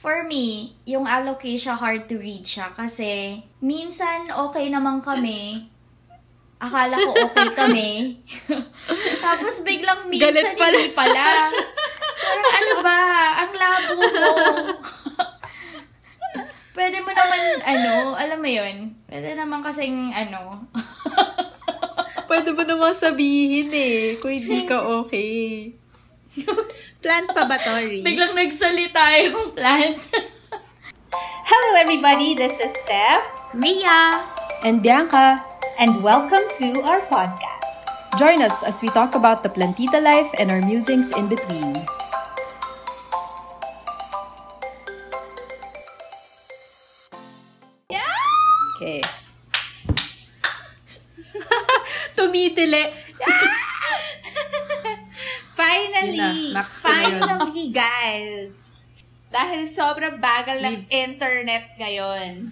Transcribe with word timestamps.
For 0.00 0.24
me, 0.24 0.72
yung 0.88 1.04
alocasia 1.04 1.76
hard 1.76 2.08
to 2.08 2.16
read 2.16 2.40
siya 2.40 2.72
kasi 2.72 3.44
minsan 3.60 4.32
okay 4.32 4.72
naman 4.72 5.04
kami. 5.04 5.68
Akala 6.56 6.96
ko 6.96 7.12
okay 7.28 7.52
kami. 7.52 7.90
Tapos 9.24 9.60
biglang 9.60 10.08
minsan 10.08 10.32
Galit 10.32 10.56
pala. 10.56 10.72
hindi 10.72 10.96
pala. 10.96 11.24
So, 12.16 12.28
ano 12.32 12.74
ba? 12.80 13.00
Ang 13.44 13.52
labo 13.52 13.92
mo. 14.00 14.32
Pwede 16.72 16.96
mo 17.04 17.12
naman, 17.12 17.40
ano, 17.60 18.16
alam 18.16 18.40
mo 18.40 18.48
yun? 18.48 18.96
Pwede 19.04 19.36
naman 19.36 19.60
kasing, 19.60 20.16
ano, 20.16 20.64
Pwede 22.30 22.56
mo 22.56 22.64
naman 22.64 22.96
sabihin 22.96 23.68
eh, 23.68 24.16
kung 24.16 24.32
hindi 24.32 24.64
ka 24.64 24.80
okay. 25.04 25.76
Plant 27.02 27.28
pa 27.34 27.42
ba, 27.48 27.56
Tori? 27.58 28.02
biglang 28.06 28.34
nagsalita 28.36 29.02
yung 29.26 29.50
plant. 29.52 29.98
Hello, 31.44 31.68
everybody. 31.74 32.38
This 32.38 32.54
is 32.62 32.70
Steph. 32.86 33.26
Mia, 33.50 34.22
And 34.62 34.78
Bianca, 34.78 35.42
And 35.80 36.04
welcome 36.04 36.44
to 36.60 36.84
our 36.84 37.00
podcast. 37.08 37.58
join 38.20 38.44
us 38.44 38.60
as 38.62 38.82
we 38.84 38.92
talk 38.92 39.16
about 39.16 39.40
the 39.42 39.48
plantita 39.48 39.96
life 39.96 40.28
and 40.36 40.52
our 40.52 40.60
musings 40.60 41.08
in 41.16 41.24
between. 41.26 41.72
Okay. 48.76 49.02
Tumitili. 52.16 52.82
Finally! 55.70 56.50
Na, 56.50 56.66
finally, 56.66 57.70
guys! 57.70 58.82
Dahil 59.30 59.70
sobrang 59.70 60.18
bagal 60.18 60.58
ng 60.58 60.90
internet 60.90 61.78
ngayon, 61.78 62.50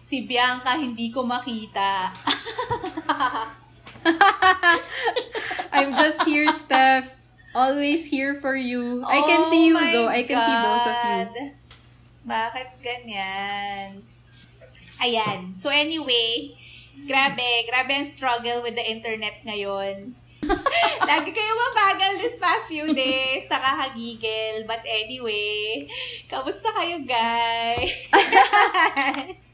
si 0.00 0.24
Bianca 0.24 0.80
hindi 0.80 1.12
ko 1.12 1.28
makita. 1.28 2.08
I'm 5.76 5.92
just 6.00 6.24
here, 6.24 6.48
Steph. 6.48 7.20
Always 7.52 8.08
here 8.08 8.40
for 8.40 8.56
you. 8.56 9.04
I 9.04 9.20
can 9.28 9.44
Oh 9.44 9.50
see 9.52 9.68
you 9.68 9.76
my 9.76 9.92
though. 9.92 10.08
I 10.08 10.24
can 10.24 10.40
see 10.40 10.56
both 10.64 10.88
of 10.88 10.96
you. 11.04 11.52
Bakit 12.24 12.68
ganyan? 12.80 14.08
Ayan. 15.04 15.52
So 15.60 15.68
anyway, 15.68 16.56
grabe, 17.04 17.68
grabe 17.68 17.92
ang 17.92 18.08
struggle 18.08 18.64
with 18.64 18.72
the 18.72 18.88
internet 18.88 19.44
ngayon. 19.44 20.16
Lagi 21.08 21.30
kayo 21.32 21.52
mabagal 21.56 22.18
this 22.20 22.36
past 22.40 22.68
few 22.68 22.94
days. 22.94 23.46
Nakakagigil. 23.48 24.66
But 24.66 24.80
anyway, 24.84 25.88
kamusta 26.28 26.72
kayo, 26.72 27.04
guys? 27.04 27.92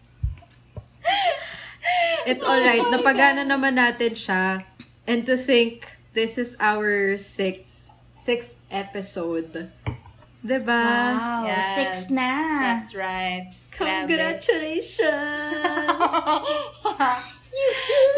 It's 2.25 2.41
alright. 2.41 2.81
Napagana 2.89 3.45
naman 3.45 3.77
natin 3.77 4.17
siya. 4.17 4.65
And 5.05 5.29
to 5.29 5.37
think, 5.37 5.85
this 6.17 6.41
is 6.41 6.57
our 6.57 7.21
sixth, 7.21 7.93
sixth 8.17 8.57
episode. 8.73 9.69
Diba? 10.41 10.85
Wow, 10.85 11.45
six 11.77 12.09
na. 12.09 12.61
That's 12.61 12.97
right. 12.97 13.53
Congratulations! 13.73 15.05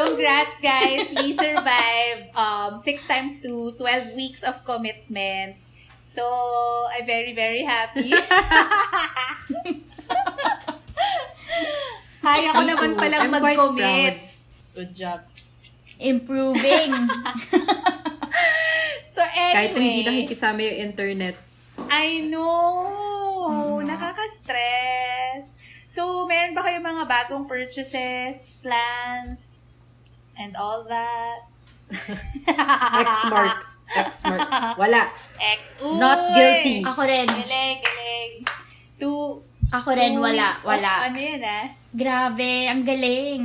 Congrats, 0.00 0.60
guys. 0.60 1.12
We 1.14 1.32
survived 1.32 2.30
um, 2.36 2.78
6 2.78 3.06
times 3.06 3.40
2, 3.40 3.76
12 3.78 4.14
weeks 4.14 4.42
of 4.42 4.64
commitment. 4.64 5.56
So, 6.06 6.22
I'm 6.92 7.06
very, 7.06 7.34
very 7.34 7.62
happy. 7.62 8.14
Hi, 12.26 12.38
ako 12.50 12.60
Me 12.62 12.66
naman 12.70 12.90
palang 12.98 13.30
I'm 13.30 13.34
quite 13.38 13.58
mag-commit. 13.58 14.16
Good 14.74 14.92
job. 14.94 15.20
Improving. 15.98 16.90
So, 19.16 19.24
anyway. 19.24 19.54
Kahit 19.56 19.72
hindi 19.80 20.00
nakikisama 20.04 20.60
yung 20.60 20.92
internet. 20.92 21.40
I 21.88 22.28
know. 22.28 23.80
Nakaka-stress. 23.80 25.55
So, 25.96 26.28
meron 26.28 26.52
ba 26.52 26.60
kayo 26.60 26.84
mga 26.84 27.08
bagong 27.08 27.48
purchases, 27.48 28.60
plans, 28.60 29.80
and 30.36 30.52
all 30.52 30.84
that? 30.84 31.48
X-Smart. 33.00 33.56
X-Smart. 33.96 34.40
Wala. 34.76 35.08
Ex. 35.40 35.72
Uy! 35.80 35.96
Not 35.96 36.36
guilty. 36.36 36.84
Ako 36.84 37.00
rin. 37.00 37.24
Galing, 37.24 37.78
galing. 37.80 38.32
Two, 39.00 39.40
Ako 39.72 39.88
rin, 39.96 40.20
two 40.20 40.20
wala. 40.20 40.52
weeks 40.52 40.60
of 40.60 40.68
Wala. 40.68 40.92
ano 41.08 41.16
yun 41.16 41.40
ah? 41.40 41.64
Grabe, 41.96 42.52
ang 42.68 42.84
galing. 42.84 43.42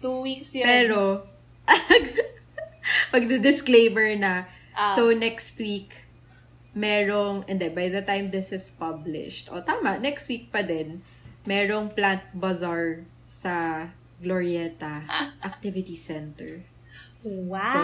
Two 0.00 0.24
weeks 0.24 0.56
yun. 0.56 0.64
Pero, 0.64 1.28
pag-disclaimer 3.12 4.16
na, 4.16 4.48
Ah. 4.72 4.96
so 4.96 5.12
next 5.12 5.60
week, 5.60 6.08
merong, 6.72 7.44
hindi, 7.44 7.68
by 7.68 7.92
the 7.92 8.00
time 8.00 8.32
this 8.32 8.50
is 8.56 8.72
published, 8.72 9.52
o 9.52 9.60
tama, 9.60 10.00
next 10.00 10.26
week 10.32 10.48
pa 10.48 10.64
din, 10.64 11.04
merong 11.44 11.92
plant 11.92 12.24
bazaar 12.32 13.04
sa 13.24 13.88
Glorieta 14.20 15.04
Activity 15.42 15.96
Center. 15.96 16.64
wow. 17.24 17.72
So, 17.72 17.80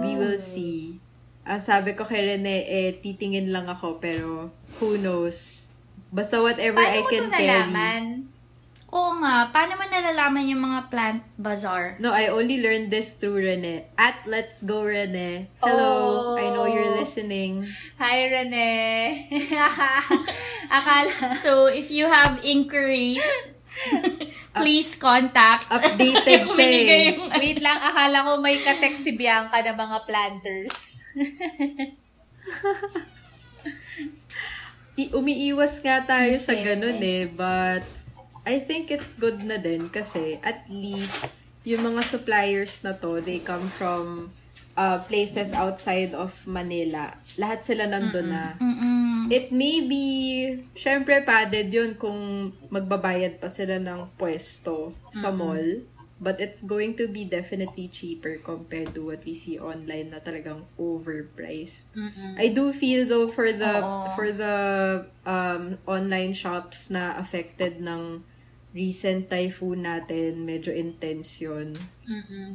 we 0.00 0.16
will 0.16 0.40
see. 0.40 1.00
Ang 1.44 1.60
sabi 1.60 1.92
ko 1.92 2.08
kay 2.08 2.24
Rene, 2.24 2.64
eh, 2.64 2.96
titingin 2.96 3.52
lang 3.52 3.68
ako, 3.68 4.00
pero 4.00 4.48
who 4.80 4.96
knows? 4.96 5.68
Basta 6.08 6.40
whatever 6.40 6.80
I 6.80 7.00
Paano 7.00 7.04
mo 7.04 7.10
can 7.12 7.24
carry. 7.28 7.44
nalaman? 7.44 8.04
Oo 8.94 9.18
nga, 9.18 9.50
paano 9.50 9.74
man 9.74 9.90
nalalaman 9.90 10.46
yung 10.46 10.62
mga 10.62 10.86
plant 10.86 11.20
bazaar? 11.34 11.98
No, 11.98 12.14
I 12.14 12.30
only 12.30 12.62
learned 12.62 12.94
this 12.94 13.18
through 13.18 13.42
Rene. 13.42 13.90
At 13.98 14.22
Let's 14.24 14.62
Go 14.62 14.86
Rene. 14.86 15.50
Hello, 15.58 15.90
Oh. 16.30 16.38
I 16.38 16.46
know 16.54 16.70
you're 16.70 16.94
listening. 16.94 17.66
Hi, 17.98 18.30
Rene. 18.30 18.70
Akala, 20.70 21.10
So, 21.34 21.66
if 21.66 21.90
you 21.90 22.06
have 22.06 22.38
inquiries, 22.46 23.26
please 24.54 24.94
contact. 24.94 25.66
Updated 25.74 26.46
siya 26.54 26.68
eh. 26.70 27.18
yung- 27.18 27.34
Wait 27.34 27.58
lang, 27.58 27.82
akala 27.82 28.22
ko 28.22 28.38
may 28.38 28.62
katext 28.62 29.02
si 29.02 29.18
Bianca 29.18 29.58
na 29.58 29.74
mga 29.74 30.06
planters. 30.06 31.02
I- 34.94 35.10
umiiwas 35.10 35.82
nga 35.82 35.98
tayo 36.06 36.38
sa 36.38 36.54
Yes. 36.54 36.62
ganun 36.62 37.02
eh, 37.02 37.26
but 37.26 37.82
I 38.44 38.60
think 38.60 38.92
it's 38.92 39.16
good 39.16 39.40
na 39.40 39.56
din 39.56 39.88
kasi 39.88 40.36
at 40.44 40.68
least 40.68 41.24
yung 41.64 41.80
mga 41.80 42.04
suppliers 42.04 42.84
na 42.84 42.92
to, 42.92 43.24
they 43.24 43.40
come 43.40 43.72
from 43.72 44.30
uh, 44.76 45.00
places 45.08 45.56
outside 45.56 46.12
of 46.12 46.44
Manila. 46.44 47.16
Lahat 47.40 47.64
sila 47.64 47.88
nandun 47.88 48.28
na. 48.28 48.52
Mm-mm. 48.60 49.32
It 49.32 49.48
may 49.48 49.80
be, 49.80 50.04
syempre 50.76 51.24
padded 51.24 51.72
yun 51.72 51.96
kung 51.96 52.52
magbabayad 52.68 53.40
pa 53.40 53.48
sila 53.48 53.80
ng 53.80 54.12
pwesto 54.20 54.92
sa 55.08 55.32
mall. 55.32 55.88
But 56.20 56.38
it's 56.38 56.62
going 56.62 56.94
to 57.02 57.10
be 57.10 57.26
definitely 57.26 57.90
cheaper 57.90 58.38
compared 58.38 58.94
to 58.94 59.08
what 59.12 59.26
we 59.26 59.34
see 59.34 59.58
online 59.58 60.14
na 60.14 60.22
talagang 60.22 60.62
overpriced. 60.78 61.90
I 62.38 62.48
do 62.54 62.70
feel 62.72 63.04
though 63.04 63.28
for 63.28 63.50
the 63.50 63.82
Oo. 63.82 64.14
for 64.14 64.28
the 64.30 64.56
um, 65.26 65.76
online 65.84 66.32
shops 66.32 66.88
na 66.88 67.18
affected 67.18 67.82
ng 67.82 68.22
recent 68.74 69.30
typhoon 69.30 69.86
natin, 69.86 70.42
medyo 70.42 70.74
intense 70.74 71.40
yun. 71.40 71.78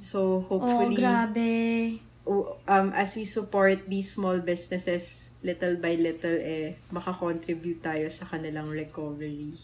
So 0.04 0.44
Oh, 0.44 0.60
hopefully 0.60 1.00
grabe. 1.00 1.50
o- 2.24 2.60
um, 2.68 2.92
as 2.94 3.16
we 3.16 3.24
support 3.24 3.88
these 3.88 4.14
small 4.14 4.38
businesses 4.38 5.32
little 5.42 5.80
by 5.80 5.96
little, 5.96 6.38
eh, 6.38 6.76
makakontribute 6.92 7.80
tayo 7.80 8.06
sa 8.12 8.28
kanilang 8.28 8.70
recovery. 8.70 9.56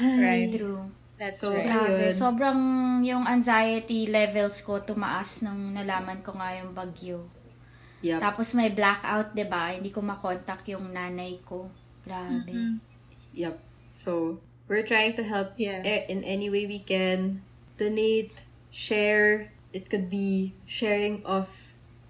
Right. 0.00 0.50
True. 0.50 0.88
That's 1.14 1.38
So, 1.38 1.52
right. 1.52 1.68
Grabe. 1.68 2.08
Sobrang 2.10 2.58
yung 3.04 3.28
anxiety 3.28 4.08
levels 4.08 4.64
ko 4.64 4.80
tumaas 4.80 5.44
nung 5.44 5.76
nalaman 5.76 6.24
ko 6.24 6.32
nga 6.32 6.56
yung 6.56 6.72
bagyo. 6.72 7.28
Yep. 8.00 8.24
Tapos 8.24 8.56
may 8.56 8.72
blackout, 8.72 9.36
'di 9.36 9.44
ba? 9.44 9.76
Hindi 9.76 9.92
ko 9.92 10.00
makontak 10.00 10.64
yung 10.72 10.88
nanay 10.88 11.36
ko. 11.44 11.68
Grabe. 12.00 12.80
Yep. 13.36 13.56
So, 13.92 14.40
we're 14.70 14.86
trying 14.86 15.18
to 15.18 15.26
help 15.26 15.58
Yeah. 15.58 15.82
eh, 15.82 16.06
in 16.06 16.22
any 16.22 16.46
way 16.46 16.64
we 16.64 16.78
can. 16.78 17.42
Donate, 17.74 18.30
share. 18.70 19.50
It 19.74 19.90
could 19.90 20.06
be 20.06 20.54
sharing 20.64 21.26
of 21.26 21.50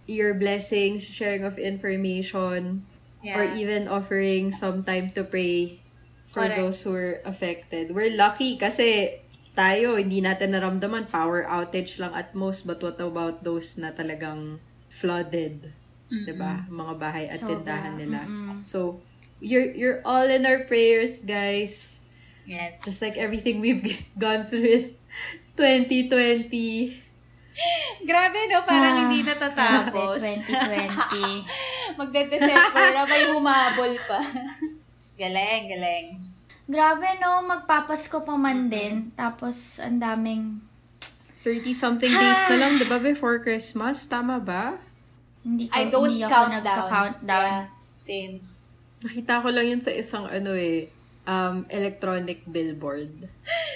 your 0.04 0.36
blessings, 0.36 1.08
sharing 1.08 1.40
of 1.42 1.56
information, 1.56 2.84
or 3.24 3.44
Yeah. 3.48 3.56
even 3.56 3.88
offering 3.88 4.52
some 4.52 4.84
time 4.84 5.08
to 5.16 5.24
pray 5.24 5.80
for 6.28 6.44
Correct. 6.46 6.56
those 6.60 6.78
who 6.84 6.92
are 6.92 7.24
affected. 7.24 7.90
We're 7.96 8.12
lucky 8.12 8.54
kasi 8.60 9.18
tayo, 9.52 9.96
hindi 9.98 10.20
natin 10.20 10.52
naramdaman 10.52 11.10
power 11.10 11.44
outage 11.44 11.98
lang 11.98 12.12
at 12.14 12.32
most, 12.34 12.64
but 12.66 12.80
what 12.80 13.00
about 13.00 13.42
those 13.42 13.76
na 13.76 13.90
talagang 13.92 14.60
flooded? 14.88 15.72
'Di 16.10 16.34
ba? 16.34 16.66
Mga 16.66 16.94
bahay 16.98 17.24
at 17.30 17.38
Sobra. 17.38 17.62
tindahan 17.62 17.94
nila. 17.94 18.20
Mm-mm. 18.26 18.66
So, 18.66 18.98
you're 19.38 19.70
you're 19.70 20.00
all 20.02 20.26
in 20.26 20.42
our 20.42 20.66
prayers, 20.66 21.22
guys. 21.22 21.99
Yes. 22.46 22.80
Just 22.84 23.00
like 23.00 23.16
everything 23.16 23.60
we've 23.60 23.82
gone 24.18 24.44
through 24.46 24.64
with 24.64 24.86
2020. 25.56 27.10
Grabe, 28.06 28.40
no? 28.48 28.64
Parang 28.64 28.94
Ah, 28.96 29.00
hindi 29.04 29.20
natatapos. 29.20 30.20
Grabe, 30.22 30.32
2020. 30.48 31.44
Magde-December 32.00 32.86
na, 32.96 33.02
may 33.04 33.24
humabol 33.28 33.92
pa. 34.08 34.20
galing, 35.20 35.62
galing. 35.68 36.06
Grabe, 36.64 37.18
no? 37.20 37.44
Magpapasko 37.44 38.24
pa 38.24 38.34
man 38.38 38.70
din. 38.72 39.12
Tapos, 39.12 39.82
ang 39.82 40.00
daming... 40.00 40.62
30-something 41.40 42.12
days 42.12 42.42
na 42.52 42.56
lang, 42.56 42.76
di 42.76 42.84
ba, 42.84 43.00
before 43.00 43.40
Christmas? 43.40 44.04
Tama 44.04 44.40
ba? 44.40 44.76
Hindi 45.40 45.68
ko, 45.68 45.74
I 45.76 45.88
don't 45.88 46.12
hindi 46.12 46.24
ako 46.24 46.32
count 46.32 46.52
down. 46.52 46.60
nagka-countdown. 46.60 47.44
Yeah, 47.48 47.64
same. 47.96 48.34
Nakita 49.00 49.40
ko 49.40 49.48
lang 49.48 49.66
yun 49.66 49.80
sa 49.80 49.92
isang 49.92 50.28
ano 50.28 50.52
eh, 50.52 50.92
um, 51.26 51.66
electronic 51.68 52.44
billboard. 52.48 53.28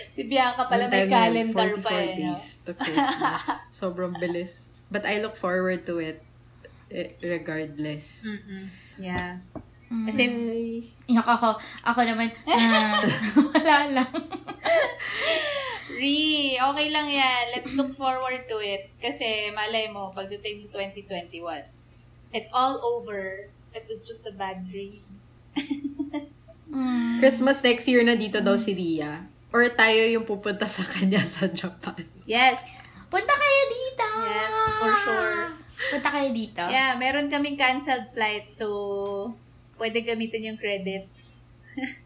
Si 0.08 0.24
Bianca 0.24 0.68
pala 0.68 0.86
Yung 0.86 0.92
may 0.92 1.08
calendar 1.10 1.80
44 1.80 1.84
pa 1.84 1.92
eh. 1.92 2.06
no? 2.06 2.16
days 2.32 2.44
to 2.64 2.72
Christmas. 2.76 3.42
Sobrang 3.82 4.14
bilis. 4.16 4.70
But 4.88 5.04
I 5.04 5.18
look 5.18 5.34
forward 5.34 5.84
to 5.90 5.98
it 5.98 6.22
eh, 6.94 7.18
regardless. 7.20 8.28
Mm-mm. 8.28 8.70
Yeah. 9.00 9.42
Mm. 9.90 10.06
Kasi, 10.06 10.22
Iyak 11.10 11.28
ako. 11.28 11.58
Ako 11.82 12.00
naman, 12.06 12.30
ah, 12.48 13.02
wala 13.54 13.76
lang. 13.90 14.12
Re, 15.94 16.58
okay 16.58 16.88
lang 16.90 17.06
yan. 17.10 17.44
Let's 17.54 17.74
look 17.74 17.92
forward 17.94 18.46
to 18.48 18.58
it. 18.62 18.90
Kasi 18.98 19.50
malay 19.52 19.90
mo, 19.90 20.10
pagdating 20.14 20.66
ng 20.66 20.70
2021, 20.72 21.42
it's 22.34 22.50
all 22.54 22.80
over. 22.82 23.50
It 23.74 23.84
was 23.90 24.06
just 24.06 24.26
a 24.26 24.34
bad 24.34 24.66
dream. 24.70 25.02
Mm. 26.68 27.20
Christmas 27.20 27.60
next 27.60 27.84
year 27.88 28.00
na 28.04 28.16
dito 28.16 28.40
daw 28.40 28.56
si 28.56 28.72
Ria. 28.72 29.26
Or 29.54 29.68
tayo 29.70 30.02
yung 30.10 30.26
pupunta 30.26 30.66
sa 30.66 30.82
kanya 30.82 31.22
sa 31.22 31.46
Japan. 31.46 32.02
Yes. 32.26 32.82
Punta 33.06 33.30
kayo 33.30 33.62
dito! 33.70 34.06
Yes, 34.26 34.54
for 34.82 34.92
sure. 34.98 35.38
Punta 35.94 36.08
kayo 36.10 36.28
dito? 36.34 36.62
Yeah, 36.66 36.98
meron 36.98 37.30
kaming 37.30 37.54
canceled 37.54 38.10
flight. 38.10 38.50
So, 38.50 39.30
pwede 39.78 40.02
gamitin 40.02 40.50
yung 40.50 40.58
credits. 40.58 41.46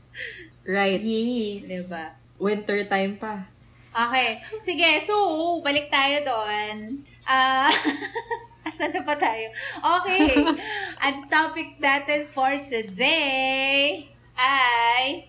Right. 0.68 1.00
Yes. 1.00 1.64
diba? 1.64 2.12
Winter 2.36 2.84
time 2.92 3.16
pa. 3.16 3.48
Okay. 3.88 4.36
Sige, 4.60 5.00
so, 5.00 5.16
balik 5.64 5.88
tayo 5.88 6.20
doon. 6.28 7.00
Ah, 7.24 7.72
asan 8.68 8.92
na 8.92 9.00
pa 9.00 9.16
tayo? 9.16 9.48
Okay. 9.80 10.36
Ang 11.08 11.24
topic 11.32 11.80
natin 11.80 12.28
for 12.28 12.52
today 12.68 14.12
ay 14.38 15.28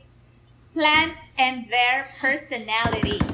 plants 0.74 1.34
and 1.38 1.66
their 1.70 2.14
personalities. 2.22 3.26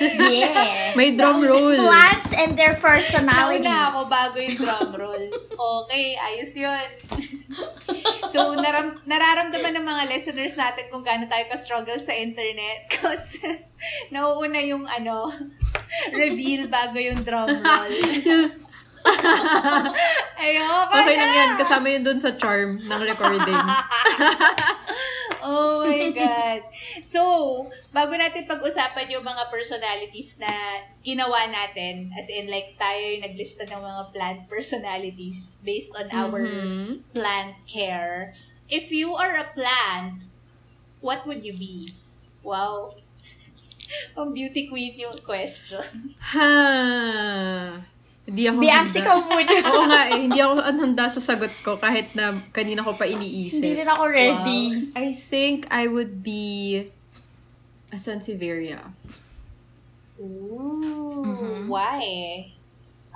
Yeah. 0.00 0.96
May 0.96 1.12
drum 1.12 1.44
roll. 1.44 1.76
Plants 1.76 2.32
and 2.32 2.56
their 2.56 2.72
personalities. 2.80 3.68
Nauna 3.68 3.92
ako 3.92 4.00
bago 4.08 4.36
yung 4.40 4.56
drum 4.56 4.90
roll. 4.96 5.24
Okay, 5.84 6.16
ayos 6.16 6.56
yun. 6.56 6.88
so, 8.32 8.56
naram 8.56 8.96
nararamdaman 9.04 9.76
ng 9.76 9.84
mga 9.84 10.02
listeners 10.08 10.56
natin 10.56 10.88
kung 10.88 11.04
gaano 11.04 11.28
tayo 11.28 11.44
ka-struggle 11.52 12.00
sa 12.00 12.16
internet. 12.16 12.88
Kasi, 12.96 13.44
nauuna 14.08 14.64
yung 14.64 14.88
ano, 14.88 15.28
reveal 16.16 16.72
bago 16.72 16.96
yung 16.96 17.20
drum 17.20 17.60
roll. 17.60 17.94
Ayoko 20.40 20.92
Okay 20.92 21.16
na! 21.16 21.20
lang 21.20 21.32
yan. 21.34 21.50
Kasama 21.56 21.86
yun 21.88 22.02
dun 22.02 22.18
sa 22.18 22.34
charm 22.36 22.80
ng 22.80 23.00
recording. 23.02 23.56
Oh 25.40 25.80
my 25.88 26.12
God. 26.12 26.60
So, 27.00 27.20
bago 27.90 28.12
natin 28.12 28.44
pag-usapan 28.44 29.08
yung 29.08 29.24
mga 29.24 29.48
personalities 29.48 30.36
na 30.36 30.52
ginawa 31.00 31.48
natin, 31.48 32.12
as 32.12 32.28
in 32.28 32.44
like 32.46 32.76
tayo 32.76 33.00
yung 33.00 33.24
naglista 33.24 33.64
ng 33.64 33.80
mga 33.80 34.02
plant 34.12 34.40
personalities 34.46 35.56
based 35.64 35.96
on 35.96 36.12
our 36.12 36.44
Mhm. 36.44 37.08
plant 37.16 37.56
care. 37.64 38.36
If 38.68 38.92
you 38.92 39.16
are 39.16 39.32
a 39.32 39.48
plant, 39.56 40.28
what 41.00 41.24
would 41.24 41.40
you 41.40 41.56
be? 41.56 41.96
Wow. 42.44 43.00
Pang 44.14 44.36
beauty 44.36 44.68
queen 44.68 44.92
yung 45.00 45.16
question. 45.24 46.14
Ha. 46.36 47.80
Hindi 48.30 48.46
ako 48.46 48.60
handa. 48.62 48.94
ikaw 48.94 49.18
muna. 49.20 49.50
Oo 49.68 49.82
nga 49.84 50.02
eh. 50.06 50.20
Hindi 50.22 50.38
ako 50.38 50.54
handa 50.62 51.04
sa 51.10 51.18
sagot 51.20 51.50
ko 51.60 51.76
kahit 51.76 52.14
na 52.14 52.46
kanina 52.50 52.80
ko 52.80 52.94
pa 52.94 53.02
Hindi 53.02 53.26
iniisip. 53.50 53.74
rin 53.74 53.90
ako 53.90 54.04
ready. 54.06 54.62
I 54.94 55.10
think 55.10 55.66
I 55.66 55.84
would 55.84 56.22
be 56.22 56.86
a 57.90 57.98
Sansevieria. 57.98 58.94
Ooh, 60.16 61.26
Mhm. 61.26 61.66
why? 61.66 62.00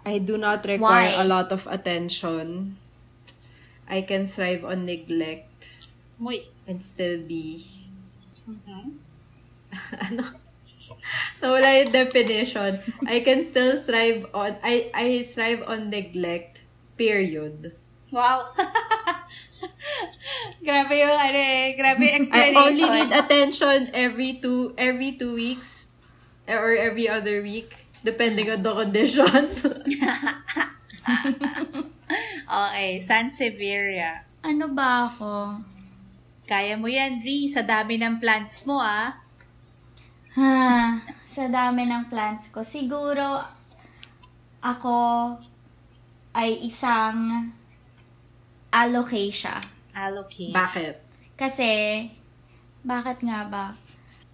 I 0.02 0.18
do 0.18 0.36
not 0.36 0.66
require 0.66 1.14
Why? 1.14 1.16
a 1.16 1.24
lot 1.24 1.48
of 1.48 1.64
attention. 1.64 2.76
I 3.86 4.02
can 4.02 4.26
thrive 4.26 4.64
on 4.64 4.84
neglect 4.84 5.80
Muy. 6.18 6.48
and 6.66 6.82
still 6.82 7.20
be 7.20 7.64
Mhm. 8.44 8.98
ano? 10.10 10.24
Nawala 11.44 11.84
yung 11.84 11.92
definition. 11.92 12.80
I 13.04 13.20
can 13.20 13.44
still 13.44 13.76
thrive 13.84 14.24
on 14.32 14.56
I 14.64 14.88
I 14.96 15.28
thrive 15.28 15.60
on 15.68 15.92
neglect. 15.92 16.64
Period. 16.96 17.76
Wow. 18.08 18.48
grabe 20.64 20.96
yung 20.96 21.12
ano 21.12 21.36
eh, 21.36 21.76
grabe 21.76 22.08
yung 22.08 22.16
I 22.16 22.20
explanation. 22.24 22.64
only 22.64 22.88
need 22.88 23.12
attention 23.12 23.78
every 23.92 24.40
two 24.40 24.72
every 24.80 25.12
two 25.20 25.36
weeks 25.36 25.92
or 26.48 26.72
every 26.72 27.04
other 27.04 27.44
week 27.44 27.84
depending 28.00 28.48
on 28.48 28.64
the 28.64 28.72
conditions. 28.72 29.60
Okay, 32.44 33.00
Sansevieria. 33.00 34.28
Ano 34.44 34.70
ba 34.70 35.08
ako? 35.08 35.64
Kaya 36.44 36.76
mo 36.76 36.86
yan, 36.86 37.24
Ri. 37.24 37.48
Sa 37.48 37.64
dami 37.64 37.96
ng 37.96 38.20
plants 38.20 38.68
mo, 38.68 38.78
ah. 38.78 39.24
Ha, 40.36 41.00
sa 41.34 41.50
dami 41.50 41.82
ng 41.90 42.06
plants 42.06 42.54
ko. 42.54 42.62
Siguro, 42.62 43.42
ako 44.62 44.98
ay 46.30 46.62
isang 46.62 47.50
alocasia. 48.70 49.58
Allocate. 49.90 50.54
Bakit? 50.54 50.94
Kasi, 51.34 51.70
bakit 52.86 53.18
nga 53.26 53.50
ba? 53.50 53.66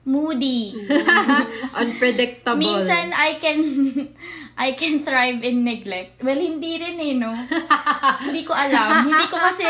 Moody. 0.04 0.76
Unpredictable. 1.80 2.60
Minsan, 2.60 3.16
I 3.16 3.40
can, 3.40 3.60
I 4.68 4.76
can 4.76 5.00
thrive 5.00 5.40
in 5.40 5.64
neglect. 5.64 6.20
Well, 6.20 6.40
hindi 6.40 6.76
rin 6.76 7.00
eh, 7.00 7.16
no? 7.16 7.32
hindi 8.28 8.44
ko 8.44 8.52
alam. 8.52 9.08
Hindi 9.08 9.24
ko 9.28 9.36
kasi, 9.40 9.64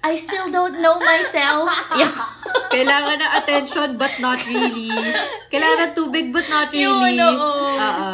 I 0.00 0.14
still 0.14 0.48
don't 0.48 0.78
know 0.78 0.96
myself. 0.96 1.68
Yeah. 1.98 2.12
Kailangan 2.70 3.18
ng 3.18 3.32
attention 3.34 3.88
but 3.96 4.14
not 4.18 4.38
really. 4.44 4.88
Kailangan 5.48 5.90
ng 5.90 5.92
tubig 5.92 6.30
but 6.30 6.46
not 6.46 6.70
really. 6.70 7.18
Yun, 7.18 7.34
oo. 7.34 7.74
Oo. 7.74 8.10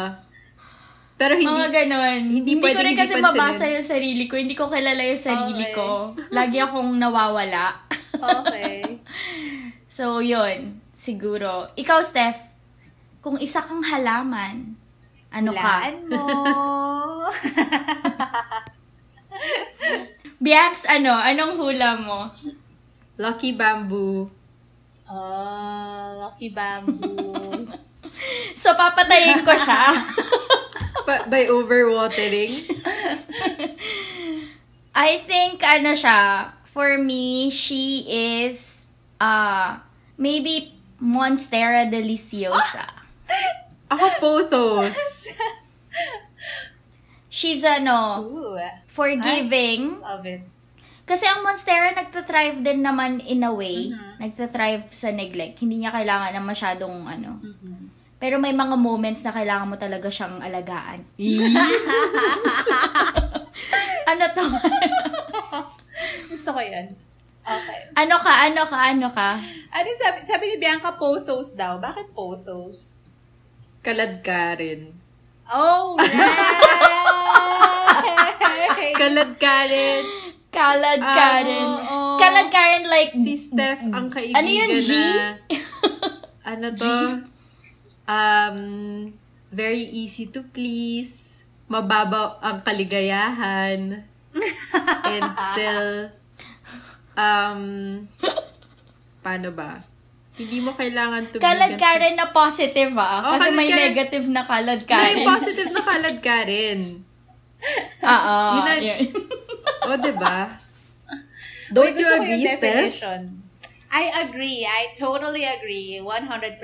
Pero 1.15 1.31
hindi 1.31 1.47
Mga 1.47 1.69
ganon. 1.71 2.19
hindi 2.27 2.51
Hindi, 2.57 2.65
ko 2.65 2.75
rin 2.75 2.91
hindi 2.91 2.97
kasi 2.97 3.13
pansinin. 3.15 3.31
mabasa 3.31 3.63
yung 3.69 3.85
sarili 3.85 4.23
ko. 4.25 4.33
Hindi 4.35 4.51
ko 4.51 4.67
kilala 4.67 4.99
yung 4.99 5.21
sarili 5.21 5.63
Okay. 5.69 5.73
ko. 5.73 6.11
Lagi 6.29 6.57
akong 6.59 6.91
nawawala. 6.97 7.71
Okay. 8.11 8.99
so, 9.87 10.19
yun. 10.19 10.81
Siguro. 10.91 11.71
Ikaw, 11.73 11.97
Steph, 12.01 12.39
kung 13.21 13.37
isa 13.37 13.59
kang 13.59 13.81
halaman, 13.81 14.75
ano 15.29 15.51
ka? 15.51 15.87
Laan 15.87 15.95
mo. 16.07 16.23
Biax, 20.41 20.85
ano? 20.87 21.15
Anong 21.15 21.55
hula 21.55 21.95
mo? 21.99 22.27
lucky 23.15 23.55
bamboo. 23.55 24.27
oh, 25.09 26.07
lucky 26.19 26.49
bamboo. 26.49 27.67
So, 28.55 28.71
papatayin 28.79 29.43
ko 29.43 29.51
siya. 29.59 29.91
Pa- 31.07 31.27
by 31.27 31.51
overwatering. 31.51 32.47
I 34.95 35.19
think, 35.27 35.59
ano 35.59 35.91
siya, 35.91 36.47
for 36.71 36.95
me, 36.95 37.51
she 37.51 38.07
is, 38.07 38.87
uh, 39.19 39.83
maybe 40.15 40.71
Monstera 41.03 41.91
Deliciosa. 41.91 42.87
Ako 43.91 44.05
pothos. 44.23 45.27
She's, 47.35 47.67
ano, 47.67 48.23
Ooh, 48.23 48.55
forgiving. 48.87 49.99
love 49.99 50.23
it. 50.23 50.47
Kasi 51.03 51.27
ang 51.27 51.43
Monstera 51.43 51.91
nagtatrive 51.91 52.63
din 52.63 52.79
naman 52.79 53.19
in 53.19 53.43
a 53.43 53.51
way. 53.51 53.91
Mhm. 53.91 54.23
Nagtatrive 54.23 54.87
sa 54.89 55.11
neglect. 55.11 55.59
Hindi 55.59 55.83
niya 55.83 55.91
kailangan 55.91 56.31
na 56.31 56.39
masyadong 56.39 57.03
ano. 57.03 57.43
Mhm. 57.43 57.91
Pero 58.17 58.39
may 58.39 58.55
mga 58.55 58.79
moments 58.79 59.21
na 59.21 59.35
kailangan 59.35 59.67
mo 59.67 59.75
talaga 59.75 60.07
siyang 60.07 60.39
alagaan. 60.39 61.03
ano 64.09 64.23
to? 64.31 64.45
Gusto 66.31 66.49
ko 66.55 66.61
yun. 66.63 66.87
Okay. 67.45 67.79
Ano 67.93 68.15
ka, 68.17 68.33
ano 68.49 68.63
ka, 68.65 68.77
ano 68.89 69.07
ka? 69.13 69.37
Ano 69.69 69.89
sabi, 69.93 70.17
sabi 70.25 70.43
ni 70.49 70.55
Bianca, 70.57 70.97
pothos 70.97 71.53
daw. 71.53 71.77
Bakit 71.77 72.15
pothos? 72.15 73.05
Kalad 73.85 74.25
ka 74.25 74.57
rin. 74.57 74.97
Oh, 75.45 75.93
right! 76.01 77.14
Kalad 78.99 79.31
ka 79.35 79.57
rin. 79.65 80.03
Kalad 80.49 80.99
Ah, 80.99 81.13
Karen. 81.13 81.67
oo. 81.67 82.15
Kalad 82.15 82.47
Karen 82.47 82.87
like, 82.87 83.11
Si 83.11 83.35
Steph, 83.35 83.83
ang 83.85 84.07
kaibigan 84.07 84.39
Ano 84.39 84.47
yun, 84.47 84.69
G? 84.71 84.89
na... 84.95 85.35
Ano 86.55 86.67
to? 86.71 86.95
Um, 88.05 88.59
very 89.49 89.81
easy 89.83 90.29
to 90.29 90.45
please. 90.45 91.41
Mababaw 91.67 92.39
ang 92.39 92.61
kaligayahan. 92.61 94.05
and 95.09 95.27
still, 95.33 96.11
um, 97.15 97.61
paano 99.19 99.49
ba? 99.51 99.81
Hindi 100.35 100.59
mo 100.59 100.75
kailangan 100.75 101.31
to 101.31 101.39
kalad 101.39 101.79
Karen 101.79 102.13
na 102.13 102.29
positive 102.29 102.91
ah. 102.93 103.23
Oh, 103.23 103.31
Kasi 103.33 103.55
may 103.55 103.65
Karen. 103.65 103.83
negative 103.89 104.25
na 104.27 104.43
kalad 104.43 104.83
Karen. 104.83 105.23
positive 105.25 105.71
na 105.71 105.81
kalad 105.81 106.17
ka 106.19 106.43
rin. 106.43 107.04
Oo. 108.01 108.37
Yun 108.55 108.63
na- 108.63 108.81
yun. 108.81 109.01
O, 109.83 109.95
diba? 109.97 110.37
Uy, 111.65 111.73
Don't 111.73 111.93
you 111.93 112.05
ko 112.05 112.13
yung 112.13 112.21
agree, 112.21 112.45
Steph? 112.47 113.01
I 113.89 114.03
agree. 114.21 114.61
I 114.61 114.93
totally 114.93 115.41
agree. 115.41 115.97
100%. 115.97 116.59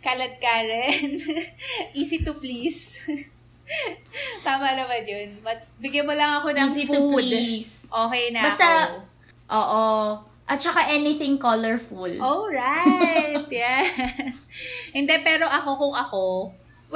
Kalad 0.00 0.34
Karen. 0.38 1.20
Easy 1.92 2.22
to 2.22 2.34
please. 2.34 2.98
Tama 4.46 4.74
naman 4.74 5.02
yun. 5.04 5.28
But, 5.40 5.66
bigyan 5.78 6.06
mo 6.06 6.14
lang 6.14 6.40
ako 6.40 6.50
ng 6.50 6.68
Easy 6.68 6.84
to 6.86 6.94
food. 6.94 7.22
please. 7.22 7.86
Okay 7.86 8.30
na 8.30 8.40
Basta, 8.42 8.66
ako. 8.66 8.96
oo. 9.50 9.84
At 10.46 10.62
saka 10.62 10.86
anything 10.88 11.36
colorful. 11.36 12.10
Oh, 12.22 12.46
right. 12.46 13.46
yes. 13.52 14.46
Hindi, 14.90 15.14
pero 15.20 15.44
ako 15.44 15.70
kung 15.76 15.94
ako, 15.94 16.22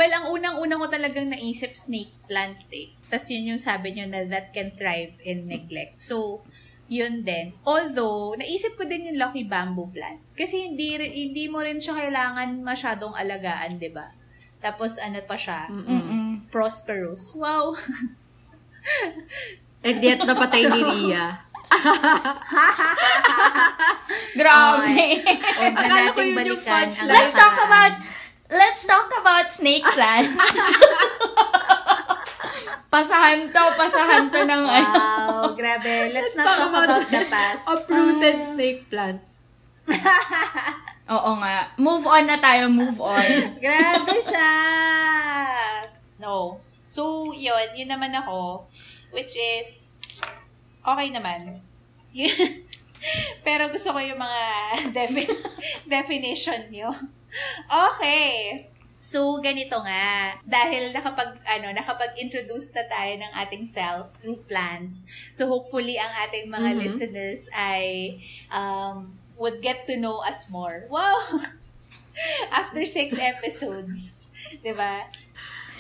well, 0.00 0.16
ang 0.16 0.32
unang-unang 0.32 0.80
ko 0.80 0.88
talagang 0.88 1.28
naisip, 1.28 1.76
snake 1.76 2.08
plant 2.24 2.56
eh. 2.72 2.96
Tapos 3.12 3.28
yun 3.28 3.52
yung 3.52 3.60
sabi 3.60 3.92
nyo 3.92 4.08
na 4.08 4.24
that 4.24 4.48
can 4.56 4.72
thrive 4.72 5.12
in 5.20 5.44
neglect. 5.44 6.00
So, 6.00 6.40
yun 6.88 7.20
din. 7.20 7.52
Although, 7.68 8.32
naisip 8.40 8.80
ko 8.80 8.88
din 8.88 9.12
yung 9.12 9.20
lucky 9.20 9.44
bamboo 9.44 9.92
plant. 9.92 10.24
Kasi 10.32 10.72
hindi, 10.72 10.96
hindi 10.96 11.52
mo 11.52 11.60
rin 11.60 11.76
siya 11.76 12.00
kailangan 12.00 12.64
masyadong 12.64 13.12
alagaan, 13.12 13.76
di 13.76 13.92
ba? 13.92 14.08
Tapos 14.64 14.96
ano 14.96 15.20
pa 15.28 15.36
siya? 15.36 15.68
Mm-mm. 15.68 16.48
Prosperous. 16.48 17.36
Wow. 17.36 17.76
And 19.84 20.00
yet, 20.00 20.24
napatay 20.24 20.64
ni 20.64 20.80
Ria. 20.80 21.44
Grabe. 24.40 24.96
Huwag 25.60 25.76
na 25.76 26.12
yung 26.12 26.36
balikan 26.36 26.88
let's 27.08 27.32
talk 27.32 27.56
about, 27.56 27.94
let's 28.50 28.82
talk 28.84 29.08
about 29.18 29.48
snake 29.50 29.86
plants. 29.86 30.34
pasahan 32.90 33.46
to, 33.46 33.62
pasahan 33.78 34.26
to 34.34 34.40
ng 34.42 34.62
ano. 34.66 34.90
Wow, 34.98 35.54
grabe. 35.54 36.10
Let's, 36.10 36.34
not 36.34 36.58
talk 36.58 36.74
about, 36.74 37.06
the 37.06 37.22
past. 37.30 37.64
uprooted 37.70 38.42
snake 38.42 38.90
plants. 38.90 39.38
Oo 41.10 41.30
nga. 41.42 41.74
Move 41.78 42.06
on 42.06 42.24
na 42.26 42.38
tayo, 42.38 42.70
move 42.70 42.98
on. 43.02 43.26
Grabe 43.64 44.14
siya! 44.22 44.50
No. 46.22 46.62
So, 46.86 47.34
yun. 47.34 47.74
Yun 47.74 47.90
naman 47.90 48.14
ako. 48.14 48.70
Which 49.10 49.34
is, 49.34 49.98
okay 50.86 51.10
naman. 51.10 51.66
Pero 53.46 53.74
gusto 53.74 53.90
ko 53.90 53.98
yung 53.98 54.22
mga 54.22 54.42
defi- 54.94 55.38
definition 55.90 56.70
nyo. 56.70 56.94
Okay. 57.68 58.66
So, 59.00 59.40
ganito 59.40 59.80
nga. 59.80 60.36
Dahil 60.44 60.92
nakapag, 60.92 61.40
ano, 61.48 61.72
nakapag-introduce 61.72 62.76
na 62.76 62.84
tayo 62.84 63.12
ng 63.16 63.32
ating 63.32 63.64
self 63.64 64.20
through 64.20 64.44
plants. 64.44 65.08
So, 65.32 65.48
hopefully, 65.48 65.96
ang 65.96 66.12
ating 66.28 66.52
mga 66.52 66.76
Mhm. 66.76 66.80
listeners 66.84 67.48
ay 67.56 68.20
um, 68.52 69.16
would 69.40 69.64
get 69.64 69.88
to 69.88 69.96
know 69.96 70.20
us 70.20 70.52
more. 70.52 70.84
Wow! 70.92 71.16
After 72.52 72.84
six 72.84 73.16
episodes. 73.16 74.20
ba? 74.76 75.08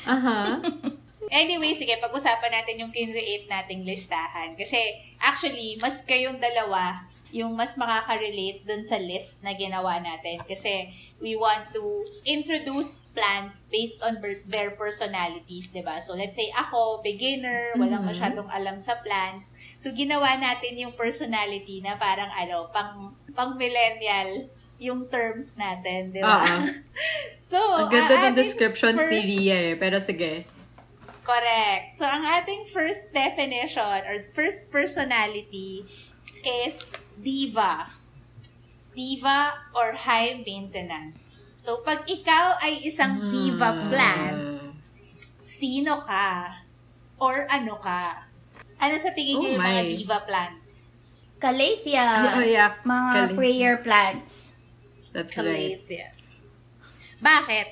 Aha. 0.08 0.40
Anyway, 1.30 1.70
sige, 1.78 1.94
pag-usapan 2.02 2.50
natin 2.50 2.80
yung 2.82 2.90
kinreate 2.90 3.46
nating 3.46 3.86
listahan. 3.86 4.58
Kasi, 4.58 4.98
actually, 5.22 5.78
mas 5.78 6.02
kayong 6.02 6.42
dalawa 6.42 7.06
yung 7.30 7.54
mas 7.54 7.74
makaka-relate 7.74 8.62
dun 8.62 8.82
sa 8.82 8.96
list 8.96 9.38
na 9.40 9.52
ginawa 9.52 9.98
natin. 9.98 10.42
Kasi, 10.42 10.90
we 11.16 11.34
want 11.34 11.70
to 11.70 11.82
introduce 12.24 13.06
plants 13.10 13.68
based 13.68 14.00
on 14.00 14.18
per- 14.18 14.42
their 14.44 14.72
personalities, 14.72 15.70
'di 15.70 15.80
ba 15.80 16.00
So, 16.00 16.14
let's 16.14 16.34
say, 16.34 16.50
ako, 16.50 17.00
beginner, 17.00 17.76
walang 17.76 18.02
Mhm. 18.02 18.10
masyadong 18.10 18.48
alam 18.48 18.76
sa 18.76 18.98
plants. 18.98 19.52
So, 19.76 19.92
ginawa 19.92 20.34
natin 20.36 20.74
yung 20.76 20.92
personality 20.92 21.78
na 21.80 21.94
parang, 21.94 22.30
ano, 22.30 22.66
pang, 22.68 23.12
pang 23.30 23.54
millennial 23.54 24.48
yung 24.76 25.06
terms 25.06 25.54
natin, 25.54 26.08
'di 26.08 26.24
ba 26.24 26.40
so, 27.38 27.60
Ang 27.78 27.92
ganda 27.92 28.16
ang 28.16 28.24
ng 28.32 28.34
descriptions 28.34 28.96
ni 28.98 29.20
first- 29.20 29.28
Ria 29.28 29.58
eh. 29.68 29.74
Pero 29.76 30.00
sige. 30.00 30.48
Correct. 31.20 31.94
So, 31.94 32.02
ang 32.02 32.24
ating 32.24 32.66
first 32.66 33.12
definition 33.12 34.02
or 34.02 34.26
first 34.32 34.66
personality 34.72 35.84
is 36.42 36.80
diva. 37.20 37.86
Diva 38.90 39.54
or 39.72 39.94
high 39.94 40.42
maintenance. 40.42 41.46
So, 41.54 41.84
pag 41.84 42.08
ikaw 42.08 42.58
ay 42.58 42.82
isang 42.82 43.30
diva 43.30 43.70
Ah. 43.70 43.86
plant, 43.86 44.40
sino 45.44 46.00
ka? 46.00 46.56
Or 47.20 47.44
ano 47.46 47.76
ka? 47.78 48.24
Ano 48.80 48.96
sa 48.96 49.12
tingin 49.12 49.36
Oh 49.36 49.40
niyo 49.44 49.50
yung 49.54 49.60
mga 49.60 49.82
diva 49.86 50.18
plants? 50.24 50.96
Calatheas. 51.36 52.32
Oh, 52.32 52.40
yeah. 52.40 52.72
Mga 52.80 53.10
Calatheas. 53.12 53.36
prayer 53.36 53.74
plants. 53.76 54.32
That's 55.12 55.36
right. 55.36 55.76
Calathea. 55.80 56.08
Bakit? 57.20 57.68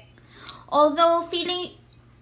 Although, 0.69 1.25
feeling, 1.25 1.73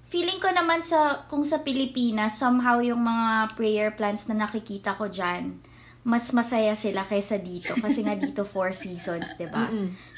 feeling 0.06 0.38
ko 0.38 0.54
naman 0.54 0.86
sa, 0.86 1.26
kung 1.26 1.42
sa 1.42 1.66
Pilipinas, 1.66 2.38
somehow 2.38 2.78
yung 2.78 3.02
mga 3.02 3.58
prayer 3.58 3.90
plants 3.90 4.30
na 4.30 4.46
nakikita 4.46 4.94
ko 4.94 5.10
dyan, 5.10 5.58
mas 6.06 6.30
masaya 6.30 6.78
sila 6.78 7.02
kaysa 7.02 7.34
dito. 7.42 7.74
Kasi 7.74 8.06
nga 8.06 8.14
dito 8.14 8.46
four 8.46 8.70
seasons, 8.70 9.34
'di 9.34 9.50
ba. 9.50 9.66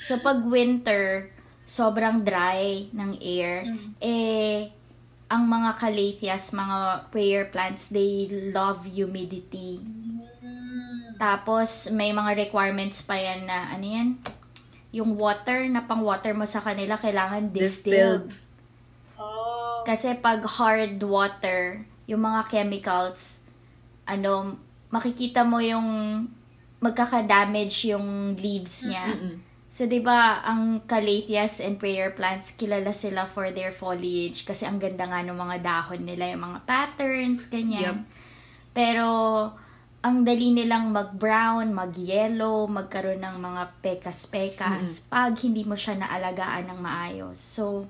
So, 0.05 0.21
pag 0.21 0.45
winter, 0.45 1.33
sobrang 1.65 2.21
dry 2.21 2.93
ng 2.93 3.17
air, 3.25 3.65
eh, 4.05 4.69
ang 5.33 5.49
mga 5.49 5.81
calatheas, 5.81 6.53
mga 6.53 7.09
prayer 7.09 7.49
plants, 7.49 7.89
they 7.89 8.29
love 8.53 8.85
humidity. 8.85 9.81
Tapos, 11.21 11.93
may 11.93 12.13
mga 12.13 12.49
requirements 12.49 13.05
pa 13.05 13.17
yan 13.17 13.45
na, 13.45 13.69
ano 13.73 13.85
yan? 13.85 14.09
Yung 14.93 15.17
water 15.21 15.69
na 15.69 15.85
pang 15.85 16.01
water 16.01 16.33
mo 16.33 16.49
sa 16.49 16.65
kanila, 16.65 16.97
kailangan 16.97 17.53
distilled. 17.53 18.29
Distilled. 18.29 19.21
Oh. 19.21 19.85
Kasi 19.85 20.17
pag 20.17 20.41
hard 20.47 20.97
water, 21.05 21.85
yung 22.09 22.25
mga 22.25 22.49
chemicals, 22.49 23.45
ano, 24.09 24.57
makikita 24.89 25.45
mo 25.45 25.61
yung 25.61 25.89
magkaka-damage 26.79 27.91
yung 27.91 28.39
leaves 28.39 28.87
niya. 28.87 29.15
Mm-mm. 29.15 29.37
So, 29.69 29.85
di 29.85 30.01
ba, 30.01 30.41
ang 30.49 30.81
calatheas 30.89 31.61
and 31.61 31.77
prayer 31.77 32.17
plants, 32.17 32.57
kilala 32.57 32.97
sila 32.97 33.29
for 33.29 33.53
their 33.53 33.69
foliage 33.69 34.49
kasi 34.49 34.65
ang 34.65 34.81
ganda 34.81 35.05
nga 35.05 35.21
ng 35.21 35.37
mga 35.37 35.57
dahon 35.61 36.09
nila, 36.09 36.33
yung 36.33 36.41
mga 36.41 36.65
patterns, 36.65 37.45
ganyan. 37.53 38.09
Pero, 38.73 39.07
ang 40.01 40.25
dali 40.25 40.57
nilang 40.57 40.89
mag-brown, 40.89 41.69
mag-yellow, 41.75 42.65
magkaroon 42.65 43.21
ng 43.21 43.37
mga 43.45 43.63
pekas-pekas 43.85 45.05
pag 45.13 45.37
hindi 45.43 45.69
mo 45.69 45.77
siya 45.77 46.01
naalagaan 46.01 46.73
ng 46.73 46.81
maayos. 46.81 47.37
So, 47.37 47.85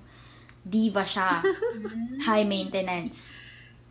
diva 0.67 1.07
siya. 1.07 1.45
High 2.27 2.49
maintenance. 2.49 3.39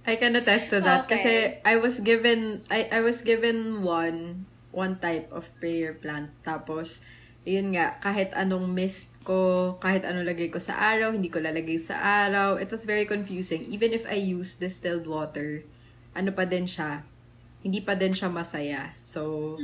I 0.07 0.15
can 0.15 0.39
attest 0.39 0.71
to 0.71 0.79
that 0.81 1.03
Okay. 1.05 1.11
kasi 1.11 1.33
I 1.67 1.75
was 1.83 1.99
given 1.99 2.63
I 2.71 2.87
I 2.87 2.99
was 3.03 3.19
given 3.21 3.83
one 3.83 4.47
one 4.71 5.03
type 5.03 5.27
of 5.35 5.51
prayer 5.59 5.99
plant 5.99 6.31
tapos 6.47 7.03
yun 7.43 7.75
nga 7.75 7.99
kahit 7.99 8.31
anong 8.31 8.71
mist 8.71 9.19
ko 9.27 9.75
kahit 9.83 10.07
ano 10.07 10.23
lagay 10.23 10.47
ko 10.47 10.63
sa 10.63 10.79
araw 10.79 11.11
hindi 11.11 11.27
ko 11.27 11.43
lalagay 11.43 11.75
sa 11.75 11.99
araw 11.99 12.55
it 12.55 12.71
was 12.71 12.87
very 12.87 13.03
confusing 13.03 13.67
even 13.67 13.91
if 13.91 14.07
I 14.07 14.15
use 14.19 14.55
distilled 14.55 15.07
water 15.07 15.67
ano 16.15 16.31
pa 16.31 16.47
din 16.47 16.67
siya 16.67 17.03
hindi 17.59 17.83
pa 17.83 17.99
din 17.99 18.15
siya 18.15 18.31
masaya 18.31 18.95
so 18.95 19.55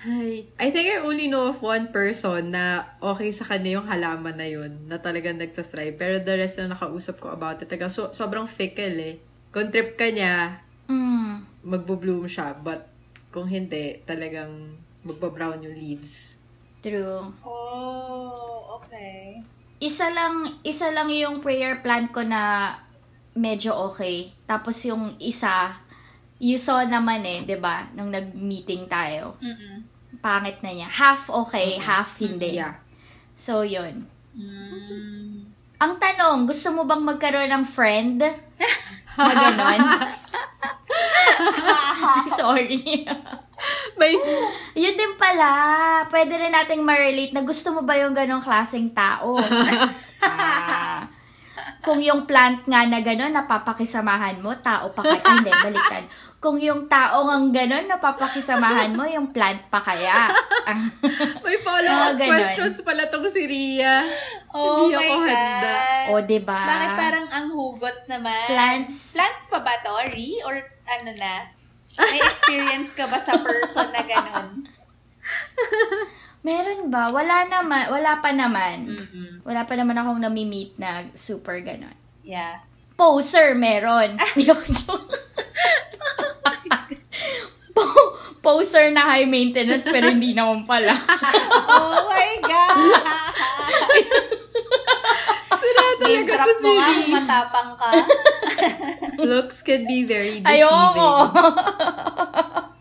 Hi. 0.00 0.48
I 0.56 0.72
think 0.72 0.88
I 0.88 1.04
only 1.04 1.28
know 1.28 1.52
of 1.52 1.60
one 1.60 1.92
person 1.92 2.56
na 2.56 2.88
okay 3.04 3.28
sa 3.36 3.44
kanya 3.44 3.76
yung 3.76 3.84
halaman 3.84 4.32
na 4.32 4.48
yun, 4.48 4.88
na 4.88 4.96
talagang 4.96 5.36
nagtathrive. 5.36 6.00
Pero 6.00 6.16
the 6.24 6.40
rest 6.40 6.56
na 6.56 6.72
nakausap 6.72 7.20
ko 7.20 7.28
about 7.36 7.60
it, 7.60 7.68
taga, 7.68 7.92
so, 7.92 8.08
sobrang 8.16 8.48
fickle 8.48 8.96
eh. 8.96 9.20
Kung 9.50 9.70
trip 9.70 9.98
ka 9.98 10.10
niya, 10.10 10.62
Mm. 10.86 11.46
magbo-bloom 11.62 12.26
siya. 12.26 12.54
But 12.54 12.90
Kung 13.30 13.46
hindi, 13.46 14.02
talagang 14.02 14.74
magbabrown 15.06 15.62
yung 15.62 15.78
leaves. 15.78 16.34
True. 16.82 17.30
Oh, 17.46 18.74
okay. 18.74 19.38
Isa 19.78 20.10
lang, 20.10 20.58
isa 20.66 20.90
lang 20.90 21.06
yung 21.14 21.38
prayer 21.38 21.78
plant 21.78 22.10
ko 22.10 22.26
na 22.26 22.74
medyo 23.38 23.70
okay. 23.86 24.34
Tapos 24.50 24.82
yung 24.82 25.14
isa, 25.22 25.78
you 26.42 26.58
saw 26.58 26.82
naman 26.82 27.22
eh, 27.22 27.46
'di 27.46 27.54
ba 27.62 27.86
Nung 27.94 28.10
nag-meeting 28.10 28.90
tayo. 28.90 29.38
Mm-mm. 29.38 29.86
Pangit 30.18 30.58
na 30.58 30.74
niya. 30.74 30.90
Half 30.90 31.30
okay, 31.30 31.78
half 31.78 32.18
hindi. 32.18 32.58
Yeah. 32.58 32.82
So, 33.38 33.62
yun. 33.62 34.10
Mm. 34.34 35.46
Ang 35.80 35.92
tanong, 35.96 36.50
gusto 36.50 36.74
mo 36.74 36.82
bang 36.82 37.00
magkaroon 37.00 37.48
ng 37.48 37.64
friend? 37.64 38.20
Na 39.16 39.32
ganon? 39.32 39.80
Sorry. 42.40 43.06
May, 44.00 44.12
Yun 44.76 44.96
din 44.96 45.14
pala. 45.20 45.50
Pwede 46.08 46.36
rin 46.36 46.52
nating 46.54 46.80
ma-relate 46.80 47.36
na 47.36 47.44
gusto 47.44 47.74
mo 47.74 47.84
ba 47.84 47.98
yung 48.00 48.16
ganong 48.16 48.44
klaseng 48.44 48.90
tao? 48.92 49.38
Ah. 50.20 51.08
Kung 51.80 51.96
yung 52.04 52.28
plant 52.28 52.60
nga 52.68 52.84
na 52.84 53.00
gano'n, 53.00 53.32
napapakisamahan 53.32 54.36
mo, 54.44 54.52
tao 54.60 54.92
pa 54.92 55.00
kaya. 55.00 55.16
Ay, 55.16 55.40
hindi, 55.40 55.48
baliktad. 55.48 56.04
Kung 56.40 56.56
yung 56.56 56.88
tao 56.88 57.28
ang 57.28 57.52
gano'n, 57.52 57.84
napapakisamahan 57.86 58.96
mo, 58.96 59.04
yung 59.04 59.28
plant 59.28 59.60
pa 59.68 59.76
kaya. 59.76 60.24
Ang, 60.64 60.88
may 61.44 61.60
follow-up 61.60 62.00
Oh, 62.06 62.16
ganun. 62.16 62.32
questions 62.32 62.80
pala 62.80 63.04
tong 63.06 63.28
si 63.28 63.44
Ria. 63.44 64.08
Oh 64.48 64.88
Hindi 64.88 64.96
my 64.96 65.04
ako 65.04 65.14
God. 65.14 65.28
handa. 65.28 65.74
o, 66.08 66.20
diba? 66.24 66.60
Bakit 66.64 66.90
parang 66.96 67.26
ang 67.28 67.46
hugot 67.50 68.08
naman? 68.08 68.48
Plants. 68.48 69.12
Plants 69.12 69.44
pa 69.46 69.60
ba 69.60 69.76
to, 69.78 69.92
Ri? 70.10 70.40
Or 70.40 70.56
ano 70.88 71.10
na? 71.14 71.44
May 71.92 72.18
experience 72.18 72.96
ka 72.96 73.04
ba 73.04 73.20
sa 73.20 73.36
person 73.36 73.92
na 73.92 74.00
ganon? 74.00 74.64
Meron 76.40 76.88
ba? 76.88 77.12
Wala 77.12 77.44
naman. 77.44 77.92
Wala 77.92 78.16
pa 78.16 78.32
naman. 78.32 78.88
Mm-mm. 78.88 79.44
Wala 79.44 79.68
pa 79.68 79.76
naman 79.76 79.92
akong 79.94 80.16
nami-meet 80.18 80.80
na 80.80 81.04
super 81.12 81.60
gano'n. 81.60 81.92
Yeah. 82.24 82.64
Poser, 83.00 83.56
meron. 83.56 84.20
Joke. 84.36 84.68
Po- 87.72 88.12
poser 88.44 88.92
na 88.92 89.08
high 89.08 89.24
maintenance 89.24 89.88
pero 89.88 90.12
hindi 90.12 90.36
naman 90.36 90.68
pala. 90.68 90.92
Oh 91.70 92.10
my 92.10 92.30
God! 92.44 92.78
Sira 95.54 95.86
talaga 96.02 96.32
to 96.34 96.50
mo 96.50 96.58
si 96.58 96.70
nga 96.74 96.88
kung 96.90 97.00
Ria. 97.00 97.14
matapang 97.14 97.70
ka. 97.78 97.88
Looks 99.30 99.62
can 99.62 99.86
be 99.86 100.02
very 100.02 100.42
deceiving. 100.42 100.66
Ayoko. 100.66 101.10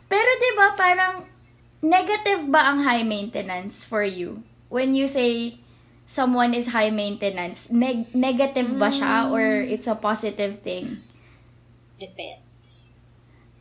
pero 0.10 0.30
'di 0.36 0.52
ba 0.58 0.68
parang 0.74 1.14
negative 1.80 2.50
ba 2.50 2.74
ang 2.74 2.82
high 2.82 3.06
maintenance 3.06 3.86
for 3.86 4.02
you? 4.02 4.42
When 4.74 4.98
you 4.98 5.06
say 5.06 5.62
someone 6.10 6.58
is 6.58 6.74
high 6.74 6.90
maintenance, 6.90 7.70
neg- 7.70 8.10
negative 8.18 8.74
ba 8.74 8.90
siya 8.90 9.30
or 9.30 9.62
it's 9.62 9.86
a 9.86 9.94
positive 9.94 10.58
thing? 10.58 11.06
Depends. 12.02 12.98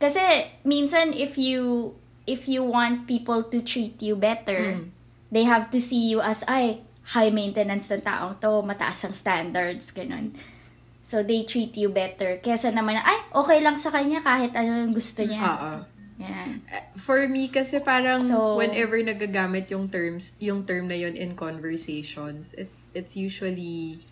Kasi 0.01 0.49
minsan 0.65 1.13
if 1.13 1.37
you 1.37 1.93
if 2.25 2.49
you 2.49 2.65
want 2.65 3.05
people 3.05 3.45
to 3.45 3.61
treat 3.61 4.01
you 4.01 4.17
better, 4.17 4.81
Mm. 4.81 4.89
they 5.29 5.45
have 5.45 5.69
to 5.69 5.77
see 5.77 6.09
you 6.09 6.25
as 6.25 6.41
ay 6.49 6.81
high 7.13 7.29
maintenance 7.29 7.93
ng 7.93 8.01
taong 8.01 8.41
to, 8.41 8.65
mataas 8.65 9.05
ang 9.05 9.13
standards, 9.13 9.93
ganun. 9.93 10.33
So 11.05 11.21
they 11.21 11.41
treat 11.41 11.73
you 11.73 11.89
better 11.89 12.37
kesa 12.37 12.69
naman 12.69 12.97
na, 12.97 13.05
ay 13.05 13.17
okay 13.33 13.59
lang 13.61 13.77
sa 13.77 13.89
kanya 13.89 14.21
kahit 14.21 14.53
ano 14.53 14.85
yung 14.85 14.93
gusto 14.93 15.21
niya. 15.21 15.41
Oo. 15.41 15.73
Yan. 16.19 16.59
Uh, 16.67 16.83
For 16.99 17.25
me, 17.25 17.47
kasi 17.47 17.79
parang 17.79 18.19
So- 18.21 18.59
whenever 18.59 18.99
nagagamit 18.99 19.71
yung 19.71 19.87
terms, 19.87 20.35
yung 20.37 20.67
term 20.67 20.91
na 20.91 20.99
yun 20.99 21.15
in 21.15 21.31
conversations, 21.33 22.51
it's 22.59 22.75
it's 22.91 23.15
usually 23.15 24.03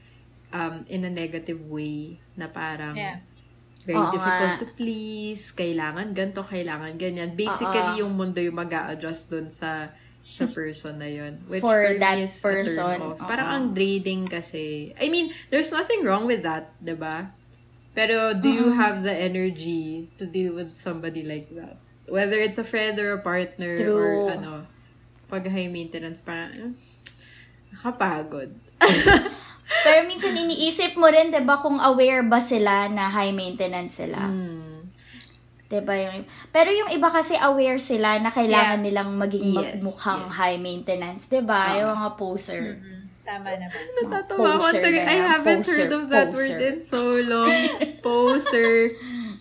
um, 0.49 0.87
in 0.87 1.03
a 1.03 1.11
negative 1.11 1.59
way 1.67 2.23
na 2.39 2.47
parang 2.47 2.95
Yeah. 2.95 3.19
very 3.83 3.99
Oo 3.99 4.11
difficult 4.11 4.51
nga. 4.55 4.61
to 4.63 4.67
please, 4.73 5.51
kailangan 5.51 6.15
ganto, 6.15 6.43
kailangan 6.43 6.95
ganyan. 6.95 7.35
Basically, 7.35 7.99
Oo. 7.99 8.07
yung 8.07 8.15
mundo 8.15 8.39
yung 8.39 8.55
mag 8.55 8.71
adjust 8.71 9.27
dun 9.27 9.51
sa 9.51 9.91
sa 10.23 10.43
person 10.55 10.99
na 10.99 11.07
yun. 11.07 11.43
Which 11.47 11.59
For 11.59 11.75
for, 11.75 11.99
that 11.99 12.15
me 12.15 12.23
is 12.23 12.35
a 12.35 12.43
person, 12.43 12.75
turn 12.75 12.99
off. 13.03 13.19
Parang 13.19 13.47
ang 13.47 13.65
draining 13.75 14.27
kasi. 14.27 14.95
I 14.95 15.11
mean, 15.11 15.31
there's 15.51 15.71
nothing 15.71 16.07
wrong 16.07 16.23
with 16.23 16.43
that, 16.43 16.71
'di 16.79 16.95
ba? 16.95 17.35
Pero 17.91 18.31
do 18.31 18.47
you 18.47 18.75
have 18.75 19.01
the 19.03 19.11
energy 19.11 20.07
to 20.15 20.23
deal 20.23 20.55
with 20.55 20.69
somebody 20.71 21.23
like 21.23 21.51
that? 21.51 21.79
Whether 22.07 22.39
it's 22.39 22.55
a 22.55 22.63
friend 22.63 22.95
or 22.97 23.13
a 23.13 23.21
partner 23.21 23.75
True. 23.75 23.93
or 23.93 24.07
ano, 24.31 24.63
pag 25.27 25.43
high 25.45 25.67
maintenance, 25.67 26.19
parang, 26.19 26.55
eh, 26.55 26.71
nakapagod. 27.69 28.55
Pero 29.83 30.07
minsan 30.07 30.31
iniisip 30.31 30.95
mo 30.95 31.07
rin, 31.07 31.27
'di 31.27 31.43
ba, 31.43 31.59
kung 31.59 31.75
aware 31.77 32.23
ba 32.23 32.39
sila 32.39 32.87
na 32.87 33.11
high 33.11 33.35
maintenance 33.35 33.99
sila. 33.99 34.23
Hmm. 34.23 34.87
'Di 35.67 35.83
ba 35.83 35.93
yung 35.93 36.23
Pero 36.47 36.71
yung 36.71 36.87
iba 36.87 37.11
kasi 37.11 37.35
aware 37.35 37.75
sila 37.75 38.15
na 38.17 38.31
kailangan 38.31 38.79
Yeah. 38.79 38.85
nilang 38.87 39.19
maging 39.19 39.43
Yes, 39.51 39.83
magmukhang 39.83 40.23
yes. 40.23 40.33
high 40.33 40.55
maintenance, 40.57 41.27
'di 41.27 41.43
ba? 41.43 41.75
Yung 41.77 41.91
mga 41.93 42.11
poser. 42.15 42.79
Mm, 42.79 42.95
Tama 43.19 43.51
naman. 43.51 43.83
Natatawa 43.99 44.71
Taga- 44.71 45.03
I 45.03 45.17
haven't 45.19 45.67
poser, 45.67 45.75
heard 45.83 45.91
of 45.91 46.05
that 46.07 46.31
poser. 46.31 46.55
word 46.55 46.63
in 46.63 46.77
so 46.79 47.01
long. 47.19 47.51
Poser. 47.99 48.71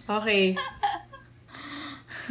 Okay. 0.07 0.55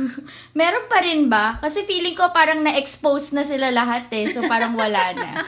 Meron 0.60 0.86
pa 0.88 1.00
rin 1.02 1.28
ba? 1.28 1.58
Kasi 1.60 1.84
feeling 1.88 2.16
ko 2.16 2.30
parang 2.32 2.62
na-expose 2.62 3.32
na 3.36 3.44
sila 3.44 3.72
lahat 3.72 4.12
eh. 4.12 4.28
So 4.28 4.44
parang 4.46 4.76
wala 4.76 5.14
na. 5.16 5.30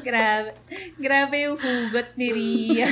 Grabe. 0.00 0.56
Grabe 0.96 1.36
yung 1.44 1.58
hugot 1.60 2.16
ni 2.16 2.28
Ria. 2.32 2.88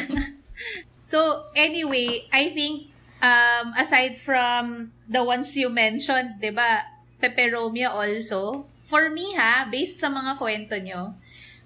so, 1.12 1.48
anyway, 1.56 2.28
I 2.28 2.52
think, 2.52 2.92
um, 3.24 3.72
aside 3.76 4.20
from 4.20 4.92
the 5.08 5.24
ones 5.24 5.56
you 5.56 5.72
mentioned, 5.72 6.36
di 6.40 6.52
ba, 6.52 6.84
Peperomia 7.18 7.90
also, 7.90 8.68
for 8.84 9.10
me 9.10 9.34
ha, 9.34 9.66
based 9.66 9.98
sa 9.98 10.12
mga 10.12 10.38
kwento 10.38 10.76
nyo, 10.78 11.16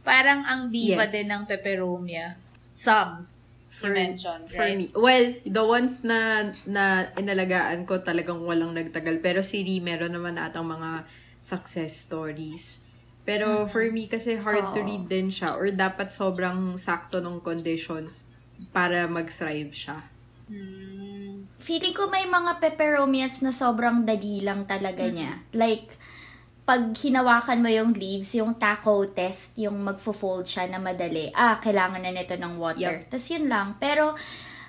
parang 0.03 0.43
ang 0.47 0.71
diva 0.73 1.05
Yes. 1.07 1.13
din 1.13 1.29
ng 1.29 1.43
Peperomia. 1.45 2.39
Some. 2.73 3.29
For, 3.83 3.91
you 3.91 3.99
mentioned, 3.99 4.47
for 4.47 4.63
right? 4.63 4.79
me. 4.79 4.87
Well, 4.95 5.27
the 5.43 5.65
ones 5.67 6.07
na 6.07 6.55
na 6.65 7.11
inalagaan 7.19 7.83
ko 7.85 7.99
talagang 8.01 8.47
walang 8.47 8.79
nagtagal. 8.79 9.19
Pero 9.19 9.43
si 9.43 9.67
Ri, 9.67 9.83
meron 9.83 10.15
naman 10.15 10.39
atang 10.39 10.71
mga 10.71 11.05
success 11.43 11.99
stories. 12.07 12.87
Pero 13.23 13.67
for 13.71 13.87
me 13.91 14.11
kasi 14.11 14.39
hard 14.39 14.75
to 14.75 14.83
Oo. 14.83 14.87
read 14.87 15.07
din 15.07 15.31
siya 15.31 15.55
or 15.55 15.71
dapat 15.71 16.11
sobrang 16.11 16.75
sakto 16.75 17.23
ng 17.23 17.39
conditions 17.39 18.31
para 18.75 19.07
mag-thrive 19.07 19.71
siya. 19.71 20.11
Hmm. 20.51 21.47
Feeling 21.63 21.95
ko 21.95 22.11
may 22.11 22.27
mga 22.27 22.59
peperomias 22.59 23.43
na 23.47 23.55
sobrang 23.55 24.03
dali 24.03 24.43
lang 24.43 24.67
talaga 24.67 25.07
niya. 25.07 25.39
Like, 25.55 25.95
pag 26.63 26.95
hinawakan 26.95 27.59
mo 27.59 27.69
yung 27.69 27.91
leaves, 27.91 28.39
yung 28.39 28.55
taco 28.55 29.03
test, 29.11 29.59
yung 29.59 29.83
magfo-fold 29.83 30.47
siya 30.47 30.71
na 30.71 30.79
madali, 30.79 31.35
ah, 31.35 31.59
kailangan 31.59 32.07
na 32.07 32.15
nito 32.15 32.39
ng 32.39 32.55
water. 32.55 33.03
Yup. 33.03 33.11
Tapos 33.11 33.27
yun 33.35 33.47
lang. 33.51 33.75
Pero, 33.83 34.15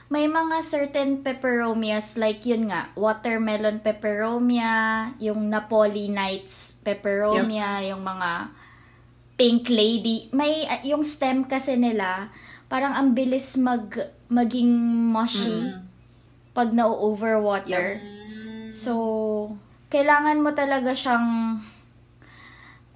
may 0.10 0.30
mga 0.30 0.62
certain 0.62 1.22
peperomias, 1.22 2.18
like 2.18 2.46
yun 2.46 2.70
nga, 2.70 2.90
watermelon 2.94 3.82
peperomia, 3.82 5.10
yung 5.18 5.50
Napoli 5.50 6.10
Nights 6.10 6.82
peperomia, 6.82 7.82
yung 7.86 8.02
mga 8.02 8.54
pink 9.38 9.70
lady. 9.70 10.30
May, 10.34 10.66
ah, 10.66 10.82
yung 10.86 11.06
stem 11.06 11.46
kasi 11.46 11.78
nila, 11.78 12.30
parang 12.70 12.94
ang 12.94 13.14
bilis 13.14 13.58
mag, 13.58 13.90
maging 14.30 14.70
mushy 15.14 15.74
pag 16.54 16.74
na-overwater. 16.74 17.98
Hmm. 17.98 18.70
So, 18.70 18.94
kailangan 19.90 20.42
mo 20.42 20.54
talaga 20.54 20.94
siyang, 20.94 21.58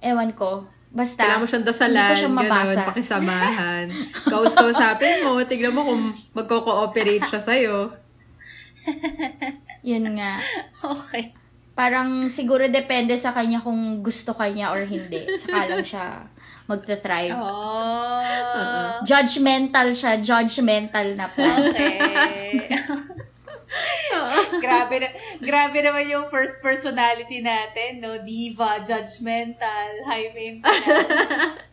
ewan 0.00 0.30
ko, 0.34 0.64
basta, 0.88 1.24
Kailangan 1.24 1.40
mo 1.42 1.46
siyang 1.46 1.64
hindi 1.64 1.72
dasalan, 1.72 2.08
ko 2.08 2.14
siya 2.14 2.30
mabasa. 2.32 2.80
pakisamahan. 2.88 3.86
Kaus-kausapin 4.32 5.16
mo, 5.26 5.38
tignan 5.44 5.74
mo 5.74 5.82
kung 5.86 6.02
magko-cooperate 6.34 7.26
siya 7.28 7.40
sa'yo. 7.42 7.76
Yun 9.88 10.06
nga. 10.16 10.40
Okay. 10.80 11.34
Parang 11.78 12.26
siguro 12.26 12.66
depende 12.66 13.14
sa 13.14 13.30
kanya 13.30 13.62
kung 13.62 14.02
gusto 14.02 14.34
kanya 14.34 14.74
or 14.74 14.82
hindi. 14.82 15.22
Saka 15.38 15.70
lang 15.70 15.84
siya 15.86 16.26
magta-thrive. 16.68 17.38
Oh. 17.38 19.00
Judgmental 19.06 19.94
siya, 19.96 20.20
judgmental 20.20 21.16
na 21.16 21.26
po. 21.32 21.40
Okay. 21.40 22.68
grabe 24.64 24.94
na, 25.00 25.08
grabe 25.38 25.78
naman 25.84 26.08
yung 26.08 26.26
first 26.32 26.60
personality 26.64 27.44
natin, 27.44 28.00
no? 28.00 28.16
Diva, 28.24 28.80
judgmental, 28.82 29.88
high 30.08 30.32
maintenance. 30.32 31.66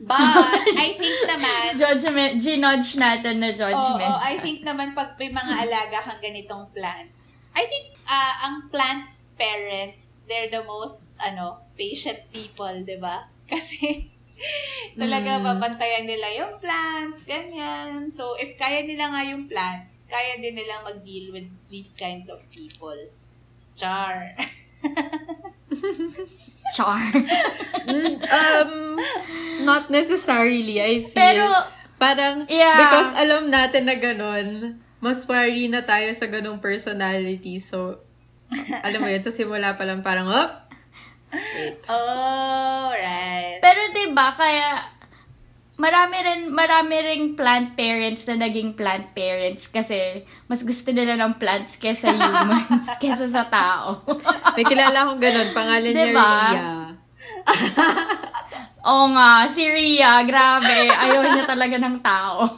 But, 0.00 0.64
I 0.80 0.96
think 0.96 1.28
naman, 1.28 1.76
Judgment, 1.76 2.40
ginudge 2.40 2.96
natin 2.96 3.36
na 3.36 3.52
oo, 3.52 3.60
judgment. 3.60 4.16
I 4.16 4.40
think 4.40 4.64
naman 4.64 4.96
pag 4.96 5.12
may 5.20 5.28
mga 5.28 5.68
alaga 5.68 6.00
kang 6.08 6.20
ganitong 6.24 6.72
plants, 6.72 7.36
I 7.52 7.68
think 7.68 8.00
uh, 8.08 8.34
ang 8.48 8.72
plant 8.72 9.12
parents, 9.36 10.24
they're 10.24 10.48
the 10.48 10.64
most, 10.64 11.12
ano, 11.20 11.68
patient 11.76 12.32
people, 12.32 12.72
di 12.80 12.96
ba? 12.96 13.28
Kasi, 13.50 14.08
talaga 15.00 15.38
Mm. 15.38 15.44
babantayan 15.44 16.04
nila 16.04 16.28
yung 16.34 16.54
plants, 16.58 17.22
ganyan. 17.24 18.08
So, 18.10 18.34
if 18.36 18.56
kaya 18.56 18.82
nila 18.82 19.08
nga 19.08 19.22
yung 19.24 19.44
plants, 19.46 20.04
kaya 20.06 20.38
din 20.38 20.56
nila 20.56 20.80
mag-deal 20.82 21.30
with 21.30 21.48
these 21.68 21.92
kinds 21.94 22.28
of 22.28 22.40
people. 22.48 22.96
Char. 23.76 24.28
Char. 26.76 27.02
um, 28.28 28.98
not 29.62 29.90
necessarily, 29.90 30.80
I 30.80 31.00
feel. 31.02 31.14
Pero, 31.14 31.46
parang, 31.96 32.46
Yeah. 32.46 32.78
because 32.80 33.10
alam 33.16 33.48
natin 33.48 33.84
na 33.86 33.96
ganun, 33.96 34.48
mas 35.00 35.24
wary 35.24 35.68
na 35.68 35.82
tayo 35.82 36.12
sa 36.12 36.28
ganung 36.28 36.60
personality. 36.60 37.58
So, 37.58 38.00
alam 38.82 39.00
mo 39.00 39.08
yun, 39.08 39.22
sa 39.22 39.32
simula 39.32 39.74
pa 39.74 39.84
lang 39.84 40.02
parang, 40.02 40.28
oh, 40.28 40.48
wait. 41.32 41.78
Oh, 41.86 42.90
right. 42.90 43.58
pero 43.62 43.80
'di 43.94 44.10
ba 44.12 44.34
kaya 44.34 44.90
marami 45.80 46.16
rin 46.20 46.40
marami 46.52 46.94
ring 47.00 47.26
plant 47.32 47.72
parents 47.72 48.28
na 48.28 48.36
naging 48.44 48.76
plant 48.76 49.16
parents 49.16 49.64
kasi 49.72 50.22
mas 50.44 50.60
gusto 50.60 50.92
nila 50.92 51.16
ng 51.16 51.40
plants 51.40 51.80
kesa 51.80 52.12
humans 52.20 52.86
kesa 53.00 53.24
sa 53.24 53.48
tao. 53.48 54.04
May 54.56 54.68
kilala 54.68 55.08
akong 55.08 55.22
ganun, 55.24 55.50
pangalan 55.56 55.90
niya 55.90 56.06
Diba? 56.12 56.32
Ria. 56.52 56.72
Oo 58.90 59.12
nga, 59.12 59.44
si 59.44 59.68
Rhea, 59.68 60.24
grabe. 60.24 60.88
Ayaw 60.88 61.20
niya 61.20 61.44
talaga 61.44 61.76
ng 61.76 62.00
tao. 62.00 62.48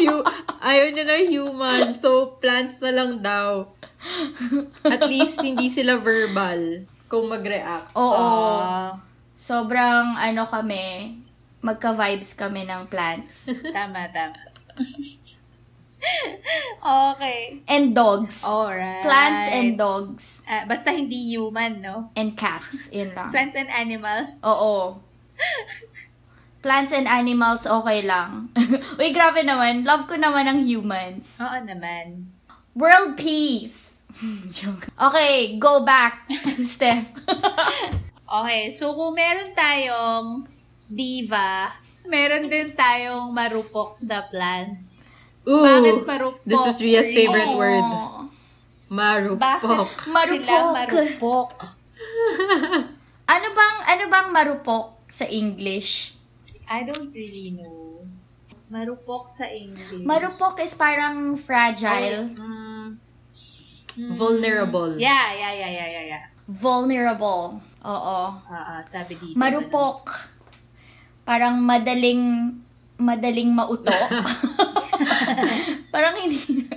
Hu- 0.00 0.24
ayaw 0.64 0.86
niya 0.96 1.04
na 1.04 1.20
human, 1.20 1.92
so 1.92 2.40
plants 2.40 2.80
na 2.80 2.88
lang 2.88 3.20
daw. 3.20 3.68
At 4.80 5.04
least, 5.04 5.44
hindi 5.44 5.68
sila 5.68 6.00
verbal 6.00 6.88
kung 7.10 7.26
mag-react. 7.26 7.90
Oo. 7.98 8.14
Ah, 8.62 8.94
Sobrang 9.34 10.14
ano 10.14 10.46
kami, 10.46 11.16
magka-vibes 11.58 12.38
kami 12.38 12.68
ng 12.68 12.86
plants. 12.86 13.50
tama, 13.76 14.06
tama. 14.14 14.38
okay. 16.80 17.60
And 17.66 17.90
dogs. 17.96 18.46
Alright. 18.46 19.02
Plants 19.02 19.44
and 19.50 19.70
dogs. 19.74 20.24
Ah, 20.46 20.64
basta 20.68 20.94
hindi 20.94 21.34
human, 21.34 21.82
no? 21.82 22.14
And 22.14 22.38
cats. 22.38 22.92
Yun 22.94 23.16
lang. 23.16 23.34
Plants 23.34 23.56
and 23.58 23.68
animals. 23.72 24.28
Oo. 24.44 25.00
Plants 26.60 26.92
and 26.92 27.08
animals, 27.08 27.64
okay 27.64 28.04
lang. 28.04 28.52
Uy, 29.00 29.16
grabe 29.16 29.40
naman. 29.40 29.88
Love 29.88 30.04
ko 30.04 30.20
naman 30.20 30.44
ang 30.44 30.60
humans. 30.60 31.40
Oo 31.40 31.58
naman. 31.64 32.28
World 32.76 33.16
peace. 33.16 33.89
Joke. 34.52 34.88
Okay, 34.92 35.56
go 35.56 35.82
back 35.82 36.28
to 36.28 36.64
Steph. 36.68 37.06
Okay, 38.30 38.70
so 38.70 38.94
kung 38.94 39.18
meron 39.18 39.50
tayong 39.52 40.46
diva, 40.86 41.66
meron 42.06 42.46
din 42.46 42.70
tayong 42.70 43.34
marupok 43.34 43.98
na 43.98 44.22
plants. 44.22 45.18
Ooh, 45.42 45.66
Bakit 45.66 46.06
marupok? 46.06 46.46
this 46.46 46.62
is 46.64 46.78
Ria's 46.78 47.10
favorite 47.10 47.58
word. 47.58 47.82
Marupok. 48.86 49.42
Bakit 49.42 50.06
Marupok. 50.06 50.46
sila 50.46 50.70
marupok? 50.70 51.50
Ano 53.26 53.46
bang 53.50 53.76
ano 53.88 54.04
bang 54.06 54.28
marupok 54.30 55.02
sa 55.10 55.26
English? 55.26 56.14
I 56.70 56.86
don't 56.86 57.10
really 57.10 57.50
know. 57.50 58.06
Marupok 58.70 59.26
sa 59.26 59.50
English. 59.50 60.06
Marupok 60.06 60.62
is 60.62 60.78
parang 60.78 61.34
fragile, 61.34 62.30
Mm, 62.30 62.69
Vulnerable. 63.96 64.94
yeah, 64.98 65.34
yeah, 65.34 65.52
yeah, 65.54 65.70
yeah, 65.70 65.88
yeah, 65.88 66.04
yeah. 66.16 66.22
vulnerable. 66.50 67.62
Oo. 67.86 68.18
Ah, 68.50 68.78
ah, 68.78 68.82
sabi 68.82 69.16
dito. 69.16 69.38
Marupok. 69.38 70.10
Parang 71.24 71.62
madaling 71.62 72.54
madaling 73.00 73.50
mauto. 73.54 73.88
parang 75.94 76.18
hindi 76.20 76.68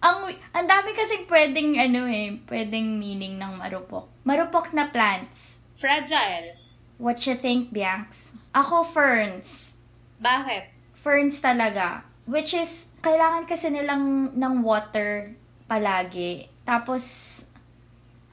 ang 0.00 0.32
ang 0.56 0.66
dami 0.66 0.96
kasing 0.96 1.28
pwedeng 1.28 1.76
ano 1.76 2.08
eh, 2.08 2.40
pwedeng 2.48 2.98
meaning 2.98 3.36
ng 3.36 3.60
marupok. 3.60 4.08
Marupok 4.24 4.72
na 4.72 4.88
plants. 4.88 5.68
Fragile. 5.76 6.56
What 7.00 7.24
you 7.24 7.36
think, 7.36 7.72
Bianx? 7.72 8.40
Ako 8.52 8.84
ferns. 8.84 9.80
Bakit? 10.20 10.80
ferns 11.00 11.40
talaga. 11.40 12.04
Which 12.28 12.52
is, 12.52 12.94
kailangan 13.00 13.48
kasi 13.48 13.72
nilang 13.72 14.36
ng 14.36 14.54
water 14.60 15.32
palagi. 15.70 16.50
Tapos, 16.66 17.04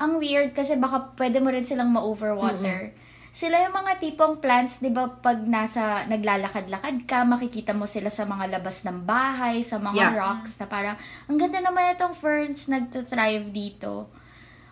ang 0.02 0.18
weird 0.18 0.58
kasi 0.58 0.74
baka 0.82 1.14
pwede 1.14 1.38
mo 1.38 1.54
rin 1.54 1.62
silang 1.62 1.94
ma-overwater. 1.94 2.98
Sila 3.30 3.62
yung 3.62 3.78
mga 3.78 4.02
tipong 4.02 4.42
plants, 4.42 4.82
di 4.82 4.90
ba, 4.90 5.06
pag 5.06 5.38
nasa, 5.46 6.10
naglalakad-lakad 6.10 7.06
ka, 7.06 7.22
makikita 7.22 7.70
mo 7.78 7.86
sila 7.86 8.10
sa 8.10 8.26
mga 8.26 8.58
labas 8.58 8.82
ng 8.82 9.06
bahay, 9.06 9.62
sa 9.62 9.78
mga 9.78 9.94
Yeah. 9.94 10.14
rocks, 10.18 10.58
na 10.58 10.66
parang, 10.66 10.98
ang 11.30 11.38
ganda 11.38 11.62
naman 11.62 11.94
itong 11.94 12.18
ferns, 12.18 12.66
nagtathrive 12.66 13.54
dito. 13.54 14.10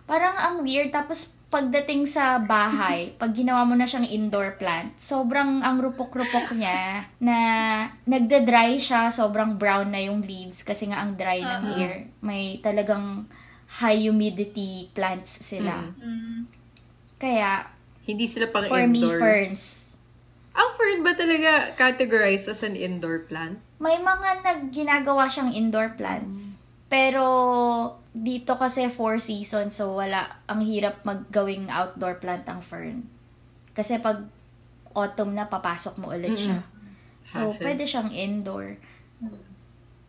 Parang 0.02 0.34
ang 0.34 0.66
weird. 0.66 0.90
Tapos, 0.90 1.35
pagdating 1.56 2.04
sa 2.04 2.36
bahay, 2.36 3.10
pag 3.20 3.32
ginawa 3.32 3.64
mo 3.64 3.72
na 3.72 3.88
siyang 3.88 4.04
indoor 4.04 4.60
plant, 4.60 4.92
sobrang 5.00 5.64
ang 5.64 5.80
rupok-rupok 5.80 6.52
niya 6.52 7.08
na 7.16 7.38
nagda-dry 8.04 8.76
siya, 8.76 9.08
sobrang 9.08 9.56
brown 9.56 9.88
na 9.88 10.04
yung 10.04 10.20
leaves 10.20 10.60
kasi 10.60 10.92
nga 10.92 11.00
ang 11.00 11.16
dry 11.16 11.40
ng 11.40 11.62
Uh-uh. 11.64 11.80
air. 11.80 11.94
May 12.20 12.60
talagang 12.60 13.24
high 13.80 14.04
humidity 14.04 14.92
plants 14.92 15.32
sila. 15.40 15.96
Mm. 15.96 16.04
Mm. 16.04 16.40
Kaya, 17.16 17.72
Hindi 18.04 18.28
sila 18.28 18.52
pang 18.52 18.68
for 18.68 18.84
me, 18.84 19.00
indoor. 19.00 19.16
ferns. 19.16 19.96
Ang 20.52 20.70
fern 20.76 21.00
ba 21.00 21.12
talaga 21.16 21.72
categorized 21.74 22.52
as 22.52 22.60
an 22.60 22.76
indoor 22.76 23.24
plant? 23.24 23.60
May 23.80 23.96
mga 23.96 24.28
nag 24.44 24.60
ginagawa 24.72 25.28
siyang 25.28 25.52
indoor 25.52 25.96
plants. 25.96 26.64
Pero 26.86 27.24
dito 28.16 28.56
kasi 28.56 28.88
four 28.88 29.20
seasons 29.20 29.76
so 29.76 30.00
wala 30.00 30.40
ang 30.48 30.64
hirap 30.64 31.04
maggawing 31.04 31.68
outdoor 31.68 32.16
plant 32.16 32.48
ang 32.48 32.64
fern. 32.64 33.04
Kasi 33.76 34.00
pag 34.00 34.24
autumn 34.96 35.36
na 35.36 35.52
papasok 35.52 36.00
mo 36.00 36.16
ulit 36.16 36.32
siya. 36.32 36.64
So 37.28 37.52
Hassle. 37.52 37.60
pwede 37.60 37.84
siyang 37.84 38.08
indoor. 38.08 38.80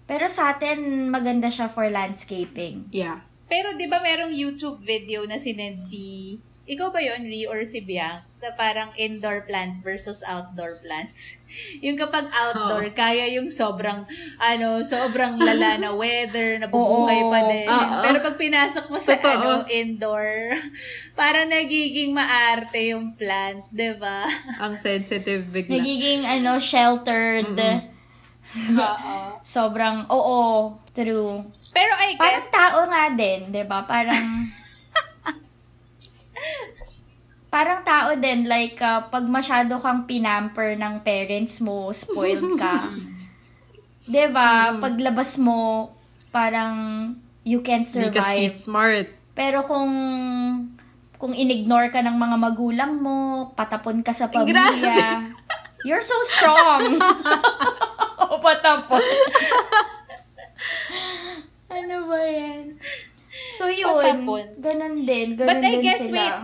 Pero 0.08 0.32
sa 0.32 0.56
atin 0.56 1.12
maganda 1.12 1.52
siya 1.52 1.68
for 1.68 1.84
landscaping. 1.92 2.88
Yeah. 2.96 3.28
Pero 3.52 3.76
di 3.76 3.92
ba 3.92 4.00
merong 4.00 4.32
YouTube 4.32 4.80
video 4.80 5.28
na 5.28 5.36
sinend 5.36 5.84
si... 5.84 6.36
Ikaw 6.68 6.92
ba 6.92 7.00
yun, 7.00 7.24
Ri, 7.24 7.48
or 7.48 7.64
si 7.64 7.80
Bianx? 7.80 8.44
Na 8.44 8.52
parang 8.52 8.92
indoor 9.00 9.48
plant 9.48 9.80
versus 9.80 10.20
outdoor 10.28 10.84
plants. 10.84 11.40
yung 11.86 11.96
kapag 11.96 12.28
outdoor, 12.28 12.92
kaya 12.92 13.24
yung 13.40 13.48
sobrang, 13.48 14.04
ano, 14.36 14.84
sobrang 14.84 15.40
lala 15.40 15.80
na 15.80 15.96
weather, 16.02 16.60
nabubuhay 16.60 17.24
pa 17.32 17.40
din. 17.48 17.72
Oo. 17.72 17.96
Pero 18.04 18.18
pag 18.20 18.36
pinasok 18.36 18.86
mo 18.92 19.00
sa, 19.00 19.16
Totoo. 19.16 19.32
ano, 19.32 19.50
indoor, 19.72 20.60
parang 21.20 21.48
nagiging 21.48 22.12
maarte 22.12 22.92
yung 22.92 23.16
plant, 23.16 23.64
di 23.72 23.96
ba? 23.96 24.28
Ang 24.60 24.76
sensitive 24.76 25.48
bigla. 25.48 25.72
Nagiging 25.80 26.28
ano 26.28 26.60
sheltered. 26.60 27.56
Oo. 28.76 29.40
Sobrang 29.40 30.04
oo, 30.12 30.76
true. 30.92 31.48
Pero 31.72 31.94
I 31.96 32.20
Parang 32.20 32.44
guess, 32.44 32.52
tao 32.52 32.80
nga 32.90 33.04
din, 33.14 33.52
'di 33.52 33.64
ba? 33.68 33.86
Parang 33.86 34.50
Parang 37.48 37.80
tao 37.88 38.12
din 38.20 38.44
like 38.44 38.76
uh, 38.84 39.08
pag 39.08 39.24
masyado 39.24 39.80
kang 39.80 40.04
pinamper 40.04 40.76
ng 40.76 41.00
parents 41.00 41.64
mo, 41.64 41.90
spoiled 41.96 42.60
ka. 42.60 42.92
ba? 44.36 44.76
Paglabas 44.80 45.40
mo, 45.40 45.92
parang 46.32 46.76
you 47.48 47.64
can't 47.64 47.88
Hindi 47.88 48.12
ka 48.12 48.24
street 48.24 48.60
survive. 48.60 48.68
smart. 48.68 49.08
Pero 49.32 49.64
kung 49.64 49.92
kung 51.18 51.34
inignore 51.34 51.90
ka 51.90 52.04
ng 52.04 52.14
mga 52.14 52.38
magulang 52.38 52.94
mo, 53.02 53.50
patapon 53.58 54.06
ka 54.06 54.14
sa 54.14 54.30
pamilya. 54.30 55.34
You're 55.88 56.04
so 56.04 56.18
strong. 56.28 57.00
o 58.32 58.38
patapon. 58.44 59.02
ano 61.72 61.96
ba 62.10 62.20
yan? 62.22 62.66
So 63.54 63.68
yun, 63.68 63.90
Patapon. 63.90 64.46
ganun 64.60 64.96
din. 65.04 65.28
Ganun 65.36 65.50
But 65.50 65.60
I 65.60 65.64
din 65.64 65.80
guess, 65.82 66.02
sila. 66.02 66.14
wait, 66.14 66.38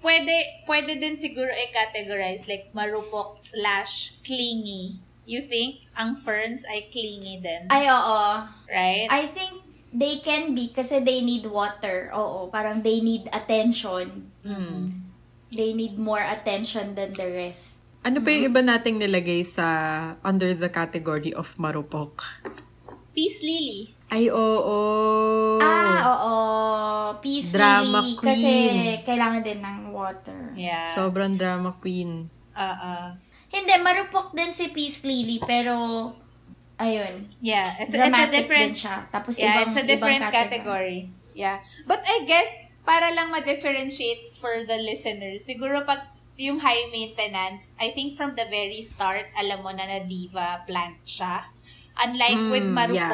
pwede, 0.00 0.34
pwede 0.64 0.92
din 0.98 1.14
siguro 1.14 1.48
i-categorize 1.48 2.46
like 2.46 2.70
marupok 2.72 3.40
slash 3.40 4.14
clingy. 4.22 5.00
You 5.28 5.44
think 5.44 5.84
ang 5.92 6.16
ferns 6.16 6.64
ay 6.64 6.88
clingy 6.88 7.40
din? 7.40 7.68
Ay, 7.68 7.84
oo. 7.88 8.22
right? 8.68 9.08
I 9.12 9.28
think 9.28 9.60
they 9.92 10.20
can 10.20 10.56
be 10.56 10.72
kasi 10.72 11.00
they 11.00 11.20
need 11.20 11.48
water. 11.48 12.08
Oo, 12.12 12.48
parang 12.48 12.80
they 12.80 13.00
need 13.00 13.28
attention. 13.32 14.32
Mm. 14.44 15.04
They 15.48 15.72
need 15.72 15.96
more 15.96 16.20
attention 16.20 16.92
than 16.92 17.16
the 17.16 17.28
rest. 17.28 17.84
Ano 18.04 18.20
pa 18.20 18.28
yung 18.32 18.52
iba 18.52 18.60
nating 18.60 19.00
nilagay 19.00 19.44
sa 19.44 19.64
under 20.24 20.52
the 20.52 20.68
category 20.68 21.32
of 21.32 21.52
marupok? 21.56 22.24
Peace 23.12 23.40
lily. 23.42 23.92
Ay, 24.08 24.32
oo. 24.32 24.78
Ah, 25.60 25.98
oo. 26.08 26.34
Peace 27.18 27.52
Drama 27.52 28.00
Lily. 28.02 28.14
queen. 28.16 28.28
Kasi 28.30 28.52
kailangan 29.04 29.40
din 29.42 29.58
ng 29.60 29.78
water. 29.90 30.52
Yeah. 30.54 30.94
Sobrang 30.94 31.34
drama 31.34 31.74
queen. 31.78 32.30
uh, 32.54 33.14
Hindi, 33.48 33.72
marupok 33.80 34.36
din 34.36 34.52
si 34.52 34.68
Peace 34.68 35.06
Lily, 35.08 35.40
pero 35.40 36.10
ayun. 36.76 37.26
yeah, 37.40 37.72
it's, 37.80 37.94
it's 37.94 38.04
a 38.04 38.28
different 38.28 38.76
din 38.76 38.82
siya. 38.84 38.96
Tapos 39.08 39.34
Yeah, 39.40 39.64
ibang, 39.64 39.72
it's 39.72 39.78
a 39.80 39.86
different 39.88 40.22
ibang 40.22 40.34
category. 40.34 41.00
Yeah. 41.32 41.64
But 41.86 42.04
I 42.04 42.28
guess, 42.28 42.50
para 42.84 43.08
lang 43.14 43.32
ma-differentiate 43.32 44.36
for 44.36 44.52
the 44.68 44.76
listeners, 44.84 45.46
siguro 45.48 45.86
pag 45.86 46.12
yung 46.38 46.62
high 46.62 46.86
maintenance, 46.94 47.74
I 47.82 47.90
think 47.90 48.14
from 48.14 48.38
the 48.38 48.46
very 48.46 48.78
start, 48.84 49.26
alam 49.34 49.64
mo 49.64 49.74
na 49.74 49.86
na 49.86 49.98
diva 50.06 50.62
plant 50.68 51.02
siya. 51.02 51.50
Unlike 51.98 52.38
Mm, 52.38 52.50
with 52.54 52.68
yeah. 52.94 53.10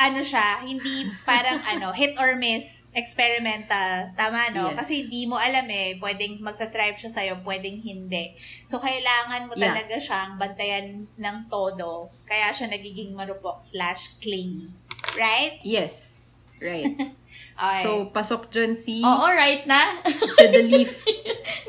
Ano 0.00 0.24
siya, 0.24 0.64
hindi 0.64 1.04
parang 1.22 1.60
ano, 1.60 1.92
hit 1.98 2.16
or 2.16 2.34
miss, 2.34 2.88
experimental. 2.90 4.10
Tama, 4.16 4.48
no? 4.50 4.72
Yes. 4.72 4.76
Kasi 4.80 5.04
hindi 5.04 5.28
mo 5.28 5.36
alam 5.36 5.68
eh, 5.68 6.00
pwedeng 6.00 6.40
magsa-thrive 6.40 6.96
siya 6.96 7.12
sa'yo, 7.12 7.34
pwedeng 7.44 7.76
hindi. 7.76 8.32
So, 8.64 8.80
kailangan 8.80 9.44
mo 9.44 9.52
Yeah. 9.54 9.76
talaga 9.76 10.00
siyang 10.00 10.40
bantayan 10.40 10.86
ng 11.06 11.36
todo. 11.46 12.08
Kaya 12.24 12.48
siya 12.48 12.66
nagiging 12.66 13.12
marupok 13.12 13.60
slash 13.60 14.16
clingy. 14.18 14.72
Right? 15.14 15.60
Yes. 15.60 16.18
Right. 16.58 16.96
Okay. 17.60 17.84
So, 17.84 18.08
pasok 18.08 18.48
dyan 18.48 18.72
si 18.72 19.04
Oo, 19.04 19.28
right 19.28 19.68
na. 19.68 20.00
Fiddleif. 20.40 21.04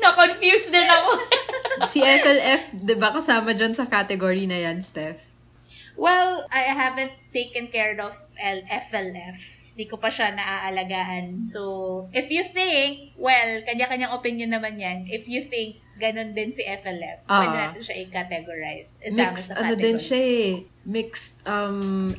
Na-confused 0.00 0.72
din 0.72 0.88
ako. 0.88 1.10
si 1.84 2.00
FLF, 2.00 2.72
di 2.72 2.96
ba 2.96 3.12
kasama 3.12 3.52
dyan 3.52 3.76
sa 3.76 3.84
category 3.84 4.48
na 4.48 4.56
yan, 4.56 4.80
Steph? 4.80 5.20
Well, 5.96 6.46
I 6.50 6.70
haven't 6.70 7.12
taken 7.32 7.68
care 7.68 7.96
of 7.98 8.14
L- 8.38 8.66
FLF. 8.68 9.38
Di 9.72 9.88
ko 9.88 9.96
pa 9.96 10.12
siya 10.12 10.36
naaalagaan. 10.36 11.48
So, 11.48 12.04
if 12.12 12.28
you 12.28 12.44
think, 12.44 13.16
well, 13.16 13.64
kanya-kanyang 13.64 14.12
opinion 14.12 14.52
naman 14.52 14.76
yan. 14.76 15.08
If 15.08 15.24
you 15.24 15.48
think 15.48 15.80
ganun 15.96 16.36
din 16.36 16.52
si 16.52 16.60
FLF, 16.60 17.24
Ah. 17.24 17.40
pwede 17.40 17.56
natin 17.56 17.80
siya 17.80 17.96
i-categorize. 18.04 19.00
Isama 19.00 19.32
Mixed, 19.32 19.48
sa 19.48 19.54
ano 19.60 19.72
din 19.72 19.96
siya 19.96 20.20
eh. 20.20 20.50
Mixed, 20.84 21.40
um, 21.48 22.12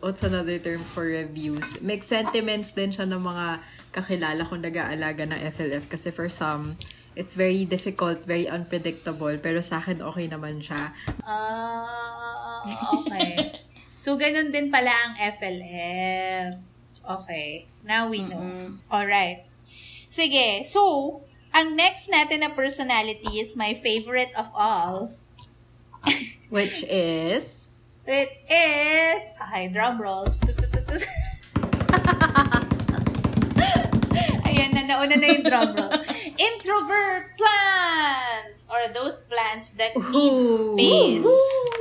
what's 0.00 0.22
another 0.24 0.56
term 0.56 0.80
for 0.96 1.04
reviews? 1.04 1.76
Mixed 1.84 2.08
sentiments 2.08 2.72
din 2.72 2.88
siya 2.88 3.04
ng 3.04 3.20
mga 3.20 3.46
kakilala 3.92 4.40
kong 4.48 4.64
nag-aalaga 4.64 5.28
ng 5.28 5.40
FLF 5.52 5.92
kasi 5.92 6.08
for 6.08 6.32
some, 6.32 6.80
it's 7.12 7.36
very 7.36 7.68
difficult, 7.68 8.24
very 8.24 8.48
unpredictable, 8.48 9.36
pero 9.36 9.60
sa 9.60 9.84
akin 9.84 10.00
okay 10.00 10.32
naman 10.32 10.64
siya. 10.64 10.96
Ah, 11.28 12.41
okay. 12.66 13.58
so, 13.98 14.14
ganun 14.14 14.52
din 14.54 14.70
pala 14.70 14.90
ang 14.90 15.14
FLF. 15.18 16.58
Okay. 17.02 17.66
Now 17.82 18.08
we 18.08 18.22
know. 18.22 18.78
Alright. 18.92 19.46
Sige. 20.12 20.62
So, 20.66 21.22
ang 21.50 21.74
next 21.74 22.08
natin 22.08 22.46
na 22.46 22.54
personality 22.54 23.42
is 23.42 23.58
my 23.58 23.74
favorite 23.74 24.30
of 24.38 24.48
all. 24.54 25.12
Which 26.54 26.84
is, 26.86 27.72
Which 28.02 28.34
is... 28.50 29.22
Okay, 29.38 29.70
drum 29.70 30.02
roll. 30.02 30.26
Ayan 34.42 34.74
na, 34.74 34.82
nauna 34.90 35.14
na 35.14 35.26
yung 35.30 35.46
drum 35.46 35.70
roll. 35.78 36.02
Introvert 36.42 37.38
plants! 37.38 38.66
Or 38.66 38.82
those 38.90 39.22
plants 39.30 39.70
that 39.78 39.94
need 39.94 40.32
Ooh. 40.34 40.74
space. 40.74 41.26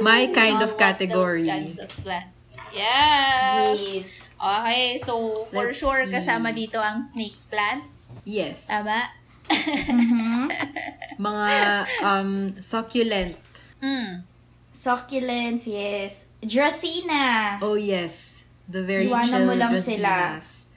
my 0.05 0.29
kind 0.29 0.61
of 0.61 0.77
category. 0.77 1.49
Those 1.49 1.77
kinds 1.77 1.79
of 1.81 1.89
plants. 2.05 2.53
Yes! 2.69 3.79
Yes. 3.81 4.07
Okay, 4.41 4.97
so 5.01 5.45
for 5.49 5.69
Let's 5.69 5.77
sure 5.81 6.05
see. 6.05 6.13
kasama 6.13 6.53
dito 6.53 6.77
ang 6.77 7.01
snake 7.01 7.37
plant. 7.49 7.85
Yes. 8.25 8.69
Tama? 8.69 9.09
Mhm. 9.49 10.49
Mga 11.25 11.53
um, 12.01 12.31
succulent. 12.61 13.37
Mm. 13.81 14.25
Succulents, 14.71 15.67
yes. 15.67 16.31
Dracena. 16.41 17.57
Oh 17.61 17.75
yes. 17.77 18.45
The 18.71 18.81
very 18.85 19.09
Iwanan 19.09 19.25
chill 19.29 19.43
mo 19.45 19.53
lang 19.53 19.73
sila. 19.77 20.37
Dracinas. 20.39 20.69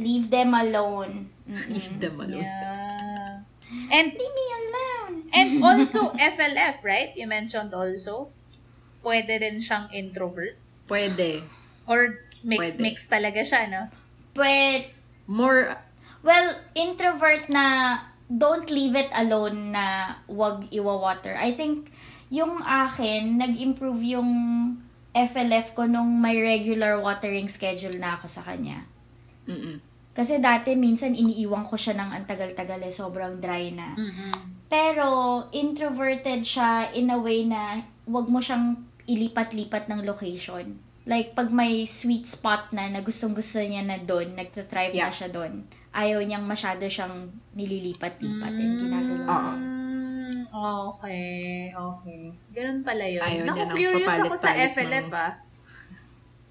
Leave 0.00 0.26
them 0.32 0.50
alone. 0.56 1.28
Mm-mm. 1.44 1.68
Leave 1.76 1.98
them 2.00 2.16
alone. 2.16 2.42
Yeah. 2.42 2.91
And 3.92 4.12
Leave 4.12 4.34
me 4.36 4.46
alone. 4.60 5.14
and 5.32 5.48
also 5.64 6.12
FLF, 6.16 6.84
right? 6.84 7.12
You 7.16 7.26
mentioned 7.26 7.72
also. 7.72 8.28
Pwede 9.02 9.40
rin 9.40 9.58
siyang 9.58 9.90
introvert. 9.90 10.56
Pwede. 10.86 11.42
Or 11.90 12.22
mix 12.46 12.76
Pwede. 12.76 12.80
mix 12.80 12.96
talaga 13.06 13.42
siya, 13.42 13.66
no? 13.66 13.82
But, 14.32 14.92
More, 15.26 15.78
well, 16.22 16.54
introvert 16.74 17.46
na 17.48 17.98
don't 18.26 18.68
leave 18.68 18.94
it 18.94 19.08
alone 19.14 19.72
na 19.72 20.18
wag 20.26 20.66
iwa-water. 20.70 21.36
I 21.38 21.52
think 21.54 21.92
yung 22.28 22.62
akin, 22.62 23.38
nag-improve 23.38 24.02
yung 24.02 24.30
FLF 25.12 25.76
ko 25.76 25.84
nung 25.84 26.18
may 26.18 26.40
regular 26.40 26.96
watering 26.98 27.46
schedule 27.48 27.96
na 28.00 28.16
ako 28.16 28.26
sa 28.26 28.42
kanya. 28.42 28.88
mm 29.44 29.91
Kasi 30.12 30.38
dati, 30.38 30.76
minsan 30.76 31.12
iniiwan 31.12 31.64
ko 31.66 31.74
siya 31.74 31.96
ng 31.96 32.10
antagal-tagal 32.14 32.80
eh, 32.80 32.92
sobrang 32.92 33.40
dry 33.40 33.72
na. 33.72 33.96
Mm-mm. 33.96 34.68
Pero, 34.68 35.08
introverted 35.50 36.44
siya 36.44 36.92
in 36.92 37.08
a 37.08 37.16
way 37.16 37.44
na 37.44 37.80
wag 38.04 38.28
mo 38.28 38.38
siyang 38.38 38.76
ilipat-lipat 39.04 39.88
ng 39.88 40.04
location. 40.04 40.76
Like, 41.02 41.32
pag 41.32 41.50
may 41.50 41.82
sweet 41.82 42.24
spot 42.24 42.70
na 42.70 42.86
na 42.86 43.00
gustong-gusto 43.00 43.58
niya 43.58 43.82
na 43.82 43.98
doon, 43.98 44.36
nagtatrive 44.36 44.94
Yeah. 44.94 45.08
na 45.08 45.12
siya 45.12 45.28
doon, 45.28 45.64
ayaw 45.90 46.20
niyang 46.20 46.44
masyado 46.44 46.86
siyang 46.86 47.32
nililipat-lipat 47.52 48.54
and 48.54 48.74
ginagawa. 48.78 49.26
Oo. 49.26 49.52
Okay, 50.92 51.72
okay. 51.72 52.22
Ganun 52.52 52.84
pala 52.84 53.04
yun. 53.08 53.24
Ayaw 53.24 53.44
Naku, 53.48 53.74
curious 53.74 54.16
ako 54.20 54.36
sa 54.36 54.52
FLF, 54.52 55.08
ng- 55.08 55.16
ah. 55.16 55.32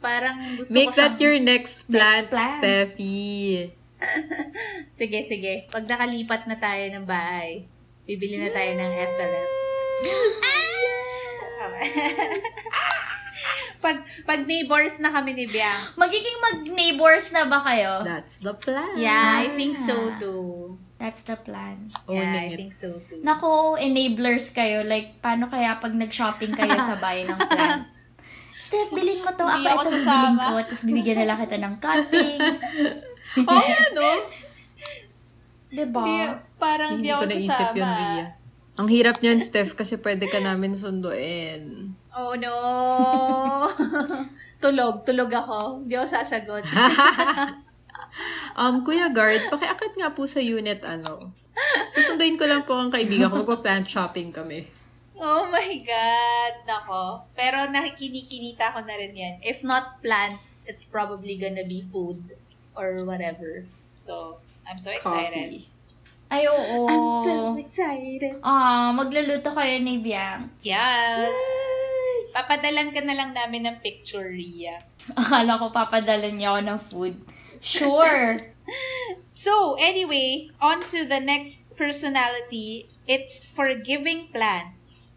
Parang 0.01 0.35
gusto 0.57 0.71
Make 0.71 0.89
ko 0.89 0.95
that 0.97 1.11
siyang- 1.11 1.21
your 1.21 1.37
next 1.39 1.73
plant, 1.85 2.25
plant. 2.27 2.57
Steffi. 2.57 3.69
Sige, 4.91 5.21
sige. 5.21 5.69
Pag 5.69 5.85
nakalipat 5.85 6.45
na 6.45 6.57
tayo 6.57 6.81
ng 6.89 7.05
bahay, 7.05 7.63
bibili 8.03 8.35
na 8.35 8.49
tayo 8.49 8.71
ng 8.73 8.91
FLF. 8.91 9.49
pag, 13.81 13.95
pag 14.25 14.39
neighbors 14.43 14.97
na 14.97 15.09
kami 15.09 15.33
ni 15.33 15.45
Biang, 15.45 15.93
Magiging 15.95 16.37
mag-neighbors 16.39 17.29
na 17.29 17.45
ba 17.45 17.61
kayo? 17.61 18.01
That's 18.01 18.39
the 18.39 18.53
plan. 18.53 18.95
yeah, 18.95 19.39
I 19.39 19.53
think 19.53 19.77
so 19.77 20.09
too. 20.17 20.75
That's 20.97 21.21
the 21.21 21.33
plan. 21.33 21.89
Yeah, 22.05 22.21
Owning 22.21 22.35
I 22.35 22.45
it. 22.53 22.57
think 22.57 22.73
so 22.73 23.01
too. 23.05 23.21
Nako, 23.21 23.73
enablers 23.73 24.49
kayo. 24.49 24.81
Like, 24.81 25.17
paano 25.17 25.45
kaya 25.45 25.77
pag 25.77 25.93
nag-shopping 25.93 26.53
kayo 26.53 26.77
sa 26.83 26.95
bahay 26.95 27.25
ng 27.25 27.37
plant? 27.37 27.85
Steph, 28.61 28.93
bilhin 28.93 29.25
mo 29.25 29.33
to. 29.33 29.41
Ako, 29.41 29.57
Hindi 29.57 29.69
ako 29.73 29.81
ito 29.81 29.97
bibilin 29.97 30.35
ko. 30.37 30.53
Tapos 30.61 30.81
bibigyan 30.85 31.17
nila 31.25 31.33
kita 31.41 31.57
ng 31.57 31.75
cutting. 31.81 32.39
Oh, 33.31 33.63
ano? 33.63 34.27
Diba? 35.71 36.03
Hindi, 36.03 36.35
parang 36.59 36.99
Hindi 36.99 37.07
hindi 37.07 37.15
ko 37.15 37.23
ako 37.23 37.31
naisip 37.31 37.47
sasama. 37.47 37.79
yun, 37.79 37.91
Ria. 37.95 38.25
Ang 38.75 38.87
hirap 38.91 39.15
niyan, 39.23 39.39
Steph, 39.39 39.71
kasi 39.71 39.95
pwede 40.03 40.27
ka 40.27 40.43
namin 40.43 40.75
sunduin. 40.75 41.95
Oh 42.11 42.35
no! 42.35 42.51
tulog, 44.63 45.07
tulog 45.07 45.31
ako. 45.31 45.79
Hindi 45.79 45.95
ako 45.95 46.07
sasagot. 46.11 46.63
Um, 48.59 48.83
Kuya 48.83 49.07
Guard, 49.07 49.47
pakiakit 49.47 49.95
nga 49.95 50.11
po 50.11 50.27
sa 50.27 50.43
unit, 50.43 50.83
ano. 50.83 51.31
Susunduin 51.87 52.35
ko 52.35 52.43
lang 52.43 52.67
po 52.67 52.75
ang 52.75 52.91
kaibigan 52.91 53.31
ko. 53.31 53.47
Magpa-plant 53.47 53.87
shopping 53.87 54.35
kami. 54.35 54.67
Oh 55.21 55.45
my 55.53 55.71
God! 55.85 56.53
Nako. 56.65 57.29
Pero 57.37 57.69
nakikinikinita 57.69 58.73
ko 58.73 58.81
na 58.81 58.97
rin 58.97 59.13
yan. 59.13 59.35
If 59.45 59.61
not 59.61 60.01
plants, 60.01 60.65
it's 60.65 60.89
probably 60.89 61.37
gonna 61.37 61.61
be 61.61 61.85
food 61.85 62.33
or 62.73 62.97
whatever. 63.05 63.69
So, 63.93 64.41
I'm 64.65 64.81
so 64.81 64.89
excited. 64.89 65.61
Coffee. 65.61 65.69
Ay, 66.33 66.49
oo. 66.49 66.89
I'm 66.89 67.07
so 67.21 67.35
excited. 67.61 68.41
Ah, 68.41 68.89
magluluto 68.97 69.53
kayo 69.53 69.77
ni 69.77 70.01
Biang. 70.01 70.49
Yes! 70.65 71.37
Papadalan 72.33 72.89
ka 72.89 73.05
na 73.05 73.13
lang 73.13 73.37
namin 73.37 73.69
ng 73.69 73.77
picture, 73.83 74.31
Ria. 74.31 74.81
Akala 75.13 75.59
ko 75.61 75.69
papadala 75.69 76.33
niya 76.33 76.55
ako 76.55 76.59
ng 76.65 76.79
food. 76.89 77.15
Sure. 77.61 78.41
So, 79.41 79.75
anyway, 79.81 80.53
on 80.61 80.85
to 80.93 81.03
the 81.03 81.19
next 81.19 81.65
personality. 81.75 82.87
It's 83.09 83.41
forgiving 83.43 84.29
plants. 84.29 85.10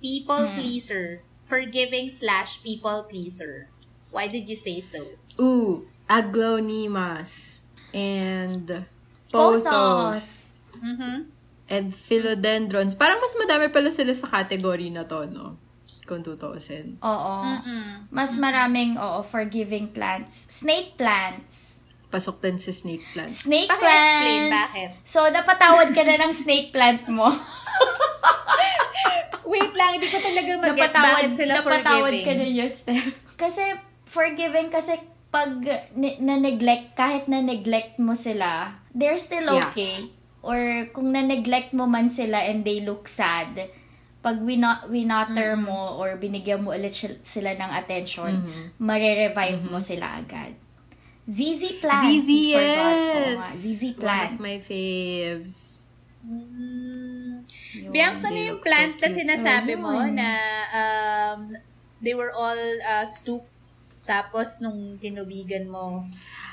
People 0.00 0.52
pleaser. 0.54 1.22
Forgiving 1.42 2.10
slash 2.10 2.62
people 2.62 3.06
pleaser. 3.08 3.68
Why 4.10 4.28
did 4.28 4.48
you 4.48 4.56
say 4.56 4.80
so? 4.80 5.04
Ooh, 5.40 5.88
Aglaonimas. 6.08 7.62
And 7.92 8.84
Pothos. 9.32 10.56
Mm-hmm. 10.76 11.28
And 11.68 11.86
Philodendrons. 11.92 12.96
Parang 12.96 13.20
mas 13.20 13.36
madami 13.36 13.68
pala 13.72 13.92
sila 13.92 14.12
sa 14.16 14.28
category 14.28 14.88
na 14.88 15.04
to, 15.04 15.28
no? 15.28 15.56
kung 16.08 16.24
tutuusin. 16.24 16.96
Oo. 17.04 17.34
Mm-mm. 17.44 18.08
Mas 18.08 18.40
maraming, 18.40 18.96
oo, 18.96 19.20
forgiving 19.20 19.92
plants. 19.92 20.48
Snake 20.48 20.96
plants. 20.96 21.84
Pasok 22.08 22.40
din 22.40 22.56
si 22.56 22.72
snake 22.72 23.04
plants. 23.12 23.44
Snake 23.44 23.68
Paki-explain 23.68 24.48
plants. 24.48 24.56
bakit. 24.56 24.90
So, 25.04 25.28
napatawad 25.28 25.92
ka 25.92 26.00
na 26.08 26.16
ng 26.24 26.32
snake 26.32 26.72
plant 26.72 27.04
mo. 27.12 27.28
Wait 29.52 29.72
lang, 29.72 29.90
hindi 29.94 30.06
ko 30.06 30.18
talaga 30.18 30.50
mag-gets 30.54 30.92
napatawad, 30.92 31.12
bakit 31.14 31.32
sila 31.34 31.52
napatawad 31.54 32.10
forgiving. 32.10 32.26
ka 32.26 32.32
na 32.34 32.46
niya, 32.46 32.66
Steph. 32.68 33.14
Kasi, 33.34 33.64
forgiving 34.04 34.68
kasi 34.68 34.92
pag 35.28 35.52
na-neglect, 36.18 36.92
kahit 36.94 37.24
na-neglect 37.26 37.96
mo 37.96 38.12
sila, 38.12 38.76
they're 38.90 39.20
still 39.20 39.44
Yeah. 39.46 39.68
okay. 39.68 39.96
Or 40.40 40.56
kung 40.90 41.12
na-neglect 41.12 41.72
mo 41.72 41.84
man 41.84 42.08
sila 42.08 42.40
and 42.40 42.62
they 42.62 42.80
look 42.80 43.06
sad, 43.06 43.68
pag 44.18 44.40
wina- 44.40 44.84
winater 44.86 45.54
mo 45.54 45.96
or 45.96 46.16
binigyan 46.16 46.60
mo 46.60 46.72
ulit 46.72 46.90
sil- 46.92 47.22
sila 47.22 47.52
ng 47.52 47.70
attention, 47.72 48.42
mare-revive 48.78 49.62
mo 49.64 49.78
sila 49.78 50.18
agad. 50.18 50.56
ZZ 51.24 51.76
plant. 51.78 52.08
ZZ, 52.08 52.28
yes! 52.56 53.36
nga, 53.36 53.44
ZZ 53.44 53.82
One 53.84 53.94
plant. 53.94 54.32
of 54.32 54.40
my 54.40 54.56
faves. 54.58 55.84
Mm. 56.24 57.07
Yun. 57.74 57.92
Bianca, 57.92 58.26
ano 58.26 58.32
They 58.32 58.46
yung 58.46 58.56
look 58.56 58.62
so 58.62 58.66
plant 58.70 58.94
na 58.96 59.08
sinasabi 59.08 59.72
So, 59.74 59.80
mo 59.80 59.92
yun. 60.00 60.10
na 60.16 60.30
um, 60.72 61.40
they 62.00 62.14
were 62.14 62.32
all 62.32 62.56
uh, 62.80 63.04
stoop 63.04 63.44
tapos 64.02 64.64
nung 64.64 64.96
tinubigan 64.96 65.68
mo, 65.68 66.08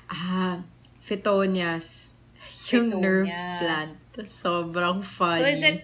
Ah, 0.06 0.60
Phetonias. 1.00 2.12
Yung 2.76 2.92
nerve 3.00 3.26
Phetonias. 3.26 3.60
plant. 3.62 3.94
Sobrang 4.28 5.00
funny. 5.00 5.40
So 5.40 5.48
is 5.48 5.64
it 5.64 5.78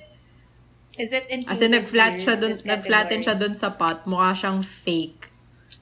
is 0.99 1.11
it 1.11 1.25
included 1.31 1.47
As 1.47 1.61
in, 1.63 1.71
nag-flat 1.71 2.13
siya 2.19 2.35
in 2.35 2.41
dun, 2.41 2.53
nag-flatten 2.59 3.19
siya 3.23 3.35
dun 3.39 3.55
sa 3.55 3.71
pot. 3.71 4.03
Mukha 4.03 4.35
siyang 4.35 4.59
fake. 4.59 5.31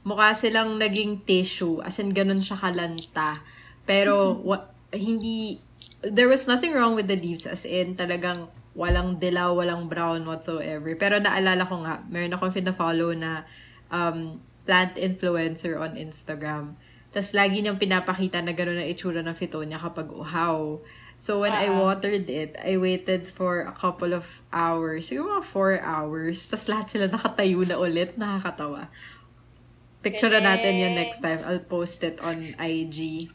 Mukha 0.05 0.31
silang 0.31 0.77
naging 0.77 1.25
tissue. 1.25 1.81
As 1.81 1.97
in, 1.97 2.13
ganun 2.13 2.39
siya 2.39 2.55
kalanta. 2.55 3.41
Pero, 3.83 4.35
wa, 4.47 4.61
hindi, 4.93 5.57
there 6.05 6.29
was 6.29 6.45
nothing 6.45 6.71
wrong 6.71 6.93
with 6.93 7.09
the 7.09 7.17
leaves. 7.17 7.49
As 7.49 7.65
in, 7.65 7.97
talagang 7.97 8.47
walang 8.79 9.19
dilaw, 9.19 9.51
walang 9.53 9.91
brown 9.91 10.23
whatsoever. 10.23 10.95
Pero 10.95 11.19
naalala 11.19 11.67
ko 11.67 11.83
nga, 11.83 11.99
meron 12.07 12.31
akong 12.31 12.55
fina-follow 12.55 13.11
na 13.11 13.43
um, 13.91 14.39
plant 14.63 14.95
influencer 14.95 15.75
on 15.75 15.99
Instagram. 15.99 16.79
Tapos 17.11 17.35
lagi 17.35 17.59
niyang 17.59 17.75
pinapakita 17.75 18.39
na 18.39 18.55
gano'n 18.55 18.79
ang 18.79 18.87
itsura 18.87 19.19
ng 19.19 19.35
fitonia 19.35 19.75
kapag 19.75 20.07
uhaw. 20.07 20.79
So 21.19 21.43
when 21.43 21.51
I 21.51 21.67
Ah. 21.67 21.75
watered 21.75 22.29
it, 22.31 22.55
I 22.55 22.79
waited 22.79 23.27
for 23.27 23.67
a 23.67 23.75
couple 23.75 24.15
of 24.15 24.39
hours. 24.55 25.11
Siguro 25.11 25.41
mga 25.41 25.43
four 25.43 25.71
hours. 25.83 26.47
Tapos 26.47 26.71
lahat 26.71 26.87
sila 26.87 27.11
nakatayo 27.11 27.59
na 27.67 27.75
ulit. 27.75 28.15
Nakakatawa. 28.15 28.87
Picture 29.99 30.31
na 30.31 30.55
natin 30.55 30.79
Galing. 30.79 30.95
next 30.95 31.19
time. 31.19 31.43
I'll 31.43 31.59
post 31.59 31.99
it 32.07 32.23
on 32.23 32.39
IG. 32.55 33.27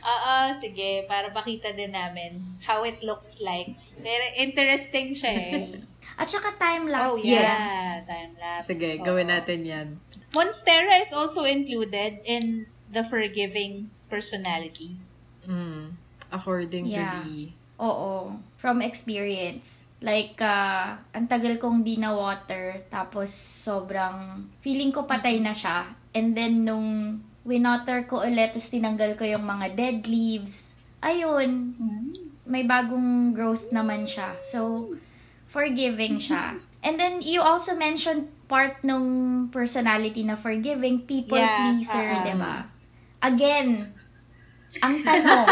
Oo, 0.00 0.34
sige. 0.54 1.04
Para 1.04 1.28
makita 1.28 1.72
din 1.72 1.90
namin 1.90 2.38
how 2.62 2.82
it 2.82 3.02
looks 3.02 3.38
like. 3.40 3.74
Pero 3.98 4.24
interesting 4.38 5.12
siya 5.12 5.32
eh. 5.34 5.62
At 6.20 6.26
saka 6.26 6.50
time-lapse. 6.58 7.22
oh, 7.22 7.22
yeah. 7.22 8.02
Time-lapse. 8.02 8.66
Sige, 8.66 8.98
Oo. 8.98 9.06
gawin 9.06 9.30
natin 9.30 9.62
yan. 9.62 9.88
Monstera 10.34 10.98
is 10.98 11.14
also 11.14 11.46
included 11.46 12.18
in 12.26 12.66
the 12.90 13.06
forgiving 13.06 13.86
personality. 14.10 14.98
Mm. 15.46 15.94
According 16.28 16.90
Yeah. 16.90 17.22
to 17.22 17.24
the... 17.24 17.54
Oo. 17.78 18.34
From 18.58 18.82
experience. 18.82 19.86
Like, 20.02 20.42
uh, 20.42 20.98
ang 21.14 21.30
tagal 21.30 21.62
kong 21.62 21.86
di 21.86 21.94
na 21.94 22.10
water, 22.10 22.82
tapos 22.90 23.30
sobrang, 23.34 24.42
feeling 24.58 24.90
ko 24.90 25.06
patay 25.06 25.38
na 25.38 25.54
siya. 25.54 25.94
And 26.10 26.34
then, 26.34 26.66
nung 26.66 27.22
winoter 27.48 28.04
ko 28.04 28.20
ulit, 28.20 28.52
tapos 28.52 28.68
tinanggal 28.68 29.16
ko 29.16 29.24
yung 29.24 29.48
mga 29.48 29.72
dead 29.72 29.98
leaves, 30.04 30.76
ayun, 31.00 31.72
may 32.44 32.68
bagong 32.68 33.32
growth 33.32 33.72
naman 33.72 34.04
siya. 34.04 34.36
So, 34.44 34.92
forgiving 35.48 36.20
siya. 36.20 36.60
And 36.84 37.00
then, 37.00 37.24
you 37.24 37.40
also 37.40 37.72
mentioned 37.72 38.28
part 38.48 38.80
nung 38.84 39.48
personality 39.48 40.24
na 40.24 40.36
forgiving, 40.36 41.08
people 41.08 41.40
Yeah, 41.40 41.56
pleaser, 41.56 42.08
uh-uh. 42.08 42.24
'di 42.24 42.34
ba? 42.40 42.56
Again, 43.20 43.68
ang 44.78 44.96
tanong, 45.04 45.46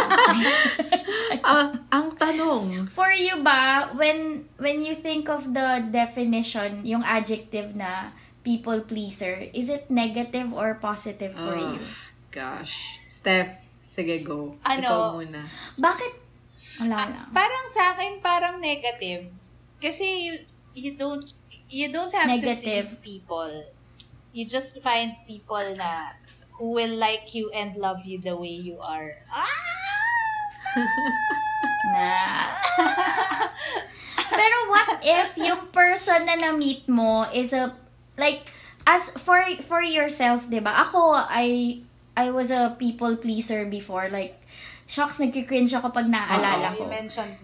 Ah, 1.47 1.73
ang 1.93 2.15
tanong. 2.15 2.89
For 2.93 3.11
you 3.13 3.41
ba, 3.43 3.91
when 3.97 4.49
when 4.61 4.85
you 4.85 4.95
think 4.97 5.29
of 5.29 5.51
the 5.53 5.85
definition, 5.93 6.85
yung 6.85 7.03
adjective 7.05 7.75
na 7.75 8.13
people 8.47 8.79
pleaser, 8.87 9.51
is 9.51 9.67
it 9.67 9.91
negative 9.91 10.55
or 10.55 10.79
positive 10.79 11.35
for 11.35 11.59
Ah, 11.59 11.75
you? 11.75 11.83
Gosh. 12.31 13.03
Steph, 13.11 13.59
sige 13.83 14.23
go. 14.23 14.55
Ano? 14.63 14.87
Ikaw 14.87 15.03
muna. 15.19 15.43
Bakit? 15.75 16.13
Wala 16.79 16.95
Ah, 16.95 17.07
lang. 17.11 17.27
parang 17.35 17.67
sa 17.67 17.83
akin, 17.93 18.23
parang 18.23 18.63
negative. 18.63 19.27
Kasi 19.83 20.07
you, 20.31 20.35
you 20.79 20.91
don't 20.95 21.27
you 21.67 21.91
don't 21.91 22.15
have 22.15 22.31
Negative. 22.31 22.63
to 22.63 22.63
please 22.63 22.95
people. 23.03 23.51
You 24.31 24.47
just 24.47 24.79
find 24.79 25.17
people 25.27 25.65
na 25.75 26.15
who 26.55 26.71
will 26.71 26.95
like 26.95 27.35
you 27.35 27.51
and 27.51 27.75
love 27.75 28.07
you 28.07 28.23
the 28.23 28.37
way 28.37 28.55
you 28.55 28.79
are. 28.79 29.19
Ah! 29.27 29.65
Na. 31.97 32.13
Pero 34.37 34.57
what 34.69 35.01
if 35.01 35.39
yung 35.41 35.73
person 35.73 36.29
na 36.29 36.37
na-meet 36.37 36.85
mo 36.87 37.25
is 37.33 37.57
a, 37.57 37.73
like, 38.17 38.49
as 38.87 39.11
for 39.17 39.41
for 39.65 39.83
yourself, 39.83 40.47
'di 40.47 40.63
ba? 40.63 40.89
Ako 40.89 41.15
I 41.17 41.81
I 42.17 42.33
was 42.33 42.49
a 42.49 42.75
people 42.81 43.19
pleaser 43.21 43.69
before 43.69 44.09
like 44.09 44.41
shocks 44.87 45.19
nagki-cringe 45.19 45.75
ako 45.75 45.91
pag 45.91 46.07
naaalala 46.07 46.79
ko. 46.79 46.87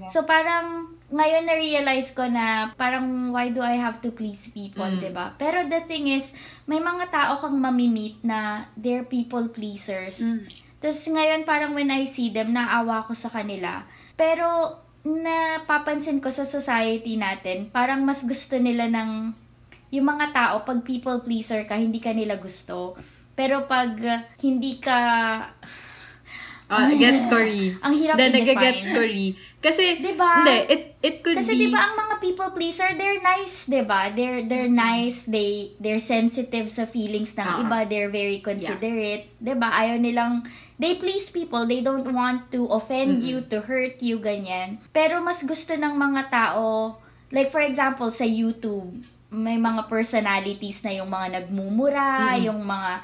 So 0.07 0.23
parang 0.23 0.95
ngayon 1.13 1.45
na-realize 1.45 2.15
ko 2.15 2.25
na 2.31 2.71
parang 2.79 3.35
why 3.35 3.51
do 3.51 3.61
I 3.61 3.77
have 3.77 3.99
to 4.07 4.15
please 4.15 4.49
people, 4.55 4.87
Mm. 4.87 5.03
'di 5.03 5.11
ba? 5.11 5.35
Pero 5.37 5.67
the 5.67 5.83
thing 5.85 6.09
is, 6.09 6.39
may 6.71 6.79
mga 6.79 7.11
tao 7.11 7.35
kang 7.37 7.59
mamimit 7.59 8.23
na 8.23 8.71
they're 8.79 9.05
people 9.05 9.51
pleasers. 9.51 10.23
Mm. 10.23 10.47
Tapos 10.79 11.03
ngayon 11.11 11.43
parang 11.43 11.75
when 11.75 11.91
I 11.91 12.07
see 12.07 12.31
them, 12.31 12.55
naawa 12.55 13.05
ko 13.05 13.13
sa 13.13 13.29
kanila. 13.29 13.85
Pero 14.15 14.79
napapansin 15.03 16.23
ko 16.23 16.31
sa 16.31 16.47
society 16.47 17.19
natin, 17.19 17.75
parang 17.75 18.07
mas 18.07 18.23
gusto 18.23 18.55
nila 18.57 18.87
ng 18.87 19.35
yung 19.93 20.09
mga 20.09 20.33
tao 20.33 20.55
pag 20.65 20.81
people 20.83 21.21
pleaser 21.21 21.69
ka, 21.69 21.77
hindi 21.77 22.01
ka 22.01 22.17
nila 22.17 22.41
gusto. 22.41 22.97
Pero 23.37 23.69
pag 23.69 23.93
uh, 24.01 24.25
hindi 24.41 24.81
ka 24.81 24.99
Ah, 26.73 26.89
gets 26.89 27.29
ko 27.29 27.37
ri. 27.37 27.77
Ang 27.85 27.93
hirap 28.01 28.17
Then, 28.17 28.33
ko 28.33 29.03
ri. 29.05 29.37
Kasi, 29.61 30.01
Diba? 30.01 30.41
hindi, 30.41 30.57
it, 30.73 30.83
it 31.05 31.17
could 31.21 31.37
Kasi 31.37 31.53
be... 31.53 31.69
'di 31.69 31.69
ba 31.69 31.93
ang 31.93 32.01
mga 32.01 32.15
people 32.25 32.51
pleaser, 32.57 32.97
they're 32.97 33.21
nice, 33.21 33.69
'di 33.69 33.85
ba? 33.85 34.09
They're 34.09 34.49
they're 34.49 34.73
nice, 34.73 35.29
they 35.29 35.77
they're 35.77 36.01
sensitive 36.01 36.73
sa 36.73 36.89
feelings 36.89 37.37
ng 37.37 37.45
Ah. 37.45 37.61
iba, 37.61 37.79
they're 37.85 38.09
very 38.09 38.41
considerate, 38.41 39.29
'di 39.37 39.55
ba? 39.61 39.69
Ayaw 39.85 40.01
nilang 40.01 40.49
they 40.81 40.97
please 40.97 41.29
people, 41.29 41.69
they 41.69 41.85
don't 41.85 42.09
want 42.09 42.49
to 42.49 42.65
offend 42.73 43.21
you, 43.21 43.45
to 43.53 43.61
hurt 43.69 44.01
you 44.01 44.17
ganyan. 44.17 44.81
Pero 44.97 45.21
mas 45.21 45.45
gusto 45.45 45.77
ng 45.77 45.93
mga 45.93 46.33
tao, 46.33 46.97
like 47.29 47.53
for 47.53 47.61
example 47.61 48.09
sa 48.09 48.25
YouTube, 48.25 48.97
may 49.33 49.57
mga 49.57 49.89
personalities 49.89 50.85
na 50.85 50.93
yung 50.93 51.09
mga 51.09 51.41
nagmumura, 51.41 52.37
yung 52.37 52.61
mga 52.61 53.01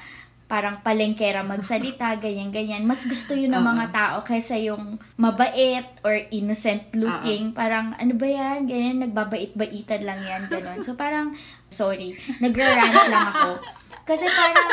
parang 0.48 0.80
palengkera 0.80 1.44
magsalita, 1.44 2.16
ganyan-ganyan. 2.24 2.84
Mas 2.84 3.04
gusto 3.04 3.36
yun 3.36 3.52
ng 3.52 3.64
mga 3.64 3.86
tao 3.92 4.16
kaysa 4.24 4.56
yung 4.60 4.96
mabait 5.16 5.84
or 6.04 6.16
innocent 6.32 6.88
looking. 6.96 7.52
Parang, 7.52 7.92
ano 7.96 8.12
ba 8.16 8.26
yan? 8.28 8.64
Ganyan, 8.64 9.08
nagbabait-baitan 9.08 10.04
lang 10.04 10.20
yan, 10.24 10.42
ganon. 10.48 10.80
So 10.80 10.96
parang, 10.96 11.36
sorry, 11.68 12.16
nagra-rant 12.40 13.08
lang 13.12 13.28
ako. 13.32 13.60
Kasi 14.08 14.24
parang, 14.24 14.68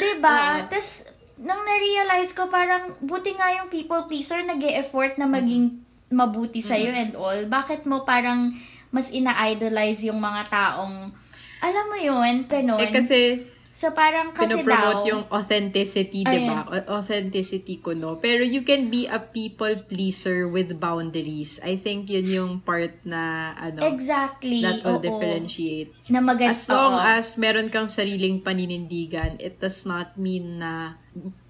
di 0.00 0.12
ba? 0.24 0.64
Tapos, 0.64 1.04
nang 1.36 1.60
na-realize 1.64 2.32
ko, 2.32 2.48
parang, 2.48 2.96
buti 3.04 3.36
nga 3.36 3.52
yung 3.60 3.68
people 3.68 4.08
pleaser 4.08 4.40
nag 4.40 4.64
effort 4.64 5.20
na 5.20 5.28
maging 5.28 5.84
mabuti 6.08 6.64
sa'yo 6.64 6.88
and 6.88 7.12
all. 7.12 7.36
Bakit 7.44 7.84
mo 7.84 8.08
parang 8.08 8.56
mas 8.88 9.12
ina-idolize 9.12 10.08
yung 10.08 10.20
mga 10.20 10.48
taong, 10.48 11.12
alam 11.60 11.84
mo 11.90 11.98
yun, 11.98 12.46
ganon. 12.48 12.80
Eh, 12.80 12.88
kasi, 12.88 13.44
so 13.74 13.92
parang 13.92 14.32
kasi 14.32 14.64
daw, 14.64 15.04
yung 15.04 15.28
authenticity, 15.28 16.24
di 16.24 16.38
ba? 16.48 16.64
Authenticity 16.88 17.78
ko, 17.78 17.92
no? 17.92 18.16
Pero 18.18 18.42
you 18.42 18.64
can 18.64 18.88
be 18.88 19.04
a 19.06 19.20
people 19.20 19.74
pleaser 19.86 20.48
with 20.48 20.72
boundaries. 20.80 21.60
I 21.60 21.76
think 21.76 22.08
yun 22.08 22.26
yung 22.26 22.52
part 22.64 22.96
na, 23.04 23.52
ano, 23.60 23.84
exactly, 23.84 24.64
that 24.64 24.82
will 24.82 24.98
oo. 24.98 25.04
differentiate. 25.04 25.92
na 26.08 26.24
maganda. 26.24 26.56
As 26.56 26.64
long 26.66 26.96
as 26.96 27.36
meron 27.36 27.68
kang 27.68 27.86
sariling 27.86 28.40
paninindigan, 28.40 29.36
it 29.38 29.60
does 29.60 29.84
not 29.84 30.16
mean 30.16 30.64
na 30.64 30.96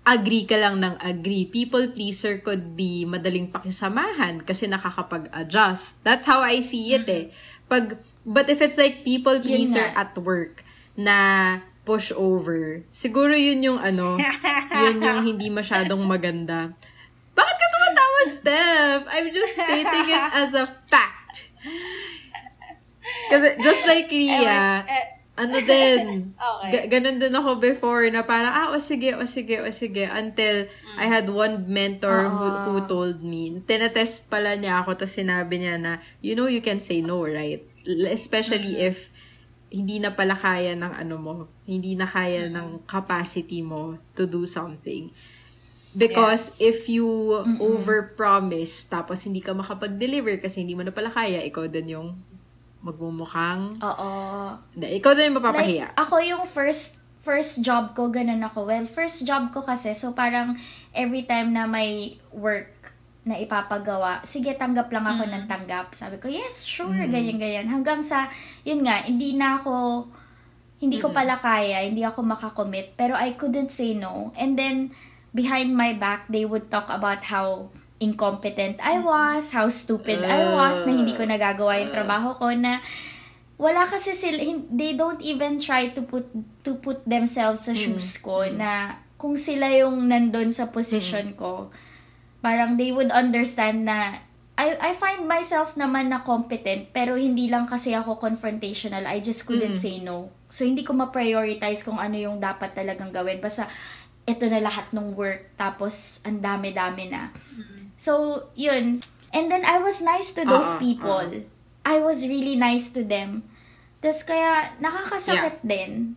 agree 0.09 0.49
ka 0.49 0.57
lang 0.57 0.81
ng 0.81 0.97
agree. 1.05 1.45
People 1.45 1.93
pleaser 1.93 2.41
could 2.41 2.73
be 2.73 3.05
madaling 3.05 3.53
pakisamahan 3.53 4.41
kasi 4.41 4.65
nakakapag-adjust. 4.65 6.01
That's 6.01 6.25
how 6.25 6.41
I 6.41 6.65
see 6.65 6.97
it 6.97 7.05
eh. 7.13 7.29
Pag, 7.69 8.01
but 8.25 8.49
if 8.49 8.65
it's 8.65 8.81
like 8.81 9.05
people 9.05 9.37
pleaser 9.45 9.93
at 9.93 10.17
work 10.17 10.65
na 10.97 11.61
push 11.85 12.09
over, 12.17 12.89
siguro 12.89 13.37
yun 13.37 13.61
yung 13.61 13.81
ano, 13.81 14.17
yun 14.89 14.97
yung 15.05 15.21
hindi 15.29 15.53
masyadong 15.53 16.01
maganda. 16.01 16.73
Bakit 17.37 17.57
ka 17.61 17.67
tumatawa, 17.69 18.21
Steph? 18.33 19.05
I'm 19.13 19.29
just 19.29 19.53
stating 19.61 20.09
it 20.09 20.27
as 20.33 20.57
a 20.57 20.65
fact. 20.89 21.53
Kasi 23.29 23.61
just 23.61 23.85
like 23.85 24.09
Ria, 24.09 24.85
ano 25.39 25.63
din, 25.63 26.03
Okay. 26.39 26.71
ga- 26.75 26.87
ganun 26.99 27.19
din 27.19 27.35
ako 27.35 27.63
before 27.63 28.03
na 28.11 28.23
parang, 28.27 28.51
ah, 28.51 28.69
o 28.75 28.79
sige, 28.83 29.15
o 29.15 29.23
sige, 29.27 29.63
o 29.63 29.71
sige, 29.71 30.07
until 30.07 30.67
I 30.99 31.07
had 31.07 31.31
one 31.31 31.67
mentor 31.71 32.31
who, 32.35 32.47
who 32.67 32.75
told 32.87 33.23
me, 33.23 33.59
tinatest 33.63 34.27
pala 34.27 34.59
niya 34.59 34.83
ako, 34.83 34.99
tapos 34.99 35.15
sinabi 35.15 35.63
niya 35.63 35.79
na, 35.79 35.93
you 36.19 36.35
know, 36.35 36.51
you 36.51 36.59
can 36.61 36.83
say 36.83 36.99
no, 36.99 37.23
right? 37.23 37.63
Especially 38.11 38.79
if 38.83 39.11
hindi 39.71 40.01
na 40.01 40.13
pala 40.13 40.35
kaya 40.35 40.75
ng 40.75 40.93
ano 40.93 41.17
mo, 41.17 41.35
hindi 41.65 41.95
na 41.95 42.09
kaya 42.09 42.49
ng 42.49 42.85
capacity 42.85 43.61
mo 43.61 43.97
to 44.17 44.27
do 44.27 44.45
something. 44.45 45.13
Because 45.93 46.55
if 46.61 46.87
you 46.87 47.09
overpromise, 47.59 48.87
tapos 48.87 49.25
hindi 49.25 49.41
ka 49.41 49.57
makapag-deliver 49.57 50.39
kasi 50.39 50.63
hindi 50.63 50.77
mo 50.77 50.85
na 50.85 50.93
pala 50.93 51.09
kaya, 51.11 51.41
ikaw 51.43 51.67
din 51.67 51.97
yung 51.97 52.09
magmumukhang, 52.89 53.77
Oo. 53.85 54.11
hindi, 54.73 54.87
ikaw 54.97 55.13
din 55.13 55.31
yung 55.33 55.39
mapapahiya. 55.45 55.93
Like, 55.93 56.01
ako 56.01 56.15
yung 56.25 56.45
first 56.49 56.99
first 57.29 57.61
job 57.61 57.93
ko, 57.93 58.09
ganun 58.09 58.41
ako. 58.41 58.65
Well, 58.65 58.89
first 58.89 59.29
job 59.29 59.53
ko 59.53 59.61
kasi, 59.61 59.93
so 59.93 60.17
parang 60.17 60.57
every 60.97 61.29
time 61.29 61.53
na 61.53 61.69
may 61.69 62.17
work 62.33 62.73
na 63.29 63.37
ipapagawa, 63.37 64.25
sige, 64.25 64.57
tanggap 64.57 64.89
lang 64.89 65.05
ako 65.05 65.29
ng 65.29 65.45
tanggap. 65.45 65.93
Sabi 65.93 66.17
ko, 66.17 66.33
yes, 66.33 66.65
sure, 66.65 66.97
ganyan-ganyan. 67.13 67.69
Hanggang 67.69 68.01
sa, 68.01 68.33
yun 68.65 68.81
nga, 68.81 69.05
hindi 69.05 69.37
na 69.37 69.61
ako, 69.61 70.09
hindi 70.81 70.97
ko 70.97 71.13
pala 71.13 71.37
kaya, 71.37 71.85
hindi 71.85 72.01
ako 72.01 72.25
makakommit, 72.25 72.97
pero 72.97 73.13
I 73.13 73.37
couldn't 73.37 73.69
say 73.69 73.93
no. 73.93 74.33
And 74.33 74.57
then, 74.57 74.97
behind 75.37 75.77
my 75.77 75.93
back, 75.93 76.33
they 76.33 76.49
would 76.49 76.73
talk 76.73 76.89
about 76.89 77.29
how 77.29 77.69
incompetent 77.99 78.79
I 78.79 79.03
was, 79.03 79.51
how 79.51 79.67
stupid 79.71 80.23
I 80.23 80.55
was, 80.55 80.87
na 80.87 80.95
hindi 80.95 81.15
ko 81.19 81.27
nagagawa 81.27 81.83
yung 81.83 81.93
trabaho 81.95 82.39
ko, 82.39 82.55
na 82.55 82.79
wala 83.59 83.91
kasi 83.91 84.15
sila, 84.15 84.39
they 84.71 84.95
don't 84.95 85.19
even 85.19 85.59
try 85.59 85.91
to 85.91 86.07
put 86.07 86.31
to 86.63 86.79
put 86.79 87.03
themselves 87.03 87.67
sa 87.67 87.75
shoes 87.75 88.15
ko 88.23 88.47
na 88.47 89.03
kung 89.19 89.35
sila 89.35 89.67
yung 89.75 90.07
nandun 90.07 90.55
sa 90.55 90.71
position 90.71 91.35
ko, 91.35 91.75
parang 92.39 92.79
they 92.79 92.95
would 92.95 93.11
understand 93.11 93.83
na 93.83 94.23
I 94.55 94.79
I 94.79 94.91
find 94.95 95.27
myself 95.27 95.75
naman 95.75 96.11
na 96.15 96.23
competent 96.23 96.95
pero 96.95 97.19
hindi 97.19 97.51
lang 97.51 97.67
kasi 97.67 97.99
ako 97.99 98.23
confrontational. 98.23 99.07
I 99.11 99.19
just 99.19 99.43
couldn't 99.43 99.75
say 99.75 99.99
no. 99.99 100.31
So 100.51 100.63
hindi 100.63 100.87
ko 100.87 100.95
ma-prioritize 100.95 101.83
kung 101.83 101.99
ano 101.99 102.15
yung 102.15 102.39
dapat 102.39 102.79
talagang 102.79 103.11
gawin. 103.11 103.43
Basta 103.43 103.67
ito 104.23 104.47
na 104.47 104.63
lahat 104.63 104.91
ng 104.95 105.19
work 105.19 105.59
tapos 105.59 106.23
ang 106.23 106.39
dami-dami 106.39 107.11
na. 107.11 107.35
So, 107.99 108.47
yun. 108.55 109.03
And 109.35 109.51
then 109.51 109.67
I 109.67 109.83
was 109.83 110.01
nice 110.01 110.33
to 110.39 110.47
those 110.47 110.79
Oo, 110.79 110.81
people. 110.81 111.45
I 111.83 111.99
was 111.99 112.25
really 112.25 112.55
nice 112.55 112.95
to 112.95 113.03
them. 113.03 113.43
Tapos 113.99 114.23
kaya 114.23 114.71
nakakasakit 114.79 115.67
din 115.67 116.15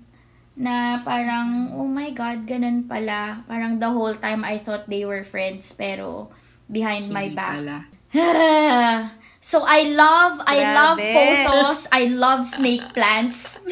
na 0.54 1.02
parang, 1.02 1.74
oh 1.74 1.90
my 1.90 2.14
God, 2.14 2.46
ganun 2.46 2.86
pala. 2.86 3.42
Parang 3.50 3.82
the 3.82 3.90
whole 3.90 4.14
time 4.14 4.46
I 4.46 4.62
thought 4.62 4.86
they 4.86 5.04
were 5.04 5.26
friends 5.26 5.74
pero 5.74 6.30
behind 6.70 7.10
my 7.10 7.34
Hindi 7.34 7.40
back. 7.40 7.58
pala. 7.58 7.78
so 9.42 9.64
I 9.66 9.90
love, 9.96 10.44
I 10.46 10.58
love 10.76 11.00
Grabe. 11.02 11.16
photos, 11.18 11.88
I 11.90 12.04
love 12.12 12.46
snake 12.46 12.86
plants. 12.94 13.64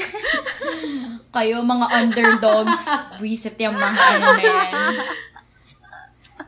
Kayo 1.36 1.62
mga 1.62 1.88
underdogs, 1.94 2.84
wisit 3.22 3.60
yung 3.62 3.78
mga 3.78 4.02
ano 4.18 4.26
na 4.34 4.44
yan. 4.44 4.74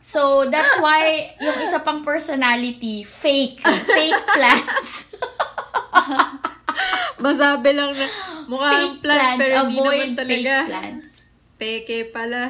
So, 0.02 0.50
that's 0.50 0.82
why 0.82 1.30
yung 1.38 1.62
isa 1.62 1.78
pang 1.80 2.02
personality, 2.02 3.06
fake. 3.06 3.62
Fake 3.64 4.22
plants. 4.36 5.14
Masabi 7.22 7.70
lang 7.78 7.94
na 7.94 8.10
mukhang 8.50 8.98
fake 8.98 9.00
plant, 9.06 9.22
plants. 9.22 9.40
pero 9.40 9.54
hindi 9.70 9.78
naman 9.78 10.12
talaga. 10.18 10.54
fake 10.58 10.70
plants. 10.74 11.12
Peke 11.62 12.00
pala. 12.10 12.42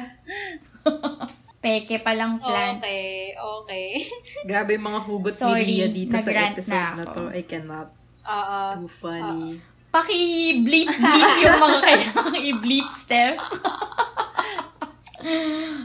Peke 1.60 2.00
palang 2.00 2.40
plants. 2.40 2.80
Okay, 2.80 3.36
okay. 3.36 3.88
Grabe 4.48 4.80
yung 4.80 4.88
mga 4.88 5.00
hugot 5.04 5.34
Sorry, 5.36 5.68
ni 5.68 5.84
Ria 5.84 5.88
dito 5.92 6.16
sa 6.16 6.32
episode 6.32 6.96
na 6.96 7.04
na, 7.04 7.12
to. 7.12 7.24
I 7.28 7.44
cannot. 7.44 7.88
Oo. 8.24 8.48
It's 8.48 8.64
too 8.80 8.88
funny. 8.88 9.60
Paki-bleep-bleep 9.92 11.32
yung 11.44 11.60
mga 11.60 11.78
kailangang 11.86 12.40
i-bleep, 12.40 12.88
Steph. 12.96 13.44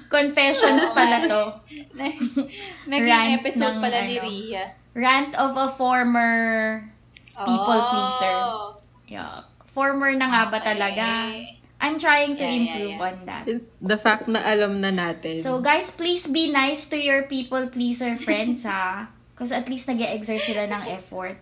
Confessions 0.08 0.84
pala 0.96 1.18
to. 1.28 1.44
Naging 2.88 3.08
Rant 3.08 3.32
episode 3.42 3.76
ng 3.78 3.84
pala 3.84 4.00
ni 4.04 4.16
ano. 4.18 4.26
Ria. 4.28 4.64
Rant 4.98 5.32
of 5.38 5.54
a 5.54 5.68
former 5.70 6.32
people 7.38 7.80
Oh. 7.80 7.90
pleaser. 7.92 8.36
Yeah. 9.08 9.46
Former 9.70 10.12
na 10.18 10.26
nga 10.26 10.42
ba 10.50 10.60
talaga? 10.60 11.06
I'm 11.78 12.02
trying 12.02 12.34
to 12.42 12.42
Yeah, 12.42 12.50
yeah, 12.50 12.58
improve 12.58 12.98
yeah. 12.98 13.06
on 13.06 13.16
that. 13.30 13.44
The 13.78 13.98
fact 14.02 14.26
na 14.26 14.42
alam 14.42 14.82
na 14.82 14.90
natin. 14.90 15.38
So 15.38 15.62
guys, 15.62 15.94
please 15.94 16.26
be 16.26 16.50
nice 16.50 16.90
to 16.90 16.98
your 16.98 17.30
people 17.30 17.70
pleaser 17.70 18.18
friends 18.18 18.66
ha. 18.66 19.14
Because 19.38 19.54
at 19.54 19.70
least 19.70 19.86
nag 19.86 20.02
exert 20.02 20.42
sila 20.42 20.66
ng 20.66 20.84
effort. 20.90 21.38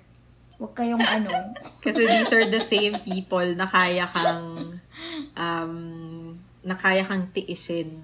Huwag 0.60 0.76
kayong 0.76 1.00
ano. 1.00 1.56
Kasi 1.80 2.04
these 2.04 2.32
are 2.36 2.48
the 2.52 2.60
same 2.60 3.00
people 3.08 3.43
na 3.56 3.64
kaya 3.64 4.04
kang 4.12 4.76
um, 5.39 5.74
na 6.66 6.74
kaya 6.74 7.05
kang 7.05 7.30
tiisin 7.30 8.01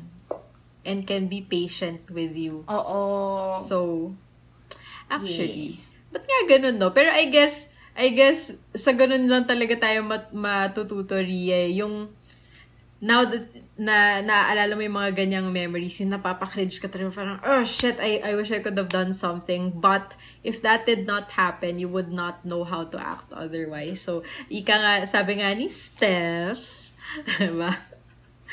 and 0.85 1.05
can 1.05 1.25
be 1.25 1.41
patient 1.41 2.05
with 2.13 2.37
you. 2.37 2.61
Oo. 2.69 3.01
So, 3.57 3.77
actually, 5.09 5.81
ba't 6.13 6.25
nga 6.25 6.41
ganun, 6.57 6.77
no? 6.77 6.93
Pero 6.93 7.09
I 7.09 7.29
guess, 7.33 7.73
I 7.97 8.13
guess, 8.13 8.55
sa 8.77 8.93
ganun 8.93 9.25
lang 9.25 9.45
talaga 9.49 9.77
tayo 9.77 10.05
mat 10.05 10.29
matututo, 10.33 11.17
Ria. 11.17 11.69
Yung, 11.73 12.09
now 13.01 13.25
that, 13.25 13.49
na, 13.77 14.21
naaalala 14.21 14.77
mo 14.77 14.81
yung 14.85 14.97
mga 14.97 15.13
ganyang 15.17 15.47
memories, 15.49 15.97
yung 16.01 16.13
napapakringe 16.13 16.77
ka 16.77 16.89
talaga, 16.89 17.17
parang, 17.17 17.39
oh 17.41 17.65
shit, 17.65 17.97
I, 17.97 18.21
I 18.21 18.37
wish 18.37 18.53
I 18.53 18.61
could 18.61 18.77
have 18.77 18.93
done 18.93 19.13
something. 19.13 19.73
But, 19.73 20.13
if 20.45 20.61
that 20.61 20.85
did 20.85 21.05
not 21.05 21.33
happen, 21.33 21.81
you 21.81 21.89
would 21.89 22.13
not 22.13 22.45
know 22.45 22.65
how 22.65 22.85
to 22.89 22.97
act 22.97 23.29
otherwise. 23.33 24.01
So, 24.01 24.21
ika 24.49 24.75
nga, 24.77 24.93
sabi 25.05 25.41
nga 25.41 25.53
ni 25.53 25.69
Steph, 25.69 26.93
diba? 27.41 27.90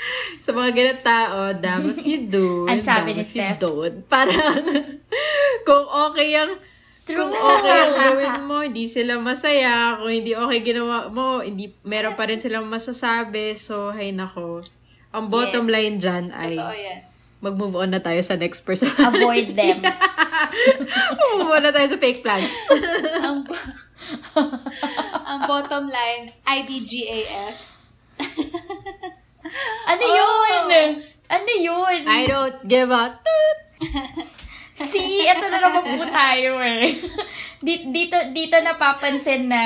Sa 0.44 0.50
mga 0.50 0.70
ganang 0.72 1.02
tao, 1.02 1.38
damn 1.52 1.90
if 1.90 2.02
you 2.02 2.26
do, 2.30 2.64
Ang 2.64 2.80
sabi 2.80 3.12
damn 3.12 3.22
if 3.22 3.30
you 3.30 3.42
Steph. 3.42 3.58
don't. 3.58 3.96
Parang, 4.12 4.62
kung 5.62 5.86
okay 6.08 6.34
ang 6.34 6.52
True. 7.02 7.16
kung 7.18 7.32
okay 7.32 7.78
ang 7.80 7.94
gawin 7.96 8.36
mo, 8.44 8.56
hindi 8.60 8.84
sila 8.84 9.16
masaya. 9.16 9.96
Kung 9.96 10.12
hindi 10.12 10.32
okay 10.32 10.60
ginawa 10.62 11.08
mo, 11.08 11.40
hindi, 11.40 11.72
meron 11.82 12.14
pa 12.14 12.28
rin 12.28 12.36
silang 12.36 12.68
masasabi. 12.68 13.56
So, 13.56 13.90
hay 13.90 14.12
nako. 14.12 14.60
Ang 15.08 15.26
bottom 15.26 15.64
Yes. 15.64 15.72
line 15.72 15.96
dyan 15.98 16.24
Totoo 16.28 16.68
ay 16.68 16.84
yan. 16.84 17.00
mag-move 17.40 17.76
on 17.76 17.90
na 17.90 17.98
tayo 17.98 18.20
sa 18.20 18.36
next 18.36 18.60
person. 18.60 18.92
Avoid 18.92 19.56
them. 19.56 19.80
move 21.32 21.48
on 21.48 21.64
na 21.64 21.72
tayo 21.72 21.88
sa 21.88 21.96
fake 21.96 22.20
plans. 22.20 22.52
ang, 23.18 23.40
ang 25.24 25.40
bottom 25.44 25.88
line, 25.88 26.28
IDGAF. 26.44 27.56
Ano 29.86 30.02
Oh. 30.02 30.14
yun? 30.16 31.02
Ano 31.28 31.50
yun? 31.52 31.98
I 32.04 32.24
don't 32.24 32.58
give 32.64 32.88
a 32.88 33.04
toot. 33.14 33.58
See, 34.88 35.26
ito 35.26 35.44
na 35.50 35.58
naman 35.58 35.82
po 35.84 36.04
tayo 36.06 36.62
eh. 36.62 36.94
Di- 37.66 37.90
dito, 37.90 38.14
dito 38.30 38.54
napapansin 38.62 39.50
na 39.50 39.62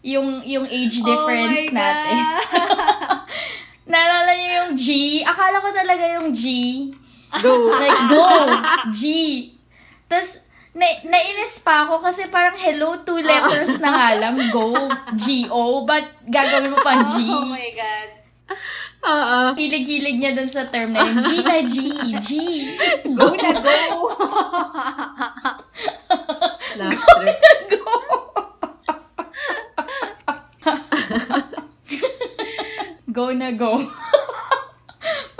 yung, 0.00 0.40
yung 0.42 0.64
age 0.64 1.04
difference 1.04 1.68
oh 1.68 1.76
natin. 1.76 2.22
Naalala 3.92 4.32
niyo 4.32 4.50
yung 4.64 4.72
G? 4.72 4.86
Akala 5.20 5.60
ko 5.60 5.68
talaga 5.70 6.04
yung 6.16 6.32
G. 6.32 6.44
Go. 7.38 7.68
Like, 7.76 8.00
go! 8.08 8.24
G. 8.88 9.02
Tapos, 10.08 10.48
na, 10.72 10.86
nainis 11.04 11.60
pa 11.60 11.84
ako 11.84 12.00
kasi 12.00 12.30
parang 12.30 12.56
hello, 12.56 13.02
two 13.04 13.20
letters 13.20 13.76
na 13.78 13.90
nga 13.90 14.08
lang, 14.16 14.34
go, 14.50 14.72
G-O, 15.14 15.82
but 15.84 16.06
gagawin 16.24 16.70
mo 16.70 16.78
pang 16.80 17.02
G. 17.04 17.26
Oh 17.26 17.46
my 17.46 17.70
God. 17.74 18.08
Oo. 19.00 19.56
Hilig-hilig 19.56 20.16
niya 20.20 20.36
dun 20.36 20.50
sa 20.50 20.68
term 20.68 20.92
na 20.92 21.00
yun. 21.08 21.16
G 21.24 21.28
na 21.40 21.58
G, 21.64 21.76
G. 22.20 22.28
Go 23.16 23.32
na 23.32 23.52
go. 23.56 23.78
Laugh 26.80 27.00
track. 27.00 27.40
Go! 27.72 27.84
go 33.10 33.26
na 33.32 33.50
go. 33.56 33.80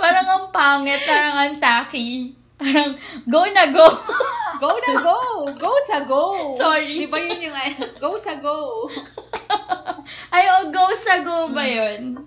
parang 0.01 0.27
ang 0.27 0.45
pangit, 0.49 1.01
parang 1.05 1.37
ang 1.37 1.55
tacky. 1.61 2.33
Parang, 2.57 2.97
go 3.29 3.45
na 3.49 3.69
go. 3.69 3.87
Go 4.61 4.77
na 4.77 4.93
go! 5.01 5.17
Go 5.57 5.73
sa 5.89 6.05
go! 6.05 6.53
Sorry. 6.53 7.01
Di 7.01 7.09
ba 7.09 7.17
yun 7.17 7.49
yung? 7.49 7.57
Go 7.97 8.13
sa 8.13 8.37
go! 8.37 8.85
Ay, 10.29 10.45
oh, 10.53 10.69
go 10.69 10.93
sa 10.93 11.25
go 11.25 11.49
ba 11.49 11.65
yun? 11.65 12.20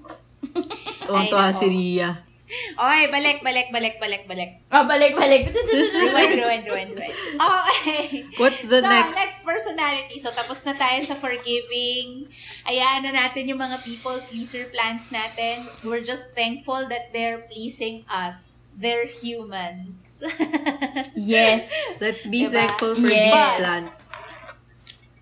Tuwang-tuwa 1.07 1.52
si 1.52 1.66
Ria. 1.68 2.11
Okay, 2.76 3.09
balik, 3.09 3.40
balik, 3.40 3.72
balik, 3.72 3.96
balik, 3.98 4.22
balik. 4.28 4.50
Ah, 4.68 4.84
balik, 4.84 5.16
balik. 5.16 5.48
Rewind, 5.96 6.38
rewind, 6.38 6.62
rewind, 6.68 6.90
rewind. 6.92 7.14
Okay. 7.40 8.22
What's 8.36 8.62
the 8.68 8.84
so, 8.84 8.86
next? 8.86 9.16
next 9.16 9.40
personality. 9.42 10.20
So, 10.20 10.30
tapos 10.30 10.61
na 10.62 10.76
tayo 10.76 11.02
sa 11.02 11.16
forgiving. 11.16 12.28
Ayaan 12.68 13.09
na 13.09 13.16
natin 13.16 13.48
yung 13.48 13.59
mga 13.59 13.82
people 13.82 14.20
pleaser 14.28 14.68
plans 14.70 15.09
natin. 15.11 15.66
We're 15.82 16.05
just 16.05 16.36
thankful 16.36 16.84
that 16.92 17.11
they're 17.16 17.42
pleasing 17.48 18.05
us. 18.07 18.62
They're 18.76 19.09
humans. 19.09 20.22
yes. 21.16 21.72
Let's 21.98 22.28
be 22.28 22.46
Diba? 22.46 22.55
thankful 22.68 22.94
for 23.00 23.09
Yes. 23.09 23.32
these 23.32 23.50
plants. 23.64 24.02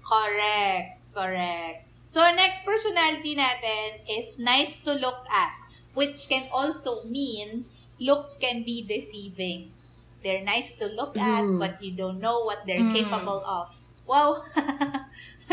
correct. 0.02 0.88
Correct. 1.14 1.91
So, 2.12 2.20
next 2.36 2.60
personality 2.68 3.32
natin 3.32 4.04
is 4.04 4.36
nice 4.36 4.84
to 4.84 4.92
look 4.92 5.24
at, 5.32 5.80
which 5.96 6.28
can 6.28 6.44
also 6.52 7.08
mean 7.08 7.64
looks 7.96 8.36
can 8.36 8.68
be 8.68 8.84
deceiving. 8.84 9.72
They're 10.20 10.44
nice 10.44 10.76
to 10.84 10.92
look 10.92 11.16
at, 11.16 11.40
Ooh. 11.40 11.56
but 11.56 11.80
you 11.80 11.96
don't 11.96 12.20
know 12.20 12.44
what 12.44 12.68
they're 12.68 12.84
Mm. 12.84 12.92
capable 12.92 13.40
of. 13.48 13.72
Wow! 14.04 14.44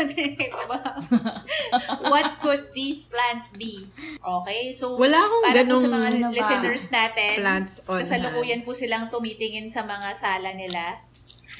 what 2.12 2.28
could 2.44 2.68
these 2.76 3.08
plants 3.08 3.56
be? 3.56 3.88
Okay, 4.20 4.72
so 4.76 5.00
Wala 5.00 5.16
akong 5.16 5.42
para 5.44 5.52
po 5.52 5.58
ganong 5.64 5.82
sa 5.82 5.90
mga 5.90 6.08
ano 6.12 6.28
listeners 6.32 6.84
natin, 6.92 7.34
Plants 7.40 7.74
on 7.88 8.00
kasalukuyan 8.04 8.60
po 8.64 8.72
silang 8.76 9.08
tumitingin 9.08 9.68
sa 9.68 9.84
mga 9.84 10.12
sala 10.12 10.52
nila. 10.52 11.00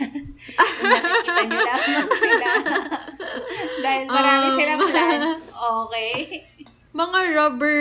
Nakikita 0.80 1.42
nyo 1.44 1.60
lamang 1.60 2.10
sila. 2.14 2.50
Dahil 3.84 4.04
marami 4.06 4.46
Um, 4.46 4.56
silang 4.56 4.80
plants. 4.88 5.40
Okay. 5.50 6.16
Mga 6.90 7.20
rubber 7.32 7.78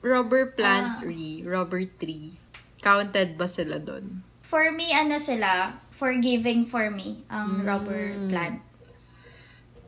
rubber 0.00 0.42
Ah. 0.42 0.52
plant 0.52 0.88
tree, 1.00 1.42
rubber 1.42 1.84
tree. 1.94 2.34
Counted 2.80 3.36
ba 3.36 3.44
sila 3.44 3.76
doon? 3.76 4.24
For 4.40 4.72
me, 4.72 4.90
ano 4.90 5.14
sila, 5.14 5.76
forgiving 5.90 6.64
for 6.64 6.88
me, 6.88 7.22
ang 7.28 7.60
Mm. 7.60 7.64
rubber 7.64 8.02
plant. 8.26 8.58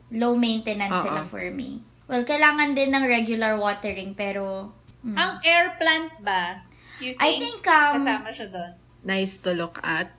Low 0.09 0.37
maintenance 0.37 0.93
Oo. 0.95 1.03
sila 1.03 1.21
for 1.25 1.43
me. 1.49 1.81
Well, 2.05 2.21
kailangan 2.21 2.71
din 2.71 2.93
ng 2.93 3.03
regular 3.03 3.57
watering, 3.57 4.13
pero... 4.13 4.69
mm. 5.01 5.17
Ang 5.17 5.31
air 5.41 5.73
plant 5.75 6.13
ba? 6.21 6.61
You 7.01 7.17
think, 7.17 7.19
I 7.19 7.31
think, 7.35 7.59
um, 7.65 7.97
kasama 7.97 8.29
siya 8.29 8.47
doon? 8.47 8.71
Nice 9.03 9.41
to 9.41 9.51
look 9.51 9.81
at. 9.81 10.13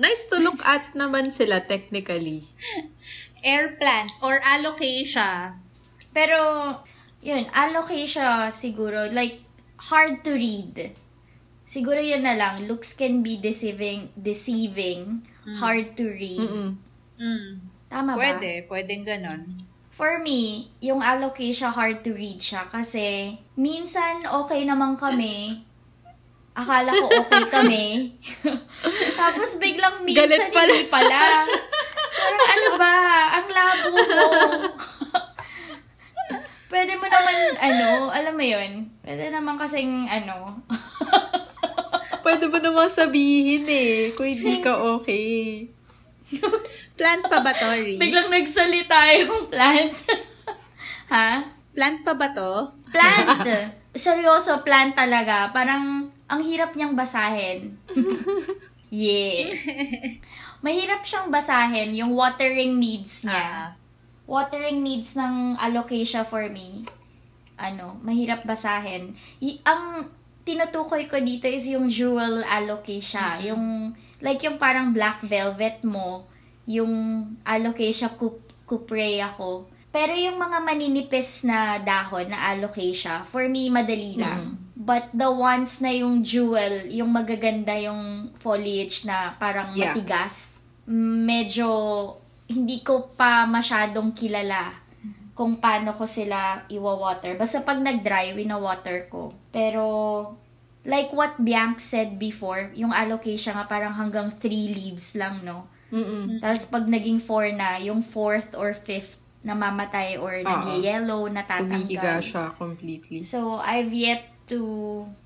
Nice 0.00 0.32
to 0.32 0.40
look 0.40 0.64
at 0.64 0.96
naman 0.96 1.28
sila 1.28 1.60
technically. 1.60 2.48
Air 3.44 3.76
plant 3.76 4.08
or 4.24 4.40
alocasia. 4.40 5.60
Pero, 6.16 6.40
yun, 7.20 7.44
alocasia 7.52 8.48
siguro, 8.48 9.12
like, 9.12 9.44
hard 9.92 10.24
to 10.24 10.32
read. 10.32 10.96
Siguro 11.68 12.00
yun 12.00 12.24
na 12.24 12.32
lang, 12.32 12.64
looks 12.64 12.96
can 12.96 13.20
be 13.20 13.36
deceiving, 13.36 14.08
deceiving, 14.16 15.22
hard 15.60 15.96
to 16.00 16.08
read. 16.08 16.48
Mm-mm. 16.48 16.70
Mm. 17.20 17.48
Tama 17.92 18.16
ba? 18.16 18.18
Pwede, 18.18 18.64
pwedeng 18.72 19.04
ganon. 19.04 19.44
For 19.92 20.16
me, 20.16 20.72
yung 20.80 21.04
alocasia 21.04 21.68
hard 21.68 22.00
to 22.08 22.16
read 22.16 22.40
siya 22.40 22.64
kasi 22.72 23.36
minsan 23.52 24.24
okay 24.24 24.64
naman 24.64 24.96
kami. 24.96 25.60
Akala 26.60 26.92
ko 26.92 27.06
okay 27.08 27.44
kami. 27.48 27.84
Tapos 29.20 29.56
biglang 29.56 30.04
minsan 30.04 30.28
Galit 30.28 30.52
pala. 30.52 30.68
hindi 30.68 30.84
pala. 30.92 31.20
So, 32.10 32.22
ano 32.28 32.70
ba? 32.76 32.94
Ang 33.40 33.46
labo 33.48 33.86
mo. 33.96 34.02
Pwede 36.70 36.94
mo 36.94 37.06
naman, 37.08 37.36
ano, 37.58 38.14
alam 38.14 38.34
mo 38.38 38.44
yun, 38.46 38.86
pwede 39.02 39.34
naman 39.34 39.58
kasing, 39.58 40.06
ano, 40.06 40.62
Pwede 42.24 42.46
mo 42.46 42.62
naman 42.62 42.86
sabihin 42.86 43.66
eh, 43.66 44.14
kung 44.14 44.30
hindi 44.30 44.62
ka 44.62 44.78
okay. 44.94 45.66
Plant 46.94 47.26
pa 47.26 47.42
ba 47.42 47.50
to, 47.50 47.74
Ri? 47.74 47.98
biglang 47.98 48.30
nagsalita 48.30 49.18
yung 49.18 49.50
plant. 49.50 49.90
ha? 51.10 51.42
Plant 51.74 52.06
pa 52.06 52.14
ba 52.14 52.30
to? 52.30 52.70
Plant. 52.94 53.42
Seryoso, 53.98 54.62
plant 54.62 54.94
talaga. 54.94 55.50
Parang, 55.50 56.06
ang 56.30 56.46
hirap 56.46 56.78
niyang 56.78 56.94
basahin. 56.94 57.74
yeah. 58.94 59.50
Mahirap 60.62 61.02
siyang 61.02 61.26
basahin 61.26 61.90
yung 61.98 62.14
watering 62.14 62.78
needs 62.78 63.26
niya. 63.26 63.74
Ah. 63.74 63.78
Watering 64.30 64.78
needs 64.78 65.18
ng 65.18 65.58
alocasia 65.58 66.22
for 66.22 66.46
me. 66.46 66.86
Ano, 67.58 67.98
mahirap 68.06 68.46
basahin. 68.46 69.18
Y- 69.42 69.58
ang 69.66 70.06
tinutukoy 70.46 71.10
ko 71.10 71.18
dito 71.18 71.50
is 71.50 71.66
yung 71.66 71.90
jewel 71.90 72.46
alocasia. 72.46 73.42
Yung, 73.50 73.90
like 74.22 74.38
yung 74.46 74.54
parang 74.54 74.94
black 74.94 75.26
velvet 75.26 75.82
mo, 75.82 76.30
yung 76.62 77.26
alocasia 77.42 78.14
cup- 78.14 78.54
cuprea 78.70 79.34
ko. 79.34 79.66
Pero 79.90 80.14
yung 80.14 80.38
mga 80.38 80.62
maninipis 80.62 81.42
na 81.42 81.82
dahon 81.82 82.30
na 82.30 82.54
alocasia, 82.54 83.26
for 83.26 83.50
me, 83.50 83.66
madali 83.66 84.14
lang. 84.14 84.69
But 84.80 85.12
the 85.12 85.28
ones 85.28 85.84
na 85.84 85.92
yung 85.92 86.24
jewel, 86.24 86.88
yung 86.88 87.12
magaganda 87.12 87.76
yung 87.76 88.32
foliage 88.32 89.04
na 89.04 89.36
parang 89.36 89.76
Yeah. 89.76 89.92
matigas, 89.92 90.64
medyo 90.88 91.68
hindi 92.48 92.80
ko 92.80 93.12
pa 93.12 93.44
masyadong 93.44 94.16
kilala 94.16 94.72
kung 95.36 95.60
paano 95.60 95.92
ko 95.92 96.08
sila 96.08 96.64
iwa-water. 96.68 97.36
Basta 97.36 97.60
pag 97.60 97.76
nag-dry, 97.76 98.32
wina-water 98.32 99.04
ko. 99.08 99.36
Pero, 99.52 99.84
like 100.84 101.12
what 101.12 101.36
Bianc 101.36 101.76
said 101.78 102.16
before, 102.16 102.72
yung 102.72 102.90
alocasia 102.92 103.52
nga 103.52 103.68
parang 103.68 103.92
hanggang 103.92 104.32
three 104.32 104.72
leaves 104.72 105.12
lang, 105.12 105.44
no? 105.44 105.68
Mm-mm. 105.92 106.40
Tapos 106.40 106.68
pag 106.68 106.84
naging 106.88 107.20
four 107.20 107.48
na, 107.52 107.76
yung 107.80 108.00
fourth 108.00 108.52
or 108.56 108.72
fifth 108.72 109.20
namamatay 109.40 110.20
or 110.20 110.40
nag-yellow, 110.44 111.24
Umihiga 111.24 111.40
natatanggal. 111.40 112.20
siya 112.20 112.44
completely. 112.56 113.20
So, 113.24 113.56
I've 113.56 113.92
yet 113.92 114.24
to 114.50 114.60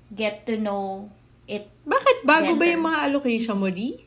get 0.09 0.45
to 0.45 0.55
know 0.55 1.09
it. 1.43 1.65
Bakit 1.83 2.23
bago 2.23 2.53
ba 2.53 2.59
Better. 2.59 2.71
yung 2.71 2.85
mga 2.85 2.99
allocation 3.03 3.57
mo, 3.57 3.67
Ri? 3.67 3.97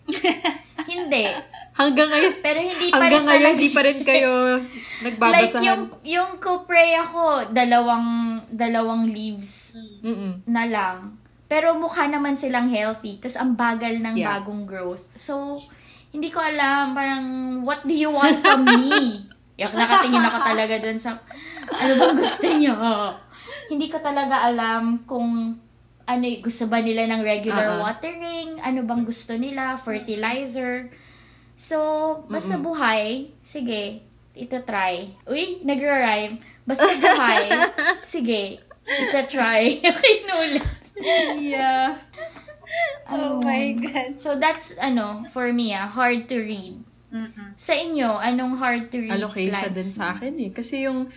Hindi. 0.88 1.26
Hanggang 1.74 2.08
ngayon, 2.08 2.32
Pero 2.40 2.58
hindi 2.58 2.86
pa 2.88 2.96
hanggang 2.96 3.22
rin 3.22 3.28
ngayon, 3.28 3.44
talaga- 3.44 3.60
di 3.60 3.70
pa 3.70 3.82
rin 3.84 4.00
kayo 4.02 4.32
Like 4.58 4.66
nagbabasahan. 5.04 5.62
yung, 5.62 5.82
yung 6.02 6.30
cuprea 6.38 7.02
ko, 7.04 7.22
dalawang, 7.48 8.06
dalawang 8.48 9.06
leaves 9.06 9.78
Mm-mm. 10.00 10.42
na 10.44 10.64
lang. 10.64 11.14
Pero 11.46 11.76
mukha 11.76 12.04
naman 12.04 12.34
silang 12.34 12.66
healthy. 12.66 13.16
Tapos 13.16 13.36
ang 13.36 13.54
bagal 13.54 13.94
ng 13.96 14.16
Yeah. 14.16 14.40
bagong 14.40 14.64
growth. 14.64 15.14
So, 15.14 15.54
hindi 16.10 16.28
ko 16.28 16.40
alam, 16.40 16.92
parang, 16.92 17.24
what 17.62 17.84
do 17.84 17.92
you 17.92 18.10
want 18.10 18.38
from 18.38 18.64
me? 18.64 19.22
Yak, 19.60 19.70
nakatingin 19.72 20.18
ako 20.20 20.38
talaga 20.40 20.74
dun 20.78 20.98
sa, 20.98 21.14
ano 21.68 21.92
bang 21.94 22.14
gusto 22.16 22.46
niyo? 22.48 22.74
Hindi 23.68 23.86
ko 23.92 24.00
talaga 24.00 24.48
alam 24.48 25.04
kung 25.04 25.60
ano, 26.08 26.24
gusto 26.40 26.64
ba 26.72 26.80
nila 26.80 27.04
ng 27.04 27.20
regular 27.20 27.76
ah. 27.76 27.84
watering? 27.84 28.56
Ano 28.64 28.80
bang 28.88 29.04
gusto 29.04 29.36
nila? 29.36 29.76
Fertilizer? 29.76 30.88
So, 31.58 31.76
basta 32.32 32.56
buhay, 32.56 33.34
sige, 33.44 34.00
ito 34.32 34.56
try. 34.64 35.12
Uy, 35.28 35.60
nagra-rhyme. 35.66 36.40
Basta 36.64 36.86
buhay, 36.86 37.50
sige, 38.16 38.62
ito 38.86 39.18
try. 39.28 39.76
Okay, 39.92 40.14
nulit. 40.24 40.64
Yeah. 41.38 41.98
Oh 43.08 43.40
my 43.40 43.72
God. 43.80 44.20
So, 44.20 44.36
that's, 44.36 44.76
ano, 44.76 45.24
for 45.32 45.48
me, 45.56 45.72
ah, 45.72 45.88
hard 45.88 46.28
to 46.28 46.36
read. 46.36 46.76
Mm-mm. 47.08 47.56
Sa 47.56 47.72
inyo, 47.72 48.20
anong 48.20 48.60
hard 48.60 48.92
to 48.92 49.00
read 49.00 49.16
Allocation 49.16 49.72
plants? 49.72 49.76
din 49.80 49.88
sa 49.88 50.12
akin 50.12 50.34
eh. 50.36 50.50
Kasi 50.52 50.84
yung 50.84 51.08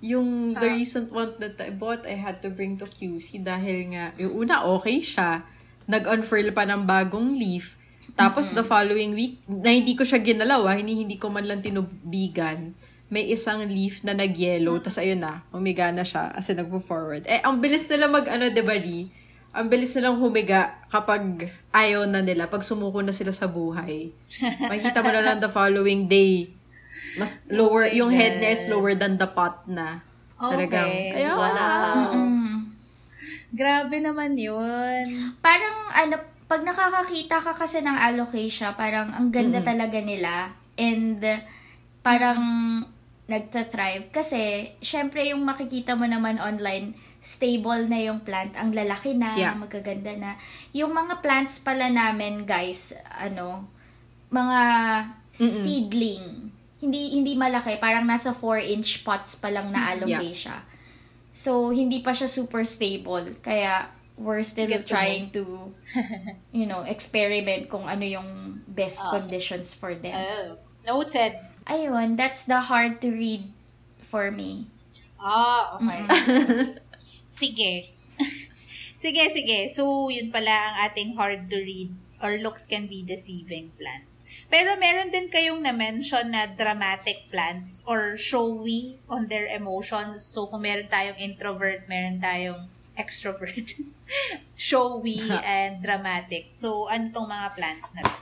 yung 0.00 0.56
the 0.56 0.68
Ah. 0.68 0.74
recent 0.74 1.12
one 1.12 1.36
that 1.38 1.60
I 1.60 1.70
bought, 1.70 2.08
I 2.08 2.16
had 2.16 2.40
to 2.40 2.48
bring 2.48 2.80
to 2.80 2.88
QC 2.88 3.40
dahil 3.40 3.92
nga, 3.92 4.16
yung 4.16 4.44
una, 4.44 4.64
okay 4.64 5.00
siya. 5.00 5.44
Nag-unfurl 5.84 6.52
pa 6.52 6.64
ng 6.64 6.88
bagong 6.88 7.36
leaf. 7.36 7.76
Tapos 8.16 8.52
the 8.52 8.64
following 8.64 9.12
week, 9.12 9.40
na 9.46 9.70
hindi 9.70 9.94
ko 9.94 10.02
siya 10.02 10.18
ginalaw, 10.18 10.66
ah, 10.66 10.76
hindi, 10.76 10.98
hindi 10.98 11.16
ko 11.16 11.30
man 11.30 11.46
lang 11.46 11.60
tinubigan, 11.60 12.74
may 13.08 13.26
isang 13.26 13.64
leaf 13.66 14.02
na 14.02 14.12
nag-yellow, 14.12 14.78
tas 14.78 14.98
ayun 14.98 15.18
na, 15.18 15.42
umiga 15.50 15.90
na 15.90 16.02
siya, 16.02 16.30
as 16.30 16.46
in 16.48 16.58
nagpo-forward. 16.58 17.26
Eh, 17.26 17.42
ang 17.42 17.58
bilis 17.58 17.86
nila 17.88 18.06
mag, 18.06 18.26
ano, 18.26 18.48
di 18.48 18.62
ba, 18.62 18.76
Ri? 18.76 19.10
Ang 19.50 19.66
bilis 19.66 19.98
nilang 19.98 20.22
humiga 20.22 20.78
kapag 20.86 21.42
ayaw 21.74 22.06
na 22.06 22.22
nila, 22.22 22.46
pag 22.46 22.62
sumuko 22.62 23.02
na 23.02 23.10
sila 23.10 23.34
sa 23.34 23.50
buhay. 23.50 24.14
Makikita 24.70 25.02
mo 25.02 25.10
na 25.10 25.26
lang 25.26 25.42
the 25.42 25.50
following 25.50 26.06
day, 26.06 26.54
mas 27.18 27.46
lower, 27.50 27.88
my 27.88 27.96
yung 27.96 28.10
head 28.10 28.38
niya 28.38 28.52
is 28.52 28.64
lower 28.68 28.94
than 28.94 29.18
the 29.18 29.26
pot 29.26 29.66
na. 29.66 30.02
Talagang, 30.38 30.88
Okay. 30.88 31.12
ayun. 31.20 31.36
Wow. 31.36 32.14
Grabe 33.50 33.96
naman 33.98 34.38
yun. 34.38 35.34
Parang, 35.42 35.90
ano, 35.90 36.16
pag 36.46 36.62
nakakakita 36.62 37.42
ka 37.42 37.52
kasi 37.54 37.82
ng 37.82 37.94
alocasia, 37.94 38.74
parang 38.74 39.10
ang 39.10 39.30
ganda 39.30 39.58
Mm-mm. 39.58 39.70
talaga 39.70 39.98
nila. 39.98 40.54
And 40.78 41.22
parang 42.00 42.40
nagta-thrive. 43.26 44.10
Kasi, 44.10 44.74
syempre 44.82 45.30
yung 45.30 45.46
makikita 45.46 45.94
mo 45.94 46.06
naman 46.06 46.42
online, 46.42 46.94
stable 47.22 47.86
na 47.86 48.00
yung 48.02 48.24
plant. 48.26 48.54
Ang 48.58 48.74
lalaki 48.74 49.14
na, 49.14 49.36
Yeah. 49.38 49.54
magaganda 49.54 50.10
na. 50.16 50.30
Yung 50.74 50.90
mga 50.90 51.22
plants 51.22 51.62
pala 51.62 51.86
namin, 51.86 52.42
guys, 52.42 52.90
ano, 53.12 53.66
mga 54.30 54.60
Mm-mm. 55.38 55.62
seedling. 55.62 56.49
Hindi 56.80 57.12
hindi 57.12 57.36
malaki, 57.36 57.76
parang 57.76 58.08
nasa 58.08 58.32
4-inch 58.32 59.04
pots 59.04 59.36
pa 59.36 59.52
lang 59.52 59.68
na 59.68 59.78
Mm, 59.94 60.08
Yeah. 60.08 60.20
alocasia. 60.20 60.56
So, 61.30 61.70
hindi 61.70 62.00
pa 62.00 62.10
siya 62.10 62.26
super 62.26 62.64
stable. 62.64 63.36
Kaya, 63.38 63.86
we're 64.16 64.42
still 64.42 64.66
Get 64.68 64.84
to 64.84 64.90
trying 64.90 65.30
to, 65.32 65.72
you 66.56 66.64
know, 66.66 66.82
experiment 66.82 67.68
kung 67.68 67.84
ano 67.84 68.02
yung 68.02 68.28
best 68.66 69.00
Ah. 69.00 69.14
conditions 69.14 69.72
for 69.72 69.92
them. 69.94 70.16
Oh. 70.16 70.56
Noted. 70.80 71.36
Ayun, 71.68 72.16
that's 72.16 72.48
the 72.48 72.58
hard 72.58 72.98
to 73.04 73.12
read 73.12 73.52
for 74.02 74.32
me. 74.32 74.66
Ah, 75.20 75.76
okay. 75.76 76.00
sige. 77.28 77.72
sige, 79.00 79.22
sige. 79.28 79.68
So, 79.68 80.08
yun 80.08 80.32
pala 80.32 80.50
ang 80.50 80.76
ating 80.88 81.12
hard 81.14 81.46
to 81.52 81.60
read 81.60 81.92
or 82.20 82.36
looks 82.38 82.68
can 82.68 82.86
be 82.86 83.00
deceiving 83.00 83.72
plants. 83.80 84.28
Pero 84.52 84.76
meron 84.76 85.08
din 85.08 85.32
kayong 85.32 85.64
na-mention 85.64 86.32
na 86.32 86.46
dramatic 86.46 87.28
plants 87.32 87.80
or 87.88 88.16
showy 88.20 89.00
on 89.08 89.26
their 89.26 89.48
emotions. 89.48 90.24
So, 90.24 90.46
kung 90.46 90.64
meron 90.64 90.88
tayong 90.88 91.16
introvert, 91.16 91.88
meron 91.88 92.20
tayong 92.20 92.68
extrovert. 92.94 93.76
showy 94.56 95.24
and 95.44 95.80
dramatic. 95.80 96.52
So, 96.52 96.92
ano 96.92 97.08
tong 97.10 97.28
mga 97.28 97.48
plants 97.56 97.90
na 97.96 98.02
to? 98.04 98.20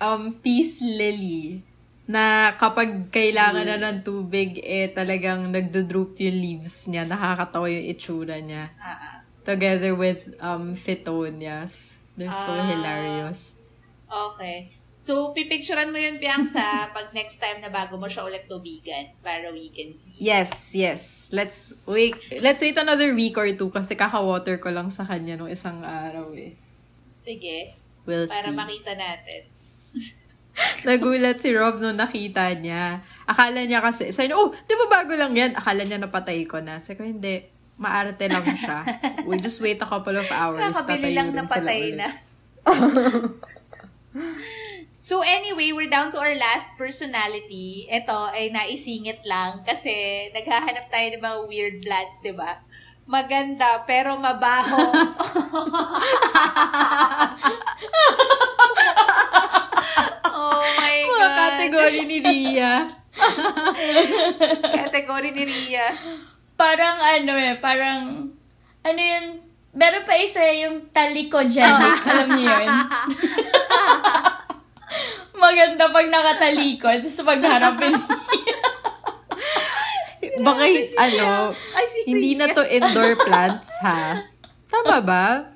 um, 0.00 0.36
peace 0.44 0.84
lily 0.84 1.64
na 2.04 2.52
kapag 2.60 3.08
kailangan 3.08 3.64
na 3.64 3.80
ng 3.80 4.04
tubig, 4.04 4.60
eh 4.60 4.92
talagang 4.92 5.48
nagdo-droop 5.48 6.20
yung 6.20 6.36
leaves 6.36 6.84
niya. 6.84 7.08
Nakakatawa 7.08 7.64
yung 7.72 7.86
itsura 7.88 8.36
niya. 8.44 8.68
Ah. 8.76 9.24
Together 9.40 9.96
with 9.96 10.20
um, 10.36 10.76
phytonias. 10.76 11.96
They're 12.14 12.32
so 12.32 12.52
Ah. 12.52 12.66
hilarious. 12.66 13.58
Okay. 14.06 14.70
So, 15.04 15.36
pipicturean 15.36 15.92
mo 15.92 16.00
yun, 16.00 16.16
Bianca, 16.16 16.64
pag 16.96 17.12
next 17.12 17.36
time 17.36 17.60
na 17.60 17.68
bago 17.68 18.00
mo 18.00 18.08
siya 18.08 18.24
ulit 18.24 18.48
tubigan 18.48 19.12
para 19.20 19.52
we 19.52 19.68
can 19.68 19.92
see. 20.00 20.16
Yes, 20.16 20.72
yes. 20.72 21.28
Let's 21.28 21.76
wait. 21.84 22.16
Let's 22.40 22.64
wait 22.64 22.72
another 22.74 23.12
week 23.12 23.36
or 23.36 23.44
two 23.52 23.68
kasi 23.68 23.92
kaka-water 23.94 24.56
ko 24.56 24.72
lang 24.72 24.88
sa 24.88 25.04
kanya 25.04 25.36
nung 25.36 25.52
isang 25.52 25.84
araw 25.84 26.32
eh. 26.32 26.56
Sige. 27.20 27.76
We'll 28.08 28.24
Para 28.24 28.48
see. 28.48 28.56
makita 28.56 28.96
natin. 28.96 29.42
Nagulat 30.86 31.42
si 31.42 31.50
Rob 31.50 31.82
nung 31.82 31.98
nakita 31.98 32.54
niya. 32.54 33.02
Akala 33.26 33.66
niya 33.66 33.82
kasi, 33.82 34.08
sabi 34.08 34.30
niya, 34.30 34.38
oh, 34.38 34.54
di 34.54 34.72
ba 34.72 34.86
bago 34.88 35.12
lang 35.18 35.34
yan? 35.34 35.52
Akala 35.52 35.82
niya 35.82 35.98
napatay 35.98 36.46
ko 36.46 36.62
na. 36.62 36.78
Sabi 36.78 36.96
ko, 36.96 37.04
hindi. 37.04 37.42
Maarte 37.74 38.30
lang 38.30 38.46
siya. 38.54 38.86
We 39.28 39.34
just 39.42 39.58
wait 39.58 39.82
a 39.82 39.88
couple 39.88 40.14
of 40.14 40.30
hours. 40.30 40.62
Kakabili 40.62 41.10
Tatayo 41.10 41.18
lang 41.18 41.28
napatay 41.34 41.98
na. 41.98 42.08
so 45.02 45.26
anyway, 45.26 45.74
we're 45.74 45.90
down 45.90 46.14
to 46.14 46.18
our 46.22 46.38
last 46.38 46.70
personality. 46.78 47.90
Ito 47.90 48.30
ay 48.30 48.54
naisingit 48.54 49.26
lang 49.26 49.66
kasi 49.66 49.90
naghahanap 50.30 50.86
tayo 50.86 51.18
ng 51.18 51.22
mga 51.22 51.38
weird 51.50 51.76
plants, 51.82 52.22
di 52.22 52.30
ba? 52.30 52.62
Maganda, 53.04 53.84
pero 53.84 54.16
mabaho. 54.16 54.80
oh 60.32 60.64
my 60.80 60.98
Mga 61.04 61.12
God. 61.12 61.36
category 61.36 62.00
ni 62.08 62.18
Ria. 62.24 62.96
Category 64.72 65.36
ni 65.36 65.44
Ria. 65.44 65.92
Parang 66.54 66.96
ano 67.02 67.32
eh, 67.34 67.58
parang, 67.58 68.30
ano 68.86 69.00
yun, 69.00 69.42
meron 69.74 70.06
pa 70.06 70.14
isa 70.14 70.42
yung 70.54 70.86
talikogenic, 70.94 71.98
alam 72.06 72.28
niyo 72.38 72.46
yun? 72.46 72.70
Maganda 75.44 75.90
pag 75.90 76.06
nakatalikod, 76.06 77.02
tapos 77.02 77.26
pagharapin 77.26 77.94
Baka, 80.40 80.64
ano, 80.98 81.54
Ay, 81.78 81.86
si 81.86 81.98
hindi 82.10 82.34
na 82.34 82.50
to 82.50 82.62
indoor 82.66 83.14
plants, 83.22 83.70
ha? 83.84 84.18
Tama 84.66 84.98
ba? 85.04 85.26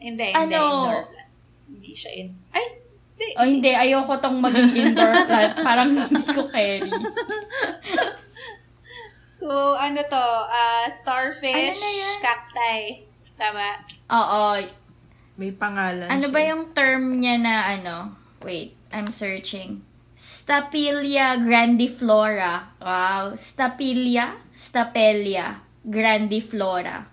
Hindi, 0.00 0.32
hindi. 0.32 0.32
Ano? 0.32 0.62
Indoor 0.64 1.04
plant. 1.12 1.28
Hindi 1.68 1.92
siya 1.92 2.10
in... 2.16 2.32
Ay! 2.56 2.64
Hindi. 3.20 3.26
O 3.36 3.44
hindi, 3.44 3.70
ayoko 3.76 4.16
tong 4.16 4.40
maging 4.40 4.72
indoor 4.72 5.12
plant. 5.28 5.54
Parang 5.60 5.92
hindi 5.92 6.24
ko 6.24 6.48
carry. 6.48 6.88
So, 9.40 9.48
ano 9.72 9.96
to? 10.04 10.26
ah 10.52 10.84
starfish, 10.92 11.80
Ano 11.80 12.20
cacti. 12.20 13.08
Tama? 13.40 13.80
Oo. 14.12 14.60
May 15.40 15.56
pangalan 15.56 16.12
Ano 16.12 16.28
siya. 16.28 16.34
ba 16.36 16.40
yung 16.44 16.64
term 16.76 17.16
niya 17.16 17.40
na 17.40 17.54
ano? 17.72 17.96
Wait, 18.44 18.76
I'm 18.92 19.08
searching. 19.08 19.80
Stapelia 20.12 21.40
grandiflora. 21.40 22.68
Wow. 22.76 23.32
Stapelia? 23.32 24.36
Stapelia 24.52 25.64
grandiflora. 25.80 27.08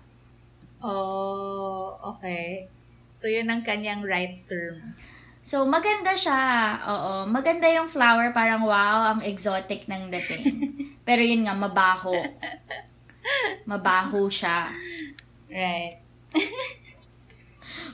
Oh, 0.84 1.96
okay. 2.12 2.68
So, 3.16 3.26
yun 3.26 3.48
ang 3.48 3.64
kanyang 3.64 4.04
right 4.04 4.44
term. 4.44 4.92
So, 5.48 5.64
maganda 5.64 6.12
siya. 6.12 6.76
Oo. 6.84 7.12
Maganda 7.24 7.64
yung 7.72 7.88
flower. 7.88 8.36
Parang 8.36 8.68
wow, 8.68 9.16
ang 9.16 9.24
exotic 9.24 9.88
ng 9.88 10.12
dating. 10.12 10.44
Pero 11.08 11.24
yun 11.24 11.48
nga, 11.48 11.56
mabaho. 11.56 12.12
Mabaho 13.64 14.28
siya. 14.28 14.68
Right. 15.48 16.04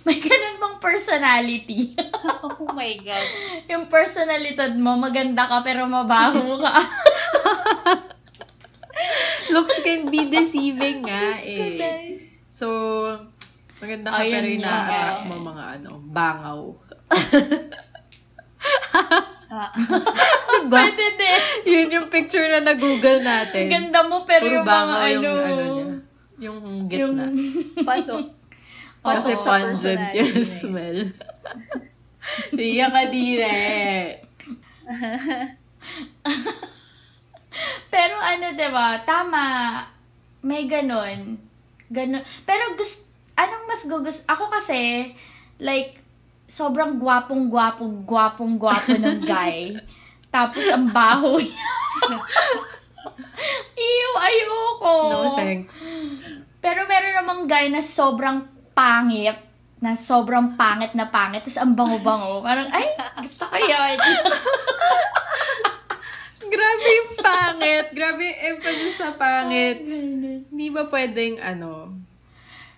May 0.02 0.18
ganun 0.18 0.58
bang 0.58 0.76
personality? 0.82 1.94
Oh 2.44 2.70
my 2.76 2.92
God. 3.00 3.28
yung 3.70 3.86
personalidad 3.88 4.72
mo, 4.76 4.96
maganda 5.00 5.48
ka 5.48 5.64
pero 5.64 5.84
mabaho 5.88 6.60
ka. 6.60 6.76
Looks 9.54 9.80
can 9.80 10.08
be 10.12 10.28
deceiving 10.28 11.04
nga, 11.04 11.40
eh. 11.40 12.20
So, 12.48 12.68
maganda 13.80 14.12
ka 14.12 14.24
Ayun 14.24 14.32
pero 14.32 14.46
nga. 14.48 14.56
ina-attract 14.56 15.22
mo 15.24 15.36
mga 15.40 15.64
ano, 15.80 15.90
bangaw. 16.04 16.60
Ah, 19.54 19.70
diba? 19.70 20.66
Pwede 20.82 21.04
din. 21.14 21.40
Yun 21.62 21.88
yung 21.94 22.08
picture 22.10 22.42
na 22.50 22.74
na-google 22.74 23.22
natin. 23.22 23.70
Ganda 23.70 24.02
mo 24.02 24.26
pero 24.26 24.50
Puro 24.50 24.54
yung 24.58 24.66
mga 24.66 24.96
ano. 24.98 25.06
yung 25.06 25.38
ano 25.38 25.62
niya. 25.62 25.86
Yung 26.42 26.58
gitna. 26.90 27.24
pasok. 27.86 28.34
Kasi 29.04 29.30
Pasok 29.30 29.38
sa 29.38 29.50
pungent 29.62 30.04
yung 30.16 30.42
smell. 30.42 30.98
Riya 32.50 32.88
ka 32.90 33.02
dire. 33.12 33.54
Pero 37.86 38.14
ano, 38.18 38.46
'di 38.50 38.68
ba? 38.74 38.98
Tama. 39.06 39.44
May 40.42 40.66
ganun. 40.66 41.38
Ganun. 41.88 42.24
Pero 42.42 42.74
gusto 42.74 43.12
anong 43.34 43.64
mas 43.66 43.82
gugus 43.86 44.18
ako 44.26 44.46
kasi 44.46 45.10
like 45.58 45.98
sobrang 46.44 47.00
gwapong-gwapo, 47.00 48.04
gwapong-gwapo 48.04 48.92
ng 49.00 49.20
guy. 49.24 49.80
Tapos 50.34 50.66
ang 50.68 50.90
baho 50.90 51.38
niya. 51.38 51.68
Ew, 53.78 54.12
ayoko. 54.18 54.94
No 55.10 55.38
thanks. 55.38 55.78
Pero 56.58 56.90
meron 56.90 57.14
namang 57.22 57.42
guy 57.46 57.70
na 57.70 57.78
sobrang 57.78 58.42
pangit, 58.74 59.38
na 59.78 59.94
sobrang 59.94 60.58
pangit 60.58 60.90
na 60.96 61.12
pangit, 61.12 61.44
tapos 61.44 61.60
ang 61.60 61.76
bango-bango. 61.76 62.40
Parang, 62.40 62.66
ay, 62.72 62.96
gusto 63.20 63.44
ko 63.46 63.56
yun. 63.60 63.98
Grabe 66.54 66.88
yung 66.88 67.12
pangit. 67.20 67.86
Grabe 67.92 68.22
yung 68.24 68.40
emphasis 68.56 68.96
sa 68.96 69.12
pangit. 69.12 69.84
Hindi 69.84 70.66
ba 70.72 70.88
pwedeng 70.88 71.36
ano? 71.38 72.00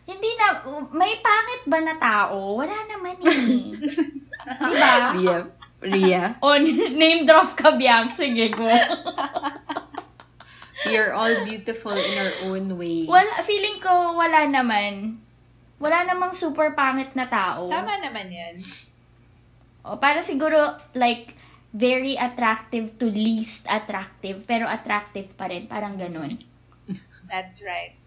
Hindi 0.07 0.31
na, 0.39 0.63
may 0.95 1.19
pangit 1.19 1.63
ba 1.67 1.79
na 1.83 1.95
tao? 1.99 2.63
Wala 2.63 2.79
naman 2.87 3.19
eh. 3.27 3.75
diba? 4.71 4.95
Ria. 5.19 5.39
Ria. 5.83 6.25
O, 6.39 6.55
name 6.95 7.27
drop 7.27 7.59
ka, 7.59 7.75
Biang. 7.75 8.15
Sige, 8.15 8.55
go. 8.55 8.71
We 10.87 10.95
are 10.95 11.11
all 11.11 11.43
beautiful 11.43 11.99
in 11.99 12.15
our 12.23 12.35
own 12.47 12.79
way. 12.79 13.11
Wala, 13.11 13.43
feeling 13.43 13.83
ko 13.83 14.15
wala 14.15 14.47
naman. 14.47 15.19
Wala 15.83 16.07
namang 16.07 16.33
super 16.39 16.73
pangit 16.79 17.11
na 17.19 17.27
tao. 17.27 17.67
Tama 17.67 17.99
naman 17.99 18.31
yan. 18.31 18.63
O, 19.83 19.99
para 19.99 20.23
siguro, 20.23 20.79
like, 20.95 21.35
very 21.75 22.15
attractive 22.15 22.95
to 23.03 23.11
least 23.11 23.67
attractive, 23.67 24.47
pero 24.47 24.71
attractive 24.71 25.35
pa 25.35 25.51
rin. 25.51 25.67
Parang 25.67 25.99
ganun. 25.99 26.39
That's 27.27 27.59
right. 27.61 28.06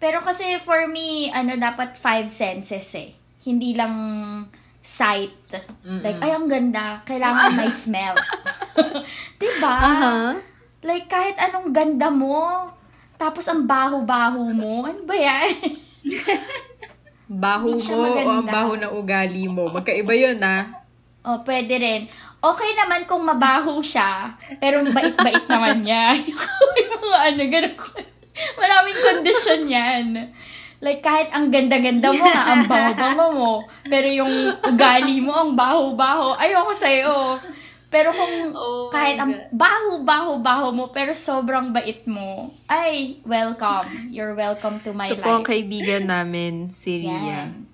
Pero 0.00 0.24
kasi 0.24 0.56
for 0.64 0.88
me, 0.88 1.28
ano, 1.28 1.60
dapat 1.60 1.92
five 1.94 2.32
senses 2.32 2.88
eh. 2.96 3.12
Hindi 3.44 3.76
lang 3.76 3.92
sight. 4.80 5.36
Like, 5.84 6.24
ay, 6.24 6.32
ang 6.32 6.48
ganda. 6.48 7.04
Kailangan 7.04 7.52
may 7.52 7.68
smell. 7.84 8.16
diba? 9.40 9.74
Uh-huh. 9.76 10.32
Like, 10.80 11.06
kahit 11.12 11.36
anong 11.36 11.76
ganda 11.76 12.08
mo, 12.08 12.72
tapos 13.20 13.44
ang 13.52 13.68
baho-baho 13.68 14.48
mo, 14.56 14.88
ano 14.88 15.04
ba 15.04 15.12
yan? 15.12 15.52
Baho 17.30 17.78
mo 17.78 18.10
o 18.10 18.26
ang 18.26 18.42
baho 18.42 18.74
ng 18.74 18.90
ugali 18.90 19.46
mo. 19.46 19.70
Magkaiba 19.70 20.18
yun, 20.18 20.42
ah. 20.42 20.66
oh, 21.22 21.38
pwede 21.46 21.78
rin. 21.78 22.10
Okay 22.42 22.74
naman 22.74 23.06
kung 23.06 23.22
mabaho 23.22 23.78
siya, 23.78 24.34
pero 24.58 24.82
bait-bait 24.82 25.46
naman 25.46 25.86
niya. 25.86 26.18
yung 26.18 27.02
mga 27.06 27.18
ano, 27.30 27.42
ganun. 27.46 27.76
Maraming 28.60 28.98
kondisyon 28.98 29.62
yan. 29.68 30.06
Like, 30.80 31.04
kahit 31.04 31.28
ang 31.28 31.52
ganda-ganda 31.52 32.08
mo 32.08 32.24
ha, 32.24 32.40
ang 32.56 32.64
baho-baho 32.64 33.26
mo, 33.36 33.52
pero 33.84 34.08
yung 34.08 34.32
ugali 34.64 35.20
mo, 35.20 35.36
ang 35.36 35.52
baho-baho, 35.52 36.40
ayoko 36.40 36.72
sa'yo. 36.72 37.36
Pero 37.90 38.14
kung 38.14 38.54
Oh 38.54 38.86
kahit 38.88 39.18
ang 39.18 39.34
baho-baho-baho 39.50 40.70
mo, 40.70 40.94
pero 40.94 41.10
sobrang 41.10 41.74
bait 41.74 42.06
mo, 42.06 42.48
ay, 42.70 43.18
welcome. 43.26 44.08
You're 44.08 44.32
welcome 44.32 44.78
to 44.86 44.94
my 44.94 45.10
Ito 45.10 45.20
po 45.20 45.42
ang 45.42 45.44
life. 45.44 45.50
kaibigan 45.52 46.06
namin, 46.06 46.70
si 46.70 47.04
Ria. 47.04 47.18
Yan. 47.18 47.50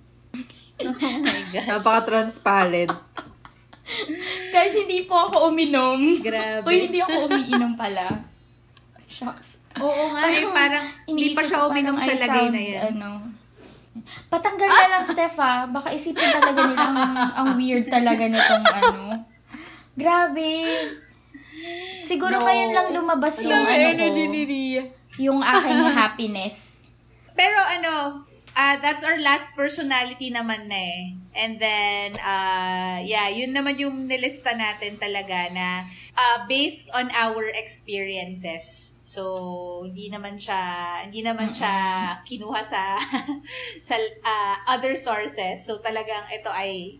Oh 0.77 0.93
my 0.93 1.41
God. 1.49 1.65
Napaka-transparent. 1.73 2.93
Guys, 4.53 4.77
hindi 4.77 5.09
po 5.09 5.17
ako 5.17 5.49
uminom. 5.49 5.97
Grabe. 6.21 6.69
Uy, 6.69 6.85
hindi 6.85 7.01
ako 7.01 7.33
umiinom 7.33 7.73
pala. 7.73 8.21
Shucks. 9.07 9.63
Oo 9.79 10.03
nga, 10.11 10.27
eh, 10.27 10.43
parang 10.51 10.85
hindi 11.07 11.31
pa 11.31 11.41
siya 11.41 11.63
uminom 11.65 11.95
sa 11.95 12.11
lagay 12.11 12.27
sound, 12.27 12.51
na 12.51 12.61
yan. 12.61 12.81
Ano, 12.93 13.09
patanggal 14.27 14.67
na 14.67 14.87
lang, 14.91 15.03
Steph, 15.15 15.39
ah. 15.39 15.63
Baka 15.65 15.95
isipin 15.95 16.27
talaga 16.27 16.59
nila 16.67 16.85
ang, 16.85 17.01
ang 17.33 17.49
weird 17.55 17.87
talaga 17.87 18.27
nitong 18.27 18.65
ano. 18.67 19.03
Grabe. 19.95 20.51
Siguro 22.03 22.37
No. 22.37 22.45
ngayon 22.45 22.71
lang 22.71 22.87
lumabas 22.93 23.41
yung 23.41 23.55
Ang 23.55 23.65
ano 23.65 23.85
energy 23.95 24.23
ko, 24.23 24.31
ni 24.31 24.41
Ria. 24.45 24.83
yung 25.17 25.39
aking 25.41 25.81
happiness. 25.97 26.87
Pero 27.33 27.57
ano, 27.57 28.23
ah 28.53 28.75
that's 28.77 29.01
our 29.01 29.17
last 29.17 29.53
personality 29.53 30.29
naman 30.29 30.67
na 30.67 30.77
eh. 30.77 31.01
And 31.37 31.61
then, 31.61 32.17
uh, 32.17 32.97
yeah, 33.01 33.29
yun 33.29 33.53
naman 33.53 33.77
yung 33.77 34.09
nilista 34.09 34.53
natin 34.53 34.97
talaga 34.97 35.53
na 35.53 35.85
ah, 36.13 36.45
based 36.45 36.89
on 36.91 37.13
our 37.13 37.45
experiences. 37.53 38.96
So, 39.07 39.87
hindi 39.87 40.11
naman 40.11 40.35
siya, 40.35 40.59
hindi 41.07 41.23
naman 41.23 41.47
siya 41.47 41.71
kinuha 42.27 42.59
sa, 42.59 42.99
sa 43.87 43.95
ah, 44.21 44.59
other 44.67 44.99
sources. 44.99 45.63
So, 45.63 45.79
talagang 45.79 46.27
ito 46.27 46.51
ay 46.51 46.99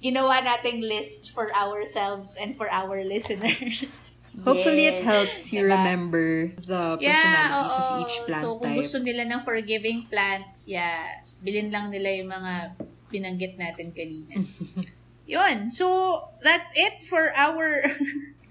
ginawa 0.00 0.40
nating 0.40 0.80
list 0.80 1.36
for 1.36 1.52
ourselves 1.52 2.40
and 2.40 2.56
for 2.56 2.72
our 2.72 3.04
listeners. 3.04 3.84
Hopefully, 4.48 4.88
it 4.88 4.98
Yes. 4.98 5.06
helps 5.06 5.40
you 5.52 5.62
Diba? 5.62 5.78
remember 5.78 6.26
the 6.64 6.98
personalities 6.98 7.76
of 7.76 7.84
oo. 7.86 8.00
each 8.02 8.16
plant 8.26 8.42
So, 8.42 8.48
kung 8.58 8.72
type. 8.72 8.80
gusto 8.82 8.96
nila 9.04 9.22
ng 9.28 9.40
forgiving 9.44 10.08
plant, 10.08 10.48
yeah, 10.64 11.22
bilin 11.44 11.68
lang 11.68 11.92
nila 11.92 12.08
yung 12.18 12.32
mga 12.32 12.52
binanggit 13.12 13.54
natin 13.60 13.92
kanina. 13.94 14.40
Yun. 15.30 15.68
So, 15.70 16.18
that's 16.40 16.72
it 16.74 17.04
for 17.04 17.30
our... 17.36 17.84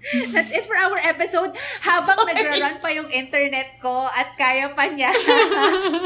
that's 0.36 0.52
it 0.52 0.64
for 0.68 0.76
our 0.76 1.00
episode. 1.00 1.56
Habang 1.80 2.28
nagra-run 2.28 2.78
pa 2.80 2.92
yung 2.92 3.08
internet 3.08 3.80
ko 3.80 4.04
at 4.12 4.36
kaya 4.36 4.68
pa 4.72 4.84
niya, 4.88 5.08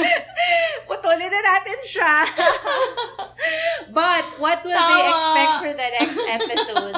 putulin 0.88 1.30
na 1.30 1.40
natin 1.42 1.78
siya. 1.82 2.14
But, 3.98 4.38
what 4.38 4.62
will 4.62 4.78
they 4.78 5.02
expect 5.10 5.52
for 5.58 5.72
the 5.74 5.88
next 5.98 6.20
episode? 6.30 6.96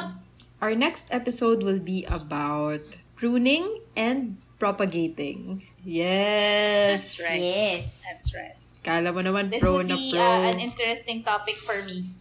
Our 0.61 0.75
next 0.77 1.09
episode 1.09 1.65
will 1.65 1.81
be 1.81 2.05
about 2.05 2.85
pruning 3.17 3.81
and 3.97 4.37
propagating. 4.61 5.65
Yes! 5.81 7.17
That's 7.17 7.21
right. 7.25 7.41
Yes. 7.41 7.87
That's 8.05 8.29
right. 8.37 8.57
Kala 8.85 9.13
mo 9.13 9.25
naman 9.25 9.49
This 9.49 9.65
pro 9.65 9.81
would 9.81 9.89
na 9.89 9.97
be 9.97 10.13
pro. 10.13 10.21
uh, 10.21 10.53
an 10.53 10.61
interesting 10.61 11.25
topic 11.25 11.57
for 11.57 11.81
me. 11.85 12.13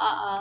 Oo. 0.00 0.34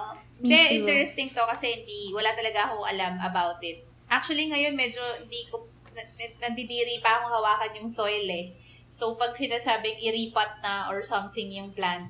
Hindi, 0.45 0.61
too. 0.61 0.75
interesting 0.85 1.27
to 1.33 1.41
kasi 1.49 1.81
hindi, 1.81 2.13
wala 2.13 2.31
talaga 2.37 2.69
akong 2.69 2.85
alam 2.85 3.13
about 3.19 3.59
it. 3.65 3.81
Actually, 4.05 4.47
ngayon 4.53 4.77
medyo 4.77 5.01
hindi 5.17 5.49
ko, 5.49 5.65
na- 5.97 6.05
na- 6.15 6.35
nandidiri 6.45 7.01
pa 7.01 7.19
akong 7.19 7.33
hawakan 7.33 7.81
yung 7.81 7.89
soil 7.89 8.25
eh. 8.29 8.53
So, 8.95 9.17
pag 9.19 9.35
sinasabing 9.35 9.99
iripat 9.99 10.63
na 10.63 10.87
or 10.87 11.03
something 11.03 11.51
yung 11.51 11.75
plant, 11.75 12.07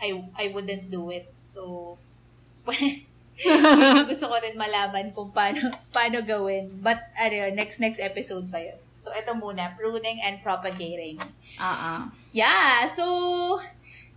I, 0.00 0.16
I 0.38 0.48
wouldn't 0.48 0.88
do 0.88 1.12
it. 1.12 1.28
So, 1.44 1.94
gusto 4.08 4.24
ko 4.30 4.34
rin 4.40 4.56
malaman 4.56 5.12
kung 5.12 5.34
paano, 5.34 5.68
paano 5.92 6.24
gawin. 6.24 6.80
But, 6.80 7.02
ano 7.18 7.34
yun, 7.44 7.52
next, 7.52 7.76
next 7.76 8.00
episode 8.00 8.48
pa 8.48 8.62
yun. 8.62 8.78
So, 9.04 9.12
ito 9.12 9.36
muna, 9.36 9.76
pruning 9.76 10.24
and 10.24 10.40
propagating. 10.40 11.20
Ah, 11.60 11.76
ah. 11.76 12.02
Yeah, 12.32 12.88
so, 12.88 13.04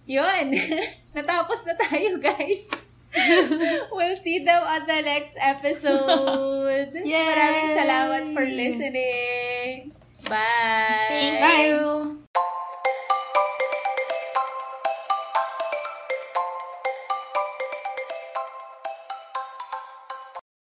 yun. 0.07 0.55
Natapos 1.17 1.67
na 1.67 1.75
tayo, 1.75 2.15
guys. 2.23 2.71
we'll 3.91 4.19
see 4.21 4.43
them 4.43 4.63
on 4.63 4.85
the 4.87 5.01
next 5.01 5.35
episode. 5.39 6.91
Yay! 7.05 7.27
Maraming 7.33 7.69
salamat 7.71 8.23
for 8.35 8.45
listening. 8.45 9.91
Bye! 10.27 11.07
Thank 11.07 11.39
Bye. 11.39 11.67
you. 11.71 12.56